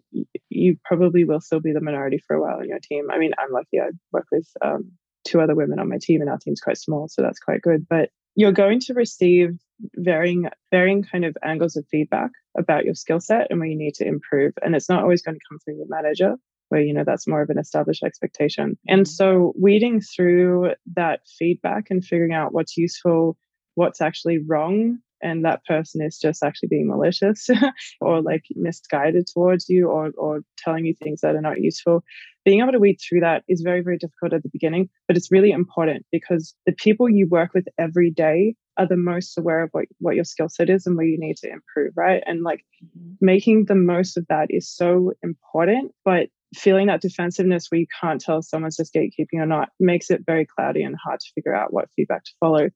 you 0.49 0.76
probably 0.84 1.24
will 1.24 1.40
still 1.40 1.61
be 1.61 1.72
the 1.72 1.80
minority 1.80 2.18
for 2.26 2.34
a 2.34 2.40
while 2.40 2.61
in 2.61 2.68
your 2.68 2.80
team. 2.80 3.09
I 3.11 3.18
mean, 3.18 3.32
I'm 3.38 3.53
lucky 3.53 3.78
I 3.78 3.90
work 4.11 4.26
with 4.32 4.49
um, 4.64 4.93
two 5.24 5.40
other 5.40 5.55
women 5.55 5.78
on 5.78 5.88
my 5.88 5.99
team, 6.01 6.22
and 6.22 6.30
our 6.30 6.38
team's 6.38 6.61
quite 6.61 6.78
small, 6.78 7.09
so 7.09 7.22
that's 7.22 7.38
quite 7.38 7.61
good. 7.61 7.86
But 7.88 8.09
you're 8.34 8.53
going 8.53 8.80
to 8.80 8.95
receive 8.95 9.59
varying 9.97 10.49
varying 10.70 11.03
kind 11.03 11.24
of 11.24 11.36
angles 11.45 11.76
of 11.76 11.86
feedback 11.90 12.30
about 12.57 12.84
your 12.84 12.95
skill 12.95 13.20
set 13.20 13.49
and 13.51 13.59
where 13.59 13.68
you 13.68 13.76
need 13.76 13.95
to 13.95 14.07
improve. 14.07 14.53
And 14.62 14.74
it's 14.74 14.88
not 14.88 15.03
always 15.03 15.22
going 15.22 15.34
to 15.34 15.40
come 15.49 15.59
from 15.64 15.76
your 15.76 15.86
manager, 15.88 16.36
where 16.70 16.80
you 16.80 16.95
know 16.95 17.05
that's 17.05 17.28
more 17.28 17.43
of 17.43 17.51
an 17.51 17.59
established 17.59 18.03
expectation. 18.03 18.78
And 18.88 19.07
so 19.07 19.53
weeding 19.61 20.01
through 20.01 20.70
that 20.95 21.20
feedback 21.38 21.90
and 21.90 22.03
figuring 22.03 22.32
out 22.32 22.55
what's 22.55 22.78
useful 22.78 23.36
what's 23.74 24.00
actually 24.00 24.38
wrong 24.38 24.98
and 25.22 25.44
that 25.44 25.64
person 25.64 26.02
is 26.02 26.18
just 26.18 26.42
actually 26.42 26.68
being 26.68 26.88
malicious 26.88 27.48
or 28.00 28.20
like 28.20 28.44
misguided 28.56 29.26
towards 29.32 29.68
you 29.68 29.88
or 29.88 30.10
or 30.18 30.40
telling 30.58 30.84
you 30.84 30.94
things 30.94 31.20
that 31.20 31.36
are 31.36 31.40
not 31.40 31.60
useful. 31.60 32.02
Being 32.44 32.60
able 32.60 32.72
to 32.72 32.80
weed 32.80 32.96
through 32.96 33.20
that 33.20 33.44
is 33.48 33.62
very 33.62 33.80
very 33.80 33.96
difficult 33.96 34.32
at 34.32 34.42
the 34.42 34.50
beginning 34.52 34.90
but 35.06 35.16
it's 35.16 35.30
really 35.30 35.52
important 35.52 36.04
because 36.10 36.54
the 36.66 36.72
people 36.72 37.08
you 37.08 37.28
work 37.28 37.54
with 37.54 37.68
every 37.78 38.10
day 38.10 38.56
are 38.78 38.86
the 38.86 38.96
most 38.96 39.36
aware 39.36 39.62
of 39.62 39.68
what, 39.72 39.84
what 39.98 40.14
your 40.14 40.24
skill 40.24 40.48
set 40.48 40.70
is 40.70 40.86
and 40.86 40.96
where 40.96 41.06
you 41.06 41.18
need 41.18 41.36
to 41.36 41.50
improve 41.50 41.92
right? 41.96 42.22
And 42.26 42.42
like 42.42 42.64
mm-hmm. 42.84 43.12
making 43.20 43.66
the 43.66 43.74
most 43.74 44.16
of 44.16 44.26
that 44.28 44.48
is 44.50 44.68
so 44.68 45.12
important 45.22 45.92
but 46.04 46.28
feeling 46.54 46.88
that 46.88 47.00
defensiveness 47.00 47.68
where 47.70 47.80
you 47.80 47.86
can't 48.00 48.20
tell 48.20 48.38
if 48.38 48.44
someone's 48.44 48.76
just 48.76 48.92
gatekeeping 48.92 49.40
or 49.40 49.46
not 49.46 49.70
makes 49.80 50.10
it 50.10 50.22
very 50.26 50.44
cloudy 50.46 50.82
and 50.82 50.96
hard 51.02 51.18
to 51.18 51.32
figure 51.34 51.54
out 51.54 51.72
what 51.72 51.88
feedback 51.96 52.24
to 52.24 52.32
follow 52.40 52.68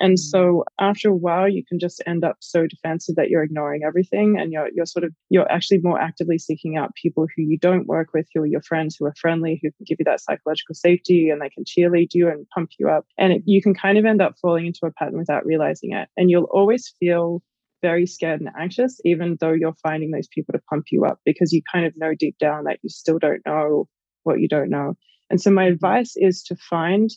and 0.00 0.14
mm. 0.14 0.18
so 0.18 0.64
after 0.78 1.10
a 1.10 1.16
while, 1.16 1.48
you 1.48 1.64
can 1.64 1.78
just 1.78 2.02
end 2.06 2.24
up 2.24 2.36
so 2.40 2.66
defensive 2.66 3.16
that 3.16 3.28
you're 3.28 3.42
ignoring 3.42 3.82
everything 3.86 4.36
and 4.38 4.52
you're, 4.52 4.68
you're 4.74 4.86
sort 4.86 5.04
of, 5.04 5.12
you're 5.28 5.50
actually 5.50 5.80
more 5.82 6.00
actively 6.00 6.38
seeking 6.38 6.76
out 6.76 6.94
people 6.94 7.26
who 7.36 7.42
you 7.42 7.58
don't 7.58 7.86
work 7.86 8.08
with, 8.14 8.26
who 8.34 8.42
are 8.42 8.46
your 8.46 8.62
friends, 8.62 8.96
who 8.98 9.06
are 9.06 9.14
friendly, 9.20 9.58
who 9.62 9.70
can 9.72 9.84
give 9.86 9.96
you 9.98 10.04
that 10.04 10.20
psychological 10.20 10.74
safety 10.74 11.30
and 11.30 11.40
they 11.40 11.50
can 11.50 11.64
cheerlead 11.64 12.08
you 12.14 12.28
and 12.28 12.48
pump 12.54 12.70
you 12.78 12.88
up. 12.88 13.06
And 13.18 13.32
it, 13.34 13.42
you 13.44 13.60
can 13.62 13.74
kind 13.74 13.98
of 13.98 14.04
end 14.04 14.22
up 14.22 14.36
falling 14.40 14.66
into 14.66 14.80
a 14.84 14.92
pattern 14.92 15.18
without 15.18 15.44
realizing 15.44 15.92
it. 15.92 16.08
And 16.16 16.30
you'll 16.30 16.48
always 16.52 16.92
feel 17.00 17.42
very 17.82 18.06
scared 18.06 18.40
and 18.40 18.50
anxious, 18.58 19.00
even 19.04 19.36
though 19.40 19.52
you're 19.52 19.74
finding 19.82 20.10
those 20.10 20.28
people 20.28 20.52
to 20.52 20.60
pump 20.68 20.86
you 20.90 21.04
up 21.04 21.20
because 21.24 21.52
you 21.52 21.62
kind 21.72 21.86
of 21.86 21.92
know 21.96 22.12
deep 22.18 22.36
down 22.38 22.64
that 22.64 22.78
you 22.82 22.88
still 22.88 23.18
don't 23.18 23.44
know 23.46 23.88
what 24.24 24.40
you 24.40 24.48
don't 24.48 24.70
know. 24.70 24.94
And 25.30 25.40
so 25.40 25.50
my 25.50 25.64
mm-hmm. 25.64 25.74
advice 25.74 26.14
is 26.16 26.42
to 26.44 26.56
find 26.56 27.10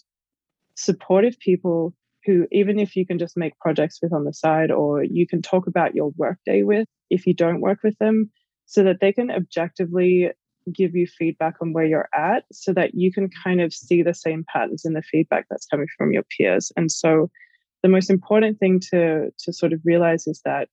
supportive 0.76 1.38
people 1.40 1.94
who, 2.26 2.48
even 2.52 2.80
if 2.80 2.96
you 2.96 3.06
can 3.06 3.18
just 3.18 3.38
make 3.38 3.58
projects 3.60 4.00
with 4.02 4.14
on 4.14 4.26
the 4.26 4.34
side 4.34 4.72
or 4.72 5.04
you 5.04 5.28
can 5.28 5.42
talk 5.42 5.68
about 5.68 5.96
your 5.96 6.12
workday 6.18 6.64
with 6.64 6.88
if 7.10 7.26
you 7.28 7.34
don't 7.34 7.62
work 7.62 7.80
with 7.84 7.98
them, 8.00 8.30
so 8.66 8.84
that 8.84 9.00
they 9.02 9.12
can 9.12 9.32
objectively 9.32 10.30
give 10.74 10.96
you 10.96 11.08
feedback 11.08 11.56
on 11.62 11.74
where 11.74 11.86
you're 11.86 12.10
at 12.14 12.44
so 12.52 12.72
that 12.72 12.92
you 12.94 13.12
can 13.12 13.30
kind 13.44 13.62
of 13.62 13.74
see 13.74 14.04
the 14.04 14.14
same 14.14 14.46
patterns 14.48 14.86
in 14.86 14.94
the 14.94 15.02
feedback 15.02 15.46
that's 15.50 15.66
coming 15.66 15.88
from 15.98 16.12
your 16.12 16.24
peers. 16.38 16.72
And 16.78 16.92
so 16.92 17.30
the 17.84 17.90
most 17.90 18.10
important 18.10 18.60
thing 18.60 18.80
to 18.92 19.32
to 19.40 19.54
sort 19.54 19.74
of 19.74 19.82
realize 19.84 20.28
is 20.28 20.42
that 20.46 20.70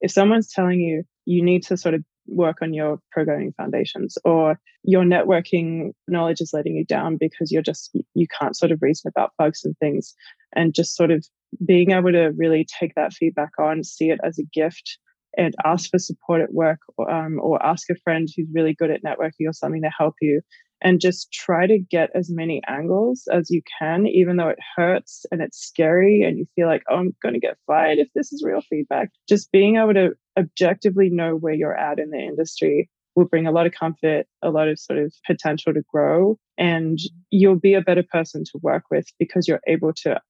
if 0.00 0.10
someone's 0.10 0.52
telling 0.52 0.80
you 0.80 1.02
you 1.24 1.42
need 1.42 1.64
to 1.64 1.76
sort 1.76 1.94
of 1.94 2.04
work 2.26 2.58
on 2.62 2.72
your 2.72 2.98
programming 3.10 3.52
foundations 3.56 4.16
or 4.24 4.58
your 4.84 5.04
networking 5.04 5.92
knowledge 6.08 6.40
is 6.40 6.52
letting 6.52 6.76
you 6.76 6.84
down 6.84 7.16
because 7.18 7.50
you're 7.50 7.62
just 7.62 7.96
you 8.14 8.26
can't 8.38 8.56
sort 8.56 8.72
of 8.72 8.80
reason 8.82 9.08
about 9.08 9.32
bugs 9.38 9.64
and 9.64 9.76
things. 9.78 10.14
And 10.54 10.74
just 10.74 10.96
sort 10.96 11.10
of 11.10 11.24
being 11.64 11.90
able 11.90 12.12
to 12.12 12.32
really 12.36 12.66
take 12.78 12.94
that 12.94 13.12
feedback 13.12 13.52
on 13.58 13.84
see 13.84 14.10
it 14.10 14.20
as 14.24 14.38
a 14.38 14.44
gift 14.52 14.98
and 15.36 15.54
ask 15.64 15.90
for 15.90 15.98
support 15.98 16.42
at 16.42 16.52
work 16.52 16.80
or, 16.98 17.10
um, 17.10 17.38
or 17.40 17.64
ask 17.64 17.88
a 17.90 17.94
friend 18.04 18.28
who's 18.36 18.48
really 18.52 18.74
good 18.74 18.90
at 18.90 19.02
networking 19.02 19.48
or 19.48 19.52
something 19.52 19.82
to 19.82 19.90
help 19.96 20.14
you 20.20 20.42
and 20.82 21.00
just 21.00 21.32
try 21.32 21.66
to 21.66 21.78
get 21.78 22.10
as 22.14 22.28
many 22.28 22.60
angles 22.66 23.28
as 23.32 23.50
you 23.50 23.62
can, 23.78 24.06
even 24.06 24.36
though 24.36 24.48
it 24.48 24.58
hurts 24.76 25.24
and 25.30 25.40
it's 25.40 25.58
scary 25.58 26.22
and 26.22 26.38
you 26.38 26.46
feel 26.56 26.66
like, 26.66 26.82
oh, 26.90 26.96
I'm 26.96 27.16
going 27.22 27.34
to 27.34 27.40
get 27.40 27.56
fired 27.66 27.98
if 27.98 28.08
this 28.14 28.32
is 28.32 28.44
real 28.44 28.60
feedback. 28.68 29.10
Just 29.28 29.52
being 29.52 29.76
able 29.76 29.94
to 29.94 30.10
objectively 30.38 31.08
know 31.08 31.36
where 31.36 31.54
you're 31.54 31.76
at 31.76 31.98
in 31.98 32.10
the 32.10 32.18
industry 32.18 32.90
will 33.14 33.26
bring 33.26 33.46
a 33.46 33.52
lot 33.52 33.66
of 33.66 33.72
comfort, 33.72 34.26
a 34.42 34.50
lot 34.50 34.68
of 34.68 34.78
sort 34.78 34.98
of 34.98 35.14
potential 35.26 35.72
to 35.72 35.82
grow, 35.92 36.36
and 36.58 36.98
you'll 37.30 37.58
be 37.58 37.74
a 37.74 37.80
better 37.80 38.02
person 38.02 38.42
to 38.44 38.58
work 38.62 38.84
with 38.90 39.06
because 39.18 39.46
you're 39.46 39.60
able 39.66 39.92
to 39.92 40.20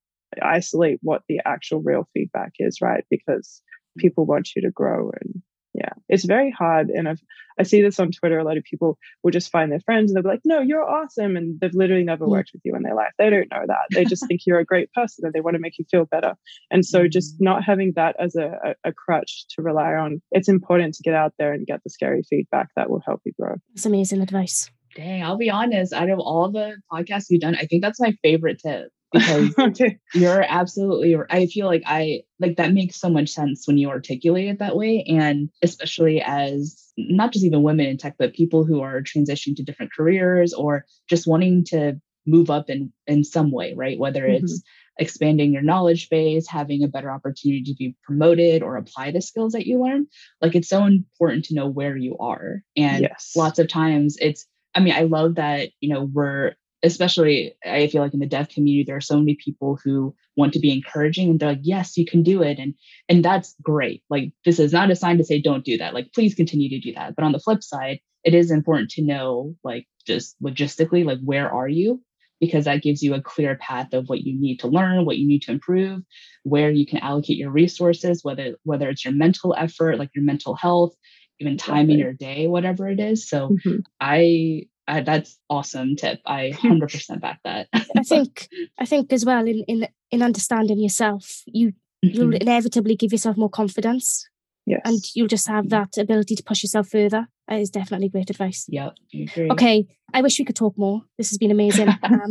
isolate 0.42 0.98
what 1.02 1.22
the 1.28 1.40
actual 1.46 1.80
real 1.82 2.08
feedback 2.12 2.52
is, 2.58 2.78
right? 2.80 3.04
Because 3.10 3.62
people 3.98 4.26
want 4.26 4.50
you 4.54 4.62
to 4.62 4.70
grow 4.70 5.10
and 5.20 5.42
Yeah, 5.74 5.90
it's 6.08 6.24
very 6.24 6.50
hard. 6.50 6.90
And 6.90 7.08
I've, 7.08 7.22
I 7.58 7.62
see 7.62 7.80
this 7.80 7.98
on 7.98 8.10
Twitter. 8.10 8.38
A 8.38 8.44
lot 8.44 8.58
of 8.58 8.64
people 8.64 8.98
will 9.22 9.30
just 9.30 9.50
find 9.50 9.72
their 9.72 9.80
friends 9.80 10.10
and 10.10 10.16
they'll 10.16 10.22
be 10.22 10.28
like, 10.28 10.42
no, 10.44 10.60
you're 10.60 10.88
awesome. 10.88 11.36
And 11.36 11.58
they've 11.60 11.74
literally 11.74 12.04
never 12.04 12.26
worked 12.26 12.50
with 12.52 12.62
you 12.64 12.74
in 12.76 12.82
their 12.82 12.94
life. 12.94 13.12
They 13.18 13.30
don't 13.30 13.50
know 13.50 13.64
that. 13.66 13.86
They 13.90 14.04
just 14.04 14.26
think 14.26 14.42
you're 14.46 14.58
a 14.58 14.64
great 14.64 14.92
person 14.92 15.24
and 15.24 15.32
they 15.32 15.40
want 15.40 15.54
to 15.54 15.60
make 15.60 15.78
you 15.78 15.86
feel 15.90 16.04
better. 16.04 16.34
And 16.70 16.84
so 16.84 17.08
just 17.08 17.36
mm. 17.36 17.44
not 17.44 17.64
having 17.64 17.92
that 17.96 18.16
as 18.18 18.36
a, 18.36 18.58
a, 18.64 18.90
a 18.90 18.92
crutch 18.92 19.46
to 19.50 19.62
rely 19.62 19.94
on, 19.94 20.20
it's 20.30 20.48
important 20.48 20.94
to 20.94 21.02
get 21.02 21.14
out 21.14 21.32
there 21.38 21.52
and 21.52 21.66
get 21.66 21.82
the 21.84 21.90
scary 21.90 22.22
feedback 22.22 22.68
that 22.76 22.90
will 22.90 23.02
help 23.04 23.22
you 23.24 23.32
grow. 23.40 23.56
That's 23.74 23.86
amazing 23.86 24.20
advice. 24.20 24.70
Dang, 24.94 25.22
I'll 25.22 25.38
be 25.38 25.50
honest. 25.50 25.94
Out 25.94 26.10
of 26.10 26.18
all 26.18 26.50
the 26.50 26.76
podcasts 26.92 27.26
you've 27.30 27.40
done, 27.40 27.56
I 27.56 27.64
think 27.64 27.82
that's 27.82 28.00
my 28.00 28.12
favorite 28.22 28.60
tip 28.62 28.90
because 29.12 29.54
you're 30.14 30.42
absolutely 30.42 31.16
I 31.30 31.46
feel 31.46 31.66
like 31.66 31.82
I 31.86 32.22
like 32.38 32.56
that 32.56 32.72
makes 32.72 32.96
so 32.96 33.08
much 33.08 33.30
sense 33.30 33.66
when 33.66 33.78
you 33.78 33.90
articulate 33.90 34.48
it 34.48 34.58
that 34.58 34.76
way. 34.76 35.04
And 35.08 35.50
especially 35.62 36.20
as 36.20 36.92
not 36.96 37.32
just 37.32 37.44
even 37.44 37.62
women 37.62 37.86
in 37.86 37.98
tech, 37.98 38.16
but 38.18 38.34
people 38.34 38.64
who 38.64 38.80
are 38.80 39.02
transitioning 39.02 39.56
to 39.56 39.62
different 39.62 39.92
careers 39.92 40.52
or 40.52 40.84
just 41.08 41.26
wanting 41.26 41.64
to 41.66 42.00
move 42.26 42.50
up 42.50 42.70
in 42.70 42.92
in 43.06 43.24
some 43.24 43.50
way, 43.50 43.74
right? 43.74 43.98
Whether 43.98 44.26
it's 44.26 44.60
mm-hmm. 44.60 45.02
expanding 45.02 45.52
your 45.52 45.62
knowledge 45.62 46.08
base, 46.08 46.48
having 46.48 46.82
a 46.82 46.88
better 46.88 47.10
opportunity 47.10 47.64
to 47.64 47.74
be 47.74 47.96
promoted 48.04 48.62
or 48.62 48.76
apply 48.76 49.10
the 49.10 49.20
skills 49.20 49.52
that 49.52 49.66
you 49.66 49.82
learn. 49.82 50.06
Like 50.40 50.54
it's 50.54 50.68
so 50.68 50.84
important 50.84 51.46
to 51.46 51.54
know 51.54 51.66
where 51.66 51.96
you 51.96 52.16
are. 52.18 52.62
And 52.76 53.02
yes. 53.02 53.32
lots 53.36 53.58
of 53.58 53.68
times 53.68 54.16
it's 54.20 54.46
I 54.74 54.80
mean, 54.80 54.94
I 54.94 55.02
love 55.02 55.34
that, 55.34 55.70
you 55.80 55.92
know, 55.92 56.08
we're 56.10 56.54
especially 56.82 57.54
I 57.64 57.86
feel 57.86 58.02
like 58.02 58.14
in 58.14 58.20
the 58.20 58.26
dev 58.26 58.48
community, 58.48 58.84
there 58.84 58.96
are 58.96 59.00
so 59.00 59.18
many 59.18 59.36
people 59.42 59.78
who 59.82 60.14
want 60.36 60.52
to 60.54 60.58
be 60.58 60.72
encouraging 60.72 61.30
and 61.30 61.40
they're 61.40 61.50
like, 61.50 61.60
yes, 61.62 61.96
you 61.96 62.04
can 62.04 62.22
do 62.22 62.42
it. 62.42 62.58
And 62.58 62.74
and 63.08 63.24
that's 63.24 63.54
great. 63.62 64.02
Like 64.10 64.32
this 64.44 64.58
is 64.58 64.72
not 64.72 64.90
a 64.90 64.96
sign 64.96 65.18
to 65.18 65.24
say 65.24 65.40
don't 65.40 65.64
do 65.64 65.78
that. 65.78 65.94
Like 65.94 66.12
please 66.12 66.34
continue 66.34 66.68
to 66.70 66.80
do 66.80 66.94
that. 66.94 67.14
But 67.14 67.24
on 67.24 67.32
the 67.32 67.40
flip 67.40 67.62
side, 67.62 68.00
it 68.24 68.34
is 68.34 68.50
important 68.50 68.90
to 68.90 69.02
know 69.02 69.54
like 69.62 69.86
just 70.06 70.36
logistically, 70.42 71.04
like 71.04 71.18
where 71.22 71.50
are 71.50 71.68
you? 71.68 72.02
Because 72.40 72.64
that 72.64 72.82
gives 72.82 73.02
you 73.02 73.14
a 73.14 73.22
clear 73.22 73.54
path 73.54 73.92
of 73.92 74.08
what 74.08 74.22
you 74.22 74.38
need 74.38 74.58
to 74.60 74.66
learn, 74.66 75.04
what 75.04 75.18
you 75.18 75.28
need 75.28 75.42
to 75.42 75.52
improve, 75.52 76.02
where 76.42 76.70
you 76.70 76.84
can 76.84 76.98
allocate 76.98 77.36
your 77.36 77.52
resources, 77.52 78.24
whether 78.24 78.56
whether 78.64 78.88
it's 78.88 79.04
your 79.04 79.14
mental 79.14 79.54
effort, 79.56 79.98
like 79.98 80.10
your 80.14 80.24
mental 80.24 80.56
health, 80.56 80.92
even 81.38 81.56
time 81.56 81.90
in 81.90 81.98
your 81.98 82.12
day, 82.12 82.48
whatever 82.48 82.88
it 82.88 82.98
is. 82.98 83.28
So 83.28 83.50
mm-hmm. 83.50 83.80
I 84.00 84.64
I, 84.88 85.00
that's 85.00 85.38
awesome 85.48 85.96
tip. 85.96 86.20
I 86.26 86.50
100% 86.54 87.20
back 87.20 87.40
that. 87.44 87.68
I 87.72 88.02
think 88.04 88.48
I 88.78 88.84
think 88.84 89.12
as 89.12 89.24
well 89.24 89.46
in 89.46 89.64
in 89.68 89.88
in 90.10 90.22
understanding 90.22 90.78
yourself, 90.78 91.42
you 91.46 91.68
mm-hmm. 91.68 92.08
you'll 92.08 92.34
inevitably 92.34 92.96
give 92.96 93.12
yourself 93.12 93.36
more 93.36 93.50
confidence. 93.50 94.28
Yes. 94.66 94.80
And 94.84 95.00
you'll 95.14 95.28
just 95.28 95.48
have 95.48 95.70
that 95.70 95.98
ability 95.98 96.36
to 96.36 96.42
push 96.42 96.62
yourself 96.62 96.88
further. 96.88 97.26
That 97.48 97.60
is 97.60 97.70
definitely 97.70 98.08
great 98.08 98.30
advice. 98.30 98.66
Yeah, 98.68 98.90
Okay, 99.36 99.86
I 100.14 100.22
wish 100.22 100.38
we 100.38 100.44
could 100.44 100.56
talk 100.56 100.78
more. 100.78 101.02
This 101.18 101.30
has 101.30 101.38
been 101.38 101.50
amazing. 101.50 101.88
um, 102.02 102.30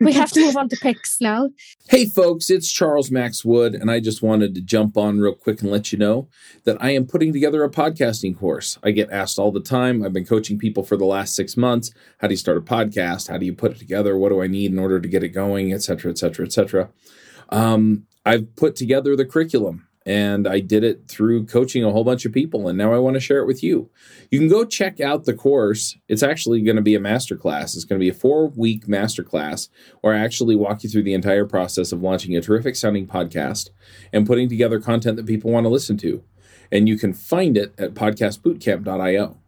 we 0.00 0.12
have 0.12 0.32
to 0.32 0.40
move 0.40 0.56
on 0.56 0.68
to 0.68 0.76
picks 0.76 1.20
now. 1.20 1.48
Hey, 1.88 2.06
folks, 2.06 2.50
it's 2.50 2.70
Charles 2.70 3.10
Max 3.10 3.44
Wood, 3.44 3.74
and 3.74 3.90
I 3.90 4.00
just 4.00 4.20
wanted 4.20 4.54
to 4.56 4.60
jump 4.60 4.96
on 4.96 5.20
real 5.20 5.34
quick 5.34 5.62
and 5.62 5.70
let 5.70 5.92
you 5.92 5.98
know 5.98 6.28
that 6.64 6.76
I 6.82 6.90
am 6.90 7.06
putting 7.06 7.32
together 7.32 7.62
a 7.62 7.70
podcasting 7.70 8.36
course. 8.36 8.78
I 8.82 8.90
get 8.90 9.10
asked 9.10 9.38
all 9.38 9.52
the 9.52 9.60
time. 9.60 10.02
I've 10.02 10.12
been 10.12 10.26
coaching 10.26 10.58
people 10.58 10.82
for 10.82 10.96
the 10.96 11.04
last 11.04 11.34
six 11.36 11.56
months. 11.56 11.92
How 12.18 12.26
do 12.26 12.32
you 12.32 12.38
start 12.38 12.58
a 12.58 12.62
podcast? 12.62 13.28
How 13.28 13.38
do 13.38 13.46
you 13.46 13.54
put 13.54 13.72
it 13.72 13.78
together? 13.78 14.18
What 14.18 14.30
do 14.30 14.42
I 14.42 14.48
need 14.48 14.72
in 14.72 14.78
order 14.78 15.00
to 15.00 15.08
get 15.08 15.22
it 15.22 15.28
going? 15.30 15.72
Et 15.72 15.82
cetera, 15.82 16.10
et 16.10 16.18
cetera, 16.18 16.44
et 16.44 16.52
cetera. 16.52 16.90
Um, 17.50 18.06
I've 18.26 18.54
put 18.56 18.76
together 18.76 19.14
the 19.14 19.24
curriculum 19.24 19.86
and 20.04 20.46
I 20.46 20.60
did 20.60 20.84
it 20.84 21.08
through 21.08 21.46
coaching 21.46 21.84
a 21.84 21.90
whole 21.90 22.04
bunch 22.04 22.24
of 22.24 22.32
people 22.32 22.68
and 22.68 22.76
now 22.76 22.92
I 22.92 22.98
want 22.98 23.14
to 23.14 23.20
share 23.20 23.40
it 23.40 23.46
with 23.46 23.62
you. 23.62 23.90
You 24.30 24.38
can 24.38 24.48
go 24.48 24.64
check 24.64 25.00
out 25.00 25.24
the 25.24 25.34
course. 25.34 25.96
It's 26.08 26.22
actually 26.22 26.62
going 26.62 26.76
to 26.76 26.82
be 26.82 26.94
a 26.94 27.00
masterclass. 27.00 27.74
It's 27.74 27.84
going 27.84 28.00
to 28.00 28.04
be 28.04 28.08
a 28.08 28.14
4-week 28.14 28.86
masterclass 28.86 29.68
where 30.00 30.14
I 30.14 30.18
actually 30.18 30.56
walk 30.56 30.82
you 30.82 30.90
through 30.90 31.04
the 31.04 31.14
entire 31.14 31.46
process 31.46 31.92
of 31.92 32.02
launching 32.02 32.36
a 32.36 32.40
terrific 32.40 32.76
sounding 32.76 33.06
podcast 33.06 33.70
and 34.12 34.26
putting 34.26 34.48
together 34.48 34.80
content 34.80 35.16
that 35.16 35.26
people 35.26 35.50
want 35.50 35.64
to 35.64 35.70
listen 35.70 35.96
to. 35.98 36.22
And 36.70 36.88
you 36.88 36.98
can 36.98 37.12
find 37.12 37.56
it 37.56 37.74
at 37.78 37.94
podcastbootcamp.io. 37.94 39.38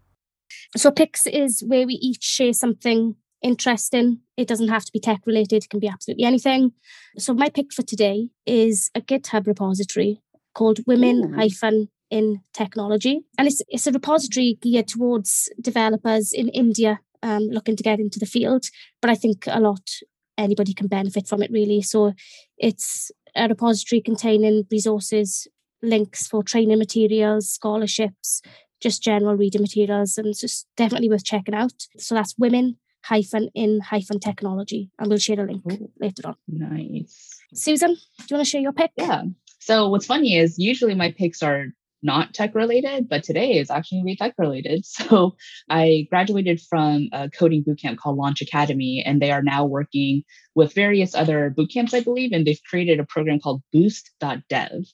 So 0.77 0.91
Picks 0.91 1.27
is 1.27 1.63
where 1.67 1.87
we 1.87 1.95
each 1.95 2.23
share 2.23 2.53
something 2.53 3.17
interesting. 3.45 4.21
It 4.37 4.49
doesn't 4.49 4.69
have 4.69 4.85
to 4.85 4.93
be 4.93 4.99
tech 4.99 5.21
related, 5.27 5.65
it 5.65 5.71
can 5.71 5.79
be 5.79 5.87
absolutely 5.87 6.25
anything. 6.25 6.73
So, 7.19 7.35
my 7.35 7.51
pick 7.51 7.73
for 7.73 7.83
today 7.83 8.31
is 8.47 8.91
a 8.95 9.01
GitHub 9.01 9.47
repository 9.47 10.21
called 10.55 10.79
Women 10.87 11.35
Hyphen 11.35 11.89
in 12.11 12.41
Technology. 12.53 13.21
And 13.39 13.49
it's, 13.49 13.61
it's 13.69 13.87
a 13.87 13.93
repository 13.93 14.59
geared 14.61 14.89
towards 14.89 15.49
developers 15.61 16.33
in 16.33 16.49
India 16.49 17.01
um, 17.23 17.45
looking 17.45 17.77
to 17.77 17.83
get 17.83 17.99
into 17.99 18.19
the 18.19 18.27
field. 18.27 18.67
But 19.01 19.11
I 19.11 19.15
think 19.15 19.47
a 19.49 19.61
lot, 19.61 19.91
anybody 20.39 20.75
can 20.75 20.87
benefit 20.87 21.27
from 21.27 21.43
it 21.43 21.51
really. 21.51 21.83
So 21.83 22.13
it's 22.59 23.11
a 23.35 23.49
repository 23.49 24.01
containing 24.01 24.65
resources, 24.71 25.49
links 25.83 26.27
for 26.29 26.43
training 26.43 26.79
materials, 26.79 27.51
scholarships, 27.51 28.43
just 28.81 29.03
general 29.03 29.37
reading 29.37 29.63
materials. 29.63 30.19
And 30.19 30.29
it's 30.29 30.41
just 30.41 30.67
definitely 30.77 31.09
worth 31.09 31.25
checking 31.25 31.55
out. 31.55 31.87
So 31.99 32.15
that's 32.15 32.35
women 32.39 32.77
hyphen 33.05 33.49
in 33.55 33.81
hyphen 33.81 34.21
technology. 34.21 34.91
And 34.99 35.09
we'll 35.09 35.19
share 35.19 35.41
a 35.41 35.47
link 35.47 35.63
Ooh, 35.73 35.91
later 35.99 36.29
on. 36.29 36.37
Nice. 36.47 37.41
Susan, 37.55 37.95
do 37.95 38.25
you 38.31 38.37
want 38.37 38.47
to 38.47 38.51
share 38.51 38.61
your 38.61 38.73
pick? 38.73 38.93
Yeah. 38.97 39.23
So 39.65 39.89
what's 39.89 40.05
funny 40.05 40.37
is 40.37 40.59
usually 40.59 40.95
my 40.95 41.11
picks 41.11 41.43
are 41.43 41.69
not 42.03 42.35
tech 42.35 42.55
related, 42.55 43.09
but 43.09 43.23
today 43.23 43.53
is 43.53 43.71
actually 43.71 43.97
going 43.97 44.05
to 44.05 44.13
be 44.13 44.17
tech 44.17 44.35
related. 44.37 44.85
So 44.95 45.37
I 45.71 46.07
graduated 46.11 46.61
from 46.61 47.09
a 47.15 47.31
coding 47.31 47.65
bootcamp 47.65 47.97
called 47.97 48.19
Launch 48.19 48.43
Academy, 48.43 49.03
and 49.07 49.23
they 49.23 49.31
are 49.31 49.43
now 49.43 49.65
working 49.65 50.23
with 50.55 50.75
various 50.75 51.15
other 51.15 51.55
bootcamps, 51.57 51.95
I 51.95 52.01
believe, 52.01 52.33
and 52.33 52.47
they've 52.47 52.61
created 52.69 53.01
a 53.01 53.07
program 53.07 53.41
called 53.41 53.63
Boost.dev. 53.73 54.85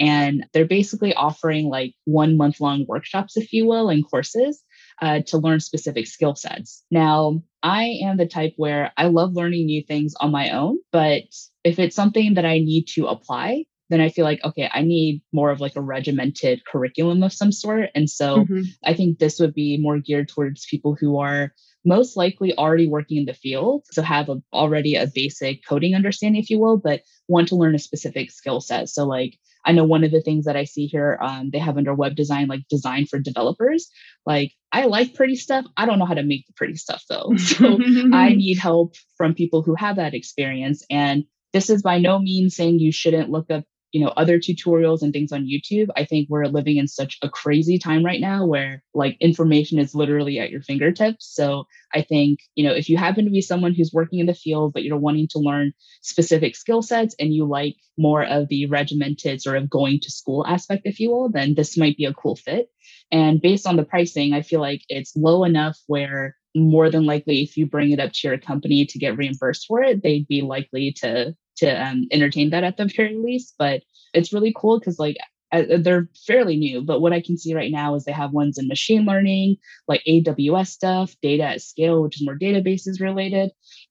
And 0.00 0.46
they're 0.52 0.66
basically 0.66 1.14
offering 1.14 1.68
like 1.68 1.94
one 2.04 2.36
month 2.36 2.60
long 2.60 2.84
workshops, 2.88 3.36
if 3.36 3.52
you 3.52 3.64
will, 3.64 3.90
and 3.90 4.04
courses 4.04 4.60
uh, 5.00 5.20
to 5.28 5.38
learn 5.38 5.60
specific 5.60 6.08
skill 6.08 6.34
sets. 6.34 6.82
Now, 6.90 7.44
I 7.62 8.00
am 8.02 8.16
the 8.16 8.26
type 8.26 8.54
where 8.56 8.92
I 8.96 9.06
love 9.06 9.34
learning 9.34 9.66
new 9.66 9.84
things 9.84 10.14
on 10.20 10.32
my 10.32 10.50
own, 10.50 10.78
but 10.90 11.22
if 11.62 11.78
it's 11.78 11.94
something 11.94 12.34
that 12.34 12.44
I 12.44 12.58
need 12.58 12.88
to 12.94 13.06
apply, 13.06 13.66
then 13.88 14.00
I 14.00 14.08
feel 14.08 14.24
like, 14.24 14.42
okay, 14.44 14.68
I 14.72 14.82
need 14.82 15.22
more 15.32 15.50
of 15.50 15.60
like 15.60 15.76
a 15.76 15.80
regimented 15.80 16.64
curriculum 16.64 17.22
of 17.22 17.32
some 17.32 17.52
sort. 17.52 17.90
And 17.94 18.10
so 18.10 18.38
mm-hmm. 18.38 18.62
I 18.84 18.94
think 18.94 19.18
this 19.18 19.38
would 19.38 19.54
be 19.54 19.78
more 19.78 19.98
geared 19.98 20.28
towards 20.28 20.66
people 20.66 20.96
who 20.98 21.18
are 21.18 21.52
most 21.84 22.16
likely 22.16 22.56
already 22.58 22.88
working 22.88 23.18
in 23.18 23.26
the 23.26 23.34
field. 23.34 23.84
So 23.92 24.02
have 24.02 24.28
a, 24.28 24.42
already 24.52 24.96
a 24.96 25.06
basic 25.06 25.64
coding 25.64 25.94
understanding, 25.94 26.42
if 26.42 26.50
you 26.50 26.58
will, 26.58 26.78
but 26.78 27.02
want 27.28 27.48
to 27.48 27.56
learn 27.56 27.76
a 27.76 27.78
specific 27.78 28.32
skill 28.32 28.60
set. 28.60 28.88
So 28.88 29.06
like, 29.06 29.38
I 29.64 29.72
know 29.72 29.84
one 29.84 30.04
of 30.04 30.10
the 30.10 30.20
things 30.20 30.44
that 30.44 30.56
I 30.56 30.64
see 30.64 30.86
here, 30.86 31.18
um, 31.20 31.50
they 31.52 31.58
have 31.58 31.76
under 31.76 31.94
web 31.94 32.16
design, 32.16 32.48
like 32.48 32.68
design 32.68 33.06
for 33.06 33.18
developers. 33.18 33.88
Like, 34.24 34.52
I 34.72 34.86
like 34.86 35.14
pretty 35.14 35.36
stuff. 35.36 35.64
I 35.76 35.86
don't 35.86 35.98
know 35.98 36.06
how 36.06 36.14
to 36.14 36.22
make 36.22 36.46
the 36.46 36.52
pretty 36.54 36.76
stuff 36.76 37.04
though. 37.08 37.32
So 37.38 37.78
I 38.12 38.30
need 38.34 38.58
help 38.58 38.94
from 39.16 39.34
people 39.34 39.62
who 39.62 39.74
have 39.76 39.96
that 39.96 40.14
experience. 40.14 40.84
And 40.90 41.24
this 41.52 41.70
is 41.70 41.82
by 41.82 41.98
no 41.98 42.18
means 42.18 42.54
saying 42.56 42.80
you 42.80 42.92
shouldn't 42.92 43.30
look 43.30 43.50
up 43.50 43.64
you 43.92 44.04
know 44.04 44.12
other 44.16 44.38
tutorials 44.38 45.02
and 45.02 45.12
things 45.12 45.32
on 45.32 45.46
youtube 45.46 45.88
i 45.96 46.04
think 46.04 46.28
we're 46.28 46.46
living 46.46 46.76
in 46.76 46.88
such 46.88 47.18
a 47.22 47.28
crazy 47.28 47.78
time 47.78 48.04
right 48.04 48.20
now 48.20 48.44
where 48.44 48.82
like 48.94 49.16
information 49.20 49.78
is 49.78 49.94
literally 49.94 50.38
at 50.38 50.50
your 50.50 50.62
fingertips. 50.62 51.32
So 51.34 51.64
i 51.94 52.02
think 52.02 52.40
you 52.54 52.66
know 52.66 52.74
if 52.74 52.88
you 52.88 52.96
happen 52.96 53.24
to 53.24 53.30
be 53.30 53.40
someone 53.40 53.74
who's 53.74 53.92
working 53.92 54.18
in 54.18 54.26
the 54.26 54.34
field 54.34 54.72
but 54.72 54.82
you're 54.82 54.98
wanting 54.98 55.28
to 55.28 55.38
learn 55.38 55.72
specific 56.02 56.56
skill 56.56 56.82
sets 56.82 57.14
and 57.18 57.34
you 57.34 57.46
like 57.46 57.76
more 57.96 58.24
of 58.24 58.48
the 58.48 58.66
regimented 58.66 59.40
sort 59.40 59.56
of 59.56 59.70
going 59.70 60.00
to 60.00 60.10
school 60.10 60.44
aspect 60.46 60.82
if 60.84 61.00
you 61.00 61.10
will 61.10 61.30
then 61.30 61.54
this 61.54 61.76
might 61.76 61.96
be 61.96 62.04
a 62.04 62.14
cool 62.14 62.36
fit. 62.36 62.68
And 63.12 63.40
based 63.40 63.66
on 63.66 63.76
the 63.76 63.84
pricing 63.84 64.32
i 64.34 64.42
feel 64.42 64.60
like 64.60 64.82
it's 64.88 65.16
low 65.16 65.44
enough 65.44 65.78
where 65.86 66.36
more 66.54 66.90
than 66.90 67.04
likely 67.04 67.42
if 67.42 67.56
you 67.56 67.66
bring 67.66 67.90
it 67.90 68.00
up 68.00 68.12
to 68.12 68.28
your 68.28 68.38
company 68.38 68.86
to 68.86 68.98
get 68.98 69.16
reimbursed 69.16 69.66
for 69.66 69.82
it 69.82 70.02
they'd 70.02 70.26
be 70.26 70.40
likely 70.42 70.92
to 70.92 71.34
to 71.58 71.68
um, 71.68 72.06
entertain 72.10 72.50
that 72.50 72.64
at 72.64 72.76
the 72.76 72.86
very 72.86 73.16
least. 73.16 73.54
But 73.58 73.82
it's 74.12 74.32
really 74.32 74.54
cool 74.56 74.78
because 74.78 74.98
like 74.98 75.16
uh, 75.52 75.62
they're 75.78 76.08
fairly 76.26 76.56
new, 76.56 76.82
but 76.82 77.00
what 77.00 77.12
I 77.12 77.20
can 77.20 77.38
see 77.38 77.54
right 77.54 77.70
now 77.70 77.94
is 77.94 78.04
they 78.04 78.12
have 78.12 78.32
ones 78.32 78.58
in 78.58 78.66
machine 78.66 79.04
learning, 79.04 79.56
like 79.86 80.02
AWS 80.06 80.68
stuff, 80.68 81.14
data 81.22 81.44
at 81.44 81.62
scale, 81.62 82.02
which 82.02 82.16
is 82.16 82.26
more 82.26 82.38
databases 82.38 83.00
related. 83.00 83.50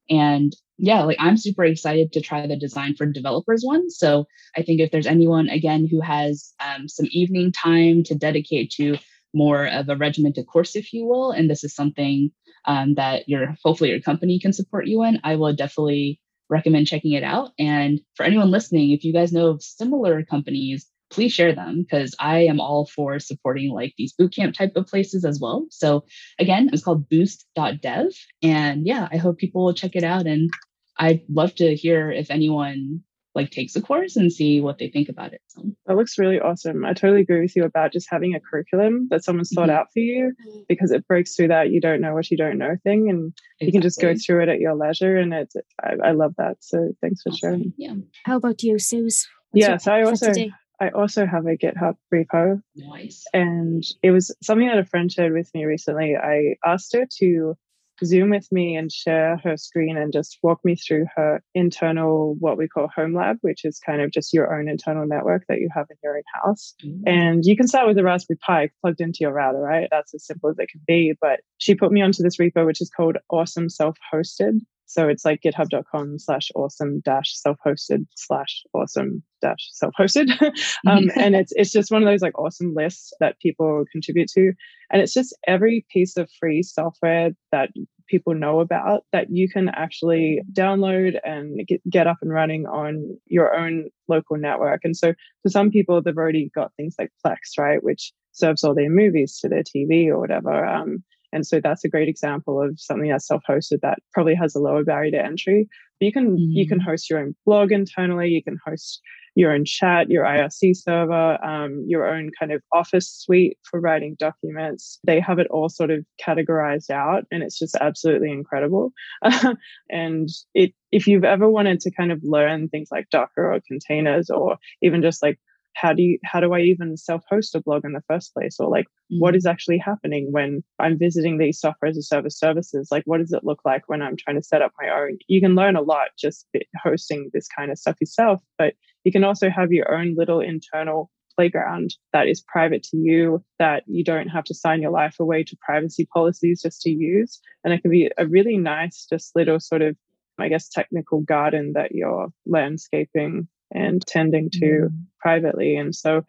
And 0.10 0.54
yeah, 0.78 1.04
like 1.04 1.18
I'm 1.20 1.38
super 1.38 1.64
excited 1.64 2.12
to 2.12 2.22
try 2.22 2.46
the 2.46 2.58
design 2.58 2.96
for 2.96 3.06
developers 3.06 3.64
one. 3.64 3.90
So 3.90 4.26
I 4.58 4.62
think 4.62 4.82
if 4.82 4.92
there's 4.92 5.08
anyone, 5.08 5.48
again, 5.48 5.88
who 5.90 6.02
has 6.02 6.54
um, 6.60 6.90
some 6.90 7.08
evening 7.12 7.54
time 7.54 8.04
to 8.04 8.16
dedicate 8.16 8.72
to 8.72 8.98
more 9.34 9.66
of 9.68 9.88
a 9.88 9.96
regimented 9.96 10.48
course, 10.48 10.76
if 10.76 10.92
you 10.92 11.06
will, 11.06 11.32
and 11.32 11.50
this 11.50 11.64
is 11.64 11.74
something 11.74 12.32
um, 12.66 12.96
that 12.96 13.30
your 13.30 13.56
hopefully 13.64 13.92
your 13.92 14.02
company 14.02 14.40
can 14.40 14.52
support 14.52 14.88
you 14.88 15.04
in, 15.04 15.20
I 15.24 15.36
will 15.36 15.54
definitely 15.54 16.20
recommend 16.50 16.88
checking 16.88 17.14
it 17.14 17.24
out. 17.24 17.52
And 17.60 18.02
for 18.16 18.24
anyone 18.24 18.52
listening, 18.52 18.92
if 18.92 19.04
you 19.04 19.14
guys 19.14 19.34
know 19.34 19.48
of 19.48 19.64
similar 19.64 20.24
companies, 20.24 20.88
please 21.10 21.34
share 21.34 21.54
them 21.54 21.84
because 21.84 22.16
I 22.20 22.40
am 22.40 22.60
all 22.60 22.88
for 22.88 23.20
supporting 23.20 23.72
like 23.72 23.94
these 23.98 24.14
bootcamp 24.20 24.54
type 24.54 24.74
of 24.76 24.88
places 24.88 25.24
as 25.24 25.40
well. 25.40 25.66
So 25.70 26.04
again, 26.40 26.70
it's 26.74 26.84
called 26.84 27.08
boost.dev. 27.10 28.08
And 28.42 28.86
yeah, 28.86 29.08
I 29.12 29.18
hope 29.18 29.38
people 29.38 29.66
will 29.66 29.74
check 29.74 29.96
it 29.96 30.04
out. 30.04 30.26
And 30.26 30.50
I'd 30.98 31.22
love 31.30 31.56
to 31.56 31.76
hear 31.76 32.12
if 32.12 32.32
anyone 32.32 33.02
like 33.36 33.52
takes 33.52 33.76
a 33.76 33.82
course 33.82 34.16
and 34.16 34.32
see 34.32 34.62
what 34.62 34.78
they 34.78 34.90
think 34.90 35.10
about 35.10 35.34
it. 35.34 35.42
So 35.48 35.64
that 35.86 35.96
looks 35.96 36.18
really 36.18 36.40
awesome. 36.40 36.86
I 36.86 36.94
totally 36.94 37.22
agree 37.22 37.42
with 37.42 37.56
you 37.56 37.66
about 37.66 37.92
just 37.92 38.08
having 38.10 38.34
a 38.34 38.40
curriculum 38.40 39.08
that 39.12 39.24
someone's 39.24 39.52
thought 39.54 39.70
mm-hmm. 39.70 39.78
out 39.78 39.88
for 39.94 40.00
you 40.00 40.34
because 40.70 40.92
it 40.92 41.08
breaks 41.08 41.36
through 41.36 41.50
that 41.50 41.70
you 41.70 41.82
don't 41.82 42.02
know 42.02 42.14
what 42.14 42.32
you 42.32 42.38
don't 42.38 42.58
know 42.58 42.76
thing 42.84 43.10
and 43.10 43.34
exactly. 43.34 43.68
you 43.68 43.72
can 43.74 43.82
just 43.82 44.02
go 44.02 44.16
through 44.16 44.44
it 44.44 44.50
at 44.50 44.60
your 44.60 44.76
leisure 44.76 45.18
and 45.18 45.34
it's 45.34 45.56
I, 45.84 46.10
I 46.10 46.12
love 46.12 46.34
that. 46.38 46.58
So 46.62 46.94
thanks 47.02 47.22
for 47.22 47.30
awesome. 47.30 47.38
sharing. 47.38 47.74
Yeah. 47.78 47.96
How 48.24 48.38
about 48.38 48.64
you, 48.64 48.80
Suz? 48.80 49.28
Yes, 49.54 49.70
yeah, 49.70 49.78
so 49.78 49.94
I 49.94 50.04
also 50.04 50.32
I 50.80 50.90
also 50.90 51.26
have 51.26 51.46
a 51.46 51.56
GitHub 51.56 51.96
repo. 52.14 52.62
Nice. 52.76 53.24
And 53.34 53.84
it 54.04 54.12
was 54.12 54.36
something 54.44 54.68
that 54.68 54.78
a 54.78 54.86
friend 54.86 55.12
shared 55.12 55.34
with 55.34 55.50
me 55.54 55.66
recently. 55.66 56.16
I 56.16 56.56
asked 56.66 56.94
her 56.94 57.06
to 57.20 57.56
Zoom 58.04 58.30
with 58.30 58.48
me 58.52 58.76
and 58.76 58.92
share 58.92 59.40
her 59.44 59.58
screen 59.58 59.98
and 59.98 60.12
just 60.12 60.38
walk 60.44 60.60
me 60.64 60.76
through 60.76 61.06
her 61.16 61.42
internal, 61.54 62.36
what 62.40 62.58
we 62.58 62.68
call 62.68 62.90
home 62.94 63.16
lab, 63.16 63.38
which 63.42 63.64
is 63.64 63.80
kind 63.80 64.02
of 64.02 64.12
just 64.12 64.34
your 64.34 64.58
own 64.58 64.68
internal 64.68 65.08
network 65.08 65.44
that 65.48 65.60
you 65.60 65.70
have 65.74 65.86
in 65.90 65.98
your 66.04 66.18
own 66.18 66.24
house. 66.34 66.74
Mm-hmm. 66.84 67.08
And 67.08 67.46
you 67.46 67.56
can 67.56 67.68
start 67.68 67.88
with 67.88 67.98
a 67.98 68.04
Raspberry 68.04 68.38
Pi 68.38 68.70
plugged 68.82 69.02
into 69.02 69.20
your 69.22 69.34
router, 69.34 69.60
right? 69.60 69.88
That's 69.92 70.14
as 70.14 70.26
simple 70.26 70.50
as 70.50 70.60
it 70.60 70.70
can 70.70 70.82
be. 70.88 71.14
But 71.20 71.40
she 71.58 71.76
put 71.76 71.92
me 71.92 72.02
onto 72.02 72.24
this 72.24 72.38
repo, 72.38 72.66
which 72.66 72.82
is 72.82 72.90
called 72.90 73.18
Awesome 73.30 73.70
Self 73.70 73.98
Hosted. 74.14 74.60
So 74.96 75.10
it's 75.10 75.26
like 75.26 75.42
github.com 75.42 76.20
slash 76.20 76.52
awesome 76.56 77.02
dash 77.04 77.36
self 77.36 77.58
hosted 77.66 78.06
slash 78.16 78.64
awesome 78.74 79.24
dash 79.42 79.68
self 79.74 79.94
hosted. 80.00 80.32
um, 80.88 81.12
and 81.18 81.36
it's, 81.36 81.52
it's 81.58 81.74
just 81.74 81.92
one 81.92 82.02
of 82.02 82.08
those 82.08 82.22
like 82.22 82.40
awesome 82.40 82.74
lists 82.74 83.12
that 83.20 83.38
people 83.42 83.84
contribute 83.92 84.30
to. 84.30 84.54
And 84.90 85.02
it's 85.02 85.14
just 85.14 85.38
every 85.46 85.86
piece 85.92 86.16
of 86.16 86.30
free 86.40 86.64
software 86.64 87.32
that 87.52 87.72
people 88.08 88.34
know 88.34 88.62
about 88.62 89.04
that 89.12 89.28
you 89.30 89.50
can 89.50 89.68
actually 89.68 90.42
download 90.54 91.20
and 91.26 91.68
get, 91.68 91.82
get 91.90 92.08
up 92.08 92.20
and 92.22 92.32
running 92.32 92.66
on 92.66 93.18
your 93.26 93.54
own 93.54 93.90
local 94.08 94.38
network. 94.38 94.80
And 94.86 94.96
so 94.96 95.14
for 95.44 95.50
some 95.50 95.72
people, 95.72 96.02
they've 96.02 96.16
already 96.16 96.50
got 96.56 96.72
things 96.78 96.96
like 96.98 97.12
Plex, 97.26 97.58
right? 97.60 97.84
Which 97.84 98.14
serves 98.32 98.64
all 98.64 98.74
their 98.74 98.90
movies 98.90 99.40
to 99.42 99.50
their 99.50 99.64
TV 99.64 100.08
or 100.08 100.20
whatever. 100.20 100.66
Um, 100.66 101.04
and 101.32 101.46
so 101.46 101.60
that's 101.62 101.84
a 101.84 101.90
great 101.90 102.08
example 102.08 102.62
of 102.62 102.80
something 102.80 103.10
that's 103.10 103.28
self-hosted 103.28 103.82
that 103.82 104.00
probably 104.14 104.36
has 104.36 104.56
a 104.56 104.60
lower 104.60 104.84
barrier 104.84 105.12
to 105.12 105.24
entry. 105.24 105.68
But 106.00 106.06
you 106.06 106.12
can 106.12 106.32
mm-hmm. 106.32 106.52
you 106.52 106.68
can 106.68 106.80
mm. 106.80 106.86
host 106.86 107.10
your 107.10 107.20
own 107.20 107.36
blog 107.46 107.72
internally. 107.72 108.30
You 108.30 108.44
can 108.44 108.58
host 108.66 109.02
your 109.36 109.52
own 109.52 109.66
chat, 109.66 110.10
your 110.10 110.24
IRC 110.24 110.78
server, 110.78 111.44
um, 111.46 111.84
your 111.88 112.08
own 112.08 112.32
kind 112.40 112.54
of 112.54 112.62
office 112.74 113.10
suite 113.10 113.58
for 113.70 113.82
writing 113.82 114.16
documents. 114.18 114.98
They 115.06 115.20
have 115.20 115.40
it 115.40 115.48
all 115.50 115.68
sort 115.68 115.92
of 115.92 116.06
categorized 116.26 116.90
out, 116.90 117.26
and 117.32 117.44
it's 117.44 117.60
just 117.60 117.76
absolutely 117.76 118.32
incredible. 118.32 118.94
and 119.90 120.30
it, 120.54 120.74
if 120.94 121.06
you've 121.06 121.26
ever 121.26 121.50
wanted 121.50 121.82
to 121.82 121.92
kind 121.92 122.14
of 122.14 122.20
learn 122.24 122.70
things 122.70 122.88
like 122.92 123.10
Docker 123.10 123.54
or 123.54 123.60
containers, 123.68 124.30
or 124.30 124.58
even 124.82 125.02
just 125.02 125.22
like 125.22 125.38
how 125.76 125.94
do 125.94 126.02
you 126.02 126.20
how 126.24 126.40
do 126.40 126.54
i 126.54 126.60
even 126.60 126.98
self-host 126.98 127.56
a 127.56 127.62
blog 127.62 127.86
in 127.86 127.94
the 127.94 128.04
first 128.08 128.34
place? 128.34 128.58
Or 128.60 128.70
like 128.70 128.88
what 129.10 129.34
mm. 129.34 129.38
is 129.38 129.46
actually 129.46 129.78
happening 129.78 130.32
when 130.32 130.64
i'm 130.80 130.98
visiting 130.98 131.38
these 131.38 131.60
software 131.60 131.90
as 131.90 131.98
a 131.98 132.02
service 132.02 132.38
services? 132.38 132.90
Like 132.92 133.04
what 133.06 133.20
does 133.20 133.34
it 133.34 133.44
look 133.44 133.62
like 133.66 133.88
when 133.88 134.02
i'm 134.02 134.18
trying 134.18 134.38
to 134.38 134.44
set 134.44 134.62
up 134.62 134.74
my 134.82 134.90
own? 134.90 135.18
You 135.28 135.42
can 135.42 135.56
learn 135.56 135.76
a 135.76 135.82
lot 135.82 136.08
just 136.18 136.48
hosting 136.84 137.30
this 137.34 137.48
kind 137.48 137.72
of 137.72 137.78
stuff 137.78 137.98
yourself 138.02 138.42
but 138.58 138.74
you 139.04 139.12
can 139.12 139.24
also 139.24 139.50
have 139.50 139.72
your 139.72 139.94
own 139.94 140.16
little 140.18 140.40
internal 140.40 141.12
playground 141.36 141.94
that 142.14 142.28
is 142.28 142.42
private 142.42 142.82
to 142.82 142.98
you 142.98 143.44
that 143.60 143.84
you 143.88 144.04
don't 144.04 144.30
have 144.30 144.46
to 144.46 144.54
sign 144.54 144.82
your 144.82 144.92
life 144.92 145.18
away 145.20 145.44
to 145.44 145.58
privacy 145.62 146.08
policies 146.14 146.62
just 146.62 146.82
to 146.82 146.90
use. 146.90 147.42
And 147.64 147.74
it 147.74 147.82
can 147.82 147.92
be 147.92 148.10
a 148.18 148.26
really 148.26 148.58
nice 148.58 149.06
just 149.10 149.36
little 149.36 149.60
sort 149.60 149.82
of 149.82 149.98
i 150.38 150.50
guess 150.50 150.70
technical 150.70 151.22
garden 151.22 151.74
that 151.74 151.94
you're 151.94 152.28
landscaping 152.46 153.48
and 153.74 154.06
tending 154.06 154.50
to 154.54 154.66
mm. 154.66 154.90
privately. 155.20 155.76
And 155.76 155.96
so 155.96 156.24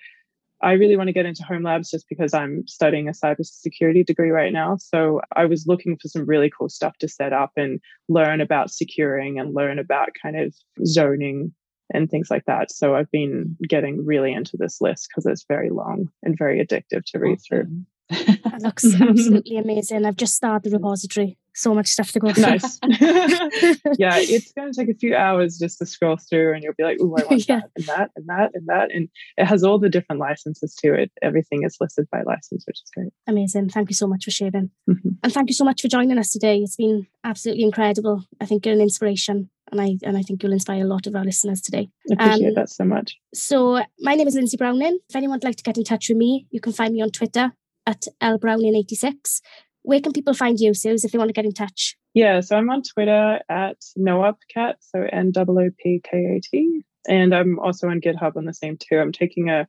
I 0.63 0.73
really 0.73 0.97
want 0.97 1.09
to 1.09 1.13
get 1.13 1.27
into 1.27 1.45
home 1.45 1.65
labs 1.65 1.91
just 1.91 2.09
because 2.09 2.33
I'm 2.33 2.67
studying 2.67 3.09
a 3.09 3.13
cybersecurity 3.13 4.07
degree 4.07 4.31
right 4.31 4.53
now. 4.53 4.79
So 4.79 5.21
I 5.35 5.45
was 5.45 5.67
looking 5.67 5.97
for 6.01 6.09
some 6.09 6.25
really 6.25 6.51
cool 6.51 6.69
stuff 6.69 6.97
to 6.99 7.09
set 7.09 7.33
up 7.33 7.53
and 7.57 7.81
learn 8.09 8.41
about 8.41 8.71
securing 8.71 9.39
and 9.39 9.55
learn 9.55 9.79
about 9.79 10.11
kind 10.21 10.39
of 10.39 10.55
zoning 10.87 11.53
and 11.93 12.11
things 12.11 12.29
like 12.31 12.45
that. 12.47 12.73
So 12.73 12.95
I've 12.95 13.11
been 13.11 13.57
getting 13.69 14.05
really 14.05 14.33
into 14.33 14.57
this 14.57 14.81
list 14.81 15.09
because 15.09 15.27
it's 15.27 15.45
very 15.47 15.71
long 15.71 16.09
and 16.23 16.37
very 16.39 16.65
addictive 16.65 17.05
to 17.09 17.19
read 17.19 17.39
through. 17.47 17.67
that 18.09 18.63
looks 18.63 18.85
absolutely 19.01 19.59
amazing. 19.59 20.05
I've 20.05 20.17
just 20.17 20.35
started 20.35 20.71
the 20.71 20.77
repository. 20.77 21.39
So 21.57 21.75
much 21.75 21.89
stuff 21.89 22.13
to 22.13 22.21
go 22.21 22.35
through. 22.35 22.43
Nice. 22.43 22.79
yeah, 23.99 24.19
it's 24.19 24.53
going 24.53 24.71
to 24.71 24.79
take 24.79 24.95
a 24.95 24.99
few 24.99 25.17
hours 25.17 25.57
just 25.57 25.79
to 25.79 25.87
scroll 25.87 26.19
through, 26.19 26.53
and 26.53 26.63
you'll 26.63 26.75
be 26.77 26.85
like, 26.85 26.99
"Oh, 27.01 27.17
I 27.19 27.25
want 27.25 27.31
yeah. 27.49 27.61
that 27.61 27.71
and 27.77 27.87
that 27.87 28.11
and 28.15 28.27
that 28.29 28.51
and 28.53 28.67
that," 28.67 28.91
and 28.95 29.09
it 29.39 29.47
has 29.47 29.65
all 29.65 29.79
the 29.79 29.89
different 29.89 30.21
licenses 30.21 30.75
to 30.85 30.93
it. 30.93 31.11
Everything 31.23 31.63
is 31.65 31.79
listed 31.81 32.09
by 32.13 32.21
license, 32.25 32.65
which 32.67 32.77
is 32.83 32.91
great. 32.95 33.13
Amazing. 33.27 33.71
Thank 33.71 33.89
you 33.89 33.95
so 33.95 34.07
much 34.07 34.25
for 34.27 34.31
sharing, 34.31 34.71
mm-hmm. 34.89 35.09
and 35.23 35.33
thank 35.33 35.49
you 35.49 35.55
so 35.55 35.65
much 35.65 35.81
for 35.81 35.89
joining 35.89 36.19
us 36.19 36.31
today. 36.31 36.59
It's 36.59 36.77
been 36.77 37.07
absolutely 37.25 37.65
incredible. 37.65 38.25
I 38.39 38.45
think 38.45 38.67
you're 38.67 38.75
an 38.75 38.83
inspiration 38.83 39.49
and 39.73 39.81
I 39.81 39.97
and 40.03 40.19
I 40.19 40.23
think 40.23 40.43
you'll 40.43 40.53
inspire 40.53 40.85
a 40.85 40.87
lot 40.87 41.07
of 41.07 41.17
our 41.17 41.25
listeners 41.25 41.63
today. 41.63 41.89
I 42.11 42.15
appreciate 42.27 42.49
um, 42.49 42.55
that 42.57 42.69
so 42.69 42.85
much. 42.85 43.19
So 43.35 43.83
my 44.01 44.15
name 44.15 44.29
is 44.29 44.35
Lindsay 44.35 44.59
Browning. 44.59 44.99
If 45.09 45.17
anyone 45.17 45.37
would 45.37 45.45
like 45.45 45.57
to 45.57 45.63
get 45.63 45.79
in 45.79 45.85
touch 45.85 46.11
with 46.11 46.19
me, 46.19 46.47
you 46.51 46.61
can 46.61 46.73
find 46.73 46.93
me 46.93 47.01
on 47.01 47.11
Twitter 47.11 47.53
at 47.87 48.07
lbrowning86. 48.21 49.41
Where 49.87 50.01
can 50.01 50.13
people 50.13 50.35
find 50.35 50.59
you, 50.59 50.75
Suz, 50.75 51.05
if 51.05 51.13
they 51.13 51.19
want 51.19 51.29
to 51.29 51.33
get 51.33 51.45
in 51.45 51.53
touch? 51.53 51.97
Yeah, 52.13 52.41
so 52.41 52.57
I'm 52.57 52.69
on 52.71 52.83
Twitter 52.83 53.39
at 53.49 53.77
NoOpKat, 53.97 54.75
so 54.81 55.07
N 55.13 55.31
O 55.37 55.43
O 55.43 55.71
P 55.79 56.01
K 56.03 56.19
A 56.19 56.41
T. 56.41 56.83
And 57.09 57.33
I'm 57.33 57.61
also 57.61 57.87
on 57.87 58.01
GitHub 58.01 58.37
on 58.37 58.47
the 58.47 58.53
same 58.53 58.77
too. 58.77 58.99
I'm 58.99 59.13
taking 59.13 59.49
a 59.49 59.69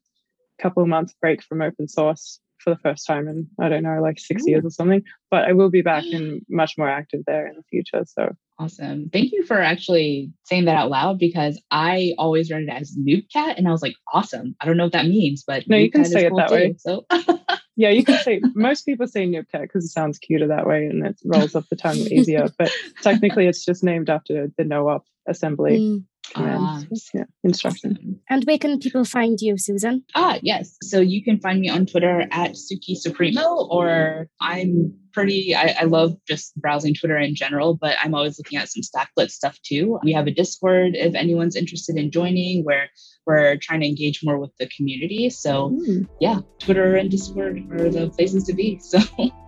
couple 0.59 0.81
of 0.81 0.89
month 0.89 1.13
break 1.21 1.43
from 1.43 1.61
open 1.61 1.87
source 1.87 2.39
for 2.57 2.71
the 2.71 2.79
first 2.79 3.05
time 3.05 3.27
in 3.27 3.47
I 3.61 3.69
don't 3.69 3.83
know, 3.83 4.01
like 4.01 4.17
six 4.17 4.41
Ooh. 4.41 4.49
years 4.49 4.65
or 4.65 4.71
something. 4.71 5.03
But 5.29 5.45
I 5.45 5.53
will 5.53 5.69
be 5.69 5.83
back 5.83 6.05
and 6.11 6.41
much 6.49 6.79
more 6.79 6.89
active 6.89 7.21
there 7.27 7.45
in 7.45 7.55
the 7.55 7.63
future. 7.69 8.03
So 8.07 8.35
awesome! 8.59 9.09
Thank 9.11 9.31
you 9.31 9.43
for 9.43 9.59
actually 9.59 10.31
saying 10.43 10.65
that 10.65 10.75
out 10.75 10.89
loud 10.89 11.19
because 11.19 11.61
I 11.71 12.13
always 12.17 12.51
read 12.51 12.63
it 12.63 12.69
as 12.69 12.95
Noobcat, 12.97 13.57
and 13.57 13.67
I 13.67 13.71
was 13.71 13.81
like, 13.81 13.95
awesome. 14.13 14.55
I 14.61 14.65
don't 14.65 14.77
know 14.77 14.85
what 14.85 14.93
that 14.93 15.07
means, 15.07 15.43
but 15.45 15.67
no, 15.67 15.77
you 15.77 15.91
can 15.91 16.05
say 16.05 16.25
it 16.25 16.29
cool 16.29 16.37
that 16.37 16.49
too, 16.49 16.55
way. 16.55 16.75
So 16.77 17.05
yeah, 17.75 17.89
you 17.89 18.03
can 18.03 18.17
say 18.23 18.41
most 18.55 18.83
people 18.83 19.07
say 19.07 19.27
Noobcat 19.27 19.61
because 19.61 19.85
it 19.85 19.89
sounds 19.89 20.17
cuter 20.17 20.47
that 20.47 20.65
way 20.65 20.85
and 20.85 21.05
it 21.05 21.19
rolls 21.25 21.55
off 21.55 21.69
the 21.69 21.75
tongue 21.75 21.97
easier. 21.97 22.49
But 22.57 22.71
technically, 23.01 23.47
it's 23.47 23.63
just 23.63 23.83
named 23.83 24.09
after 24.09 24.51
the 24.57 24.63
NoOp 24.63 25.03
assembly. 25.27 25.77
Mm. 25.77 26.03
Ah, 26.35 26.83
yeah, 27.13 27.23
instruction. 27.43 28.19
And 28.29 28.43
where 28.45 28.57
can 28.57 28.79
people 28.79 29.05
find 29.05 29.39
you, 29.39 29.57
Susan? 29.57 30.03
Ah, 30.15 30.39
yes. 30.41 30.75
So 30.83 30.99
you 30.99 31.23
can 31.23 31.39
find 31.39 31.61
me 31.61 31.69
on 31.69 31.85
Twitter 31.85 32.27
at 32.31 32.51
Suki 32.51 32.95
Supremo, 32.95 33.67
or 33.69 34.27
I'm 34.41 34.93
pretty, 35.13 35.55
I, 35.55 35.75
I, 35.79 35.83
love 35.85 36.17
just 36.27 36.55
browsing 36.57 36.93
Twitter 36.93 37.17
in 37.17 37.33
general, 37.33 37.75
but 37.75 37.95
I'm 38.03 38.13
always 38.13 38.37
looking 38.37 38.59
at 38.59 38.69
some 38.69 38.81
Stacklet 38.83 39.31
stuff 39.31 39.57
too. 39.63 39.99
We 40.03 40.11
have 40.13 40.27
a 40.27 40.31
Discord 40.31 40.95
if 40.95 41.15
anyone's 41.15 41.55
interested 41.55 41.97
in 41.97 42.11
joining, 42.11 42.63
where 42.63 42.89
we're 43.25 43.55
trying 43.57 43.81
to 43.81 43.87
engage 43.87 44.21
more 44.23 44.37
with 44.37 44.51
the 44.59 44.67
community. 44.67 45.29
So, 45.29 45.69
mm. 45.69 46.07
yeah, 46.19 46.39
Twitter 46.59 46.95
and 46.95 47.09
Discord 47.09 47.71
are 47.71 47.89
the 47.89 48.09
places 48.09 48.43
to 48.45 48.53
be. 48.53 48.81
So, 48.87 48.99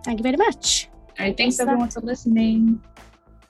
thank 0.04 0.20
you 0.20 0.24
very 0.24 0.38
much. 0.38 0.90
All 1.20 1.26
right. 1.26 1.38
Thanks, 1.38 1.60
everyone, 1.60 1.90
for 1.90 2.02
listening. 2.02 2.82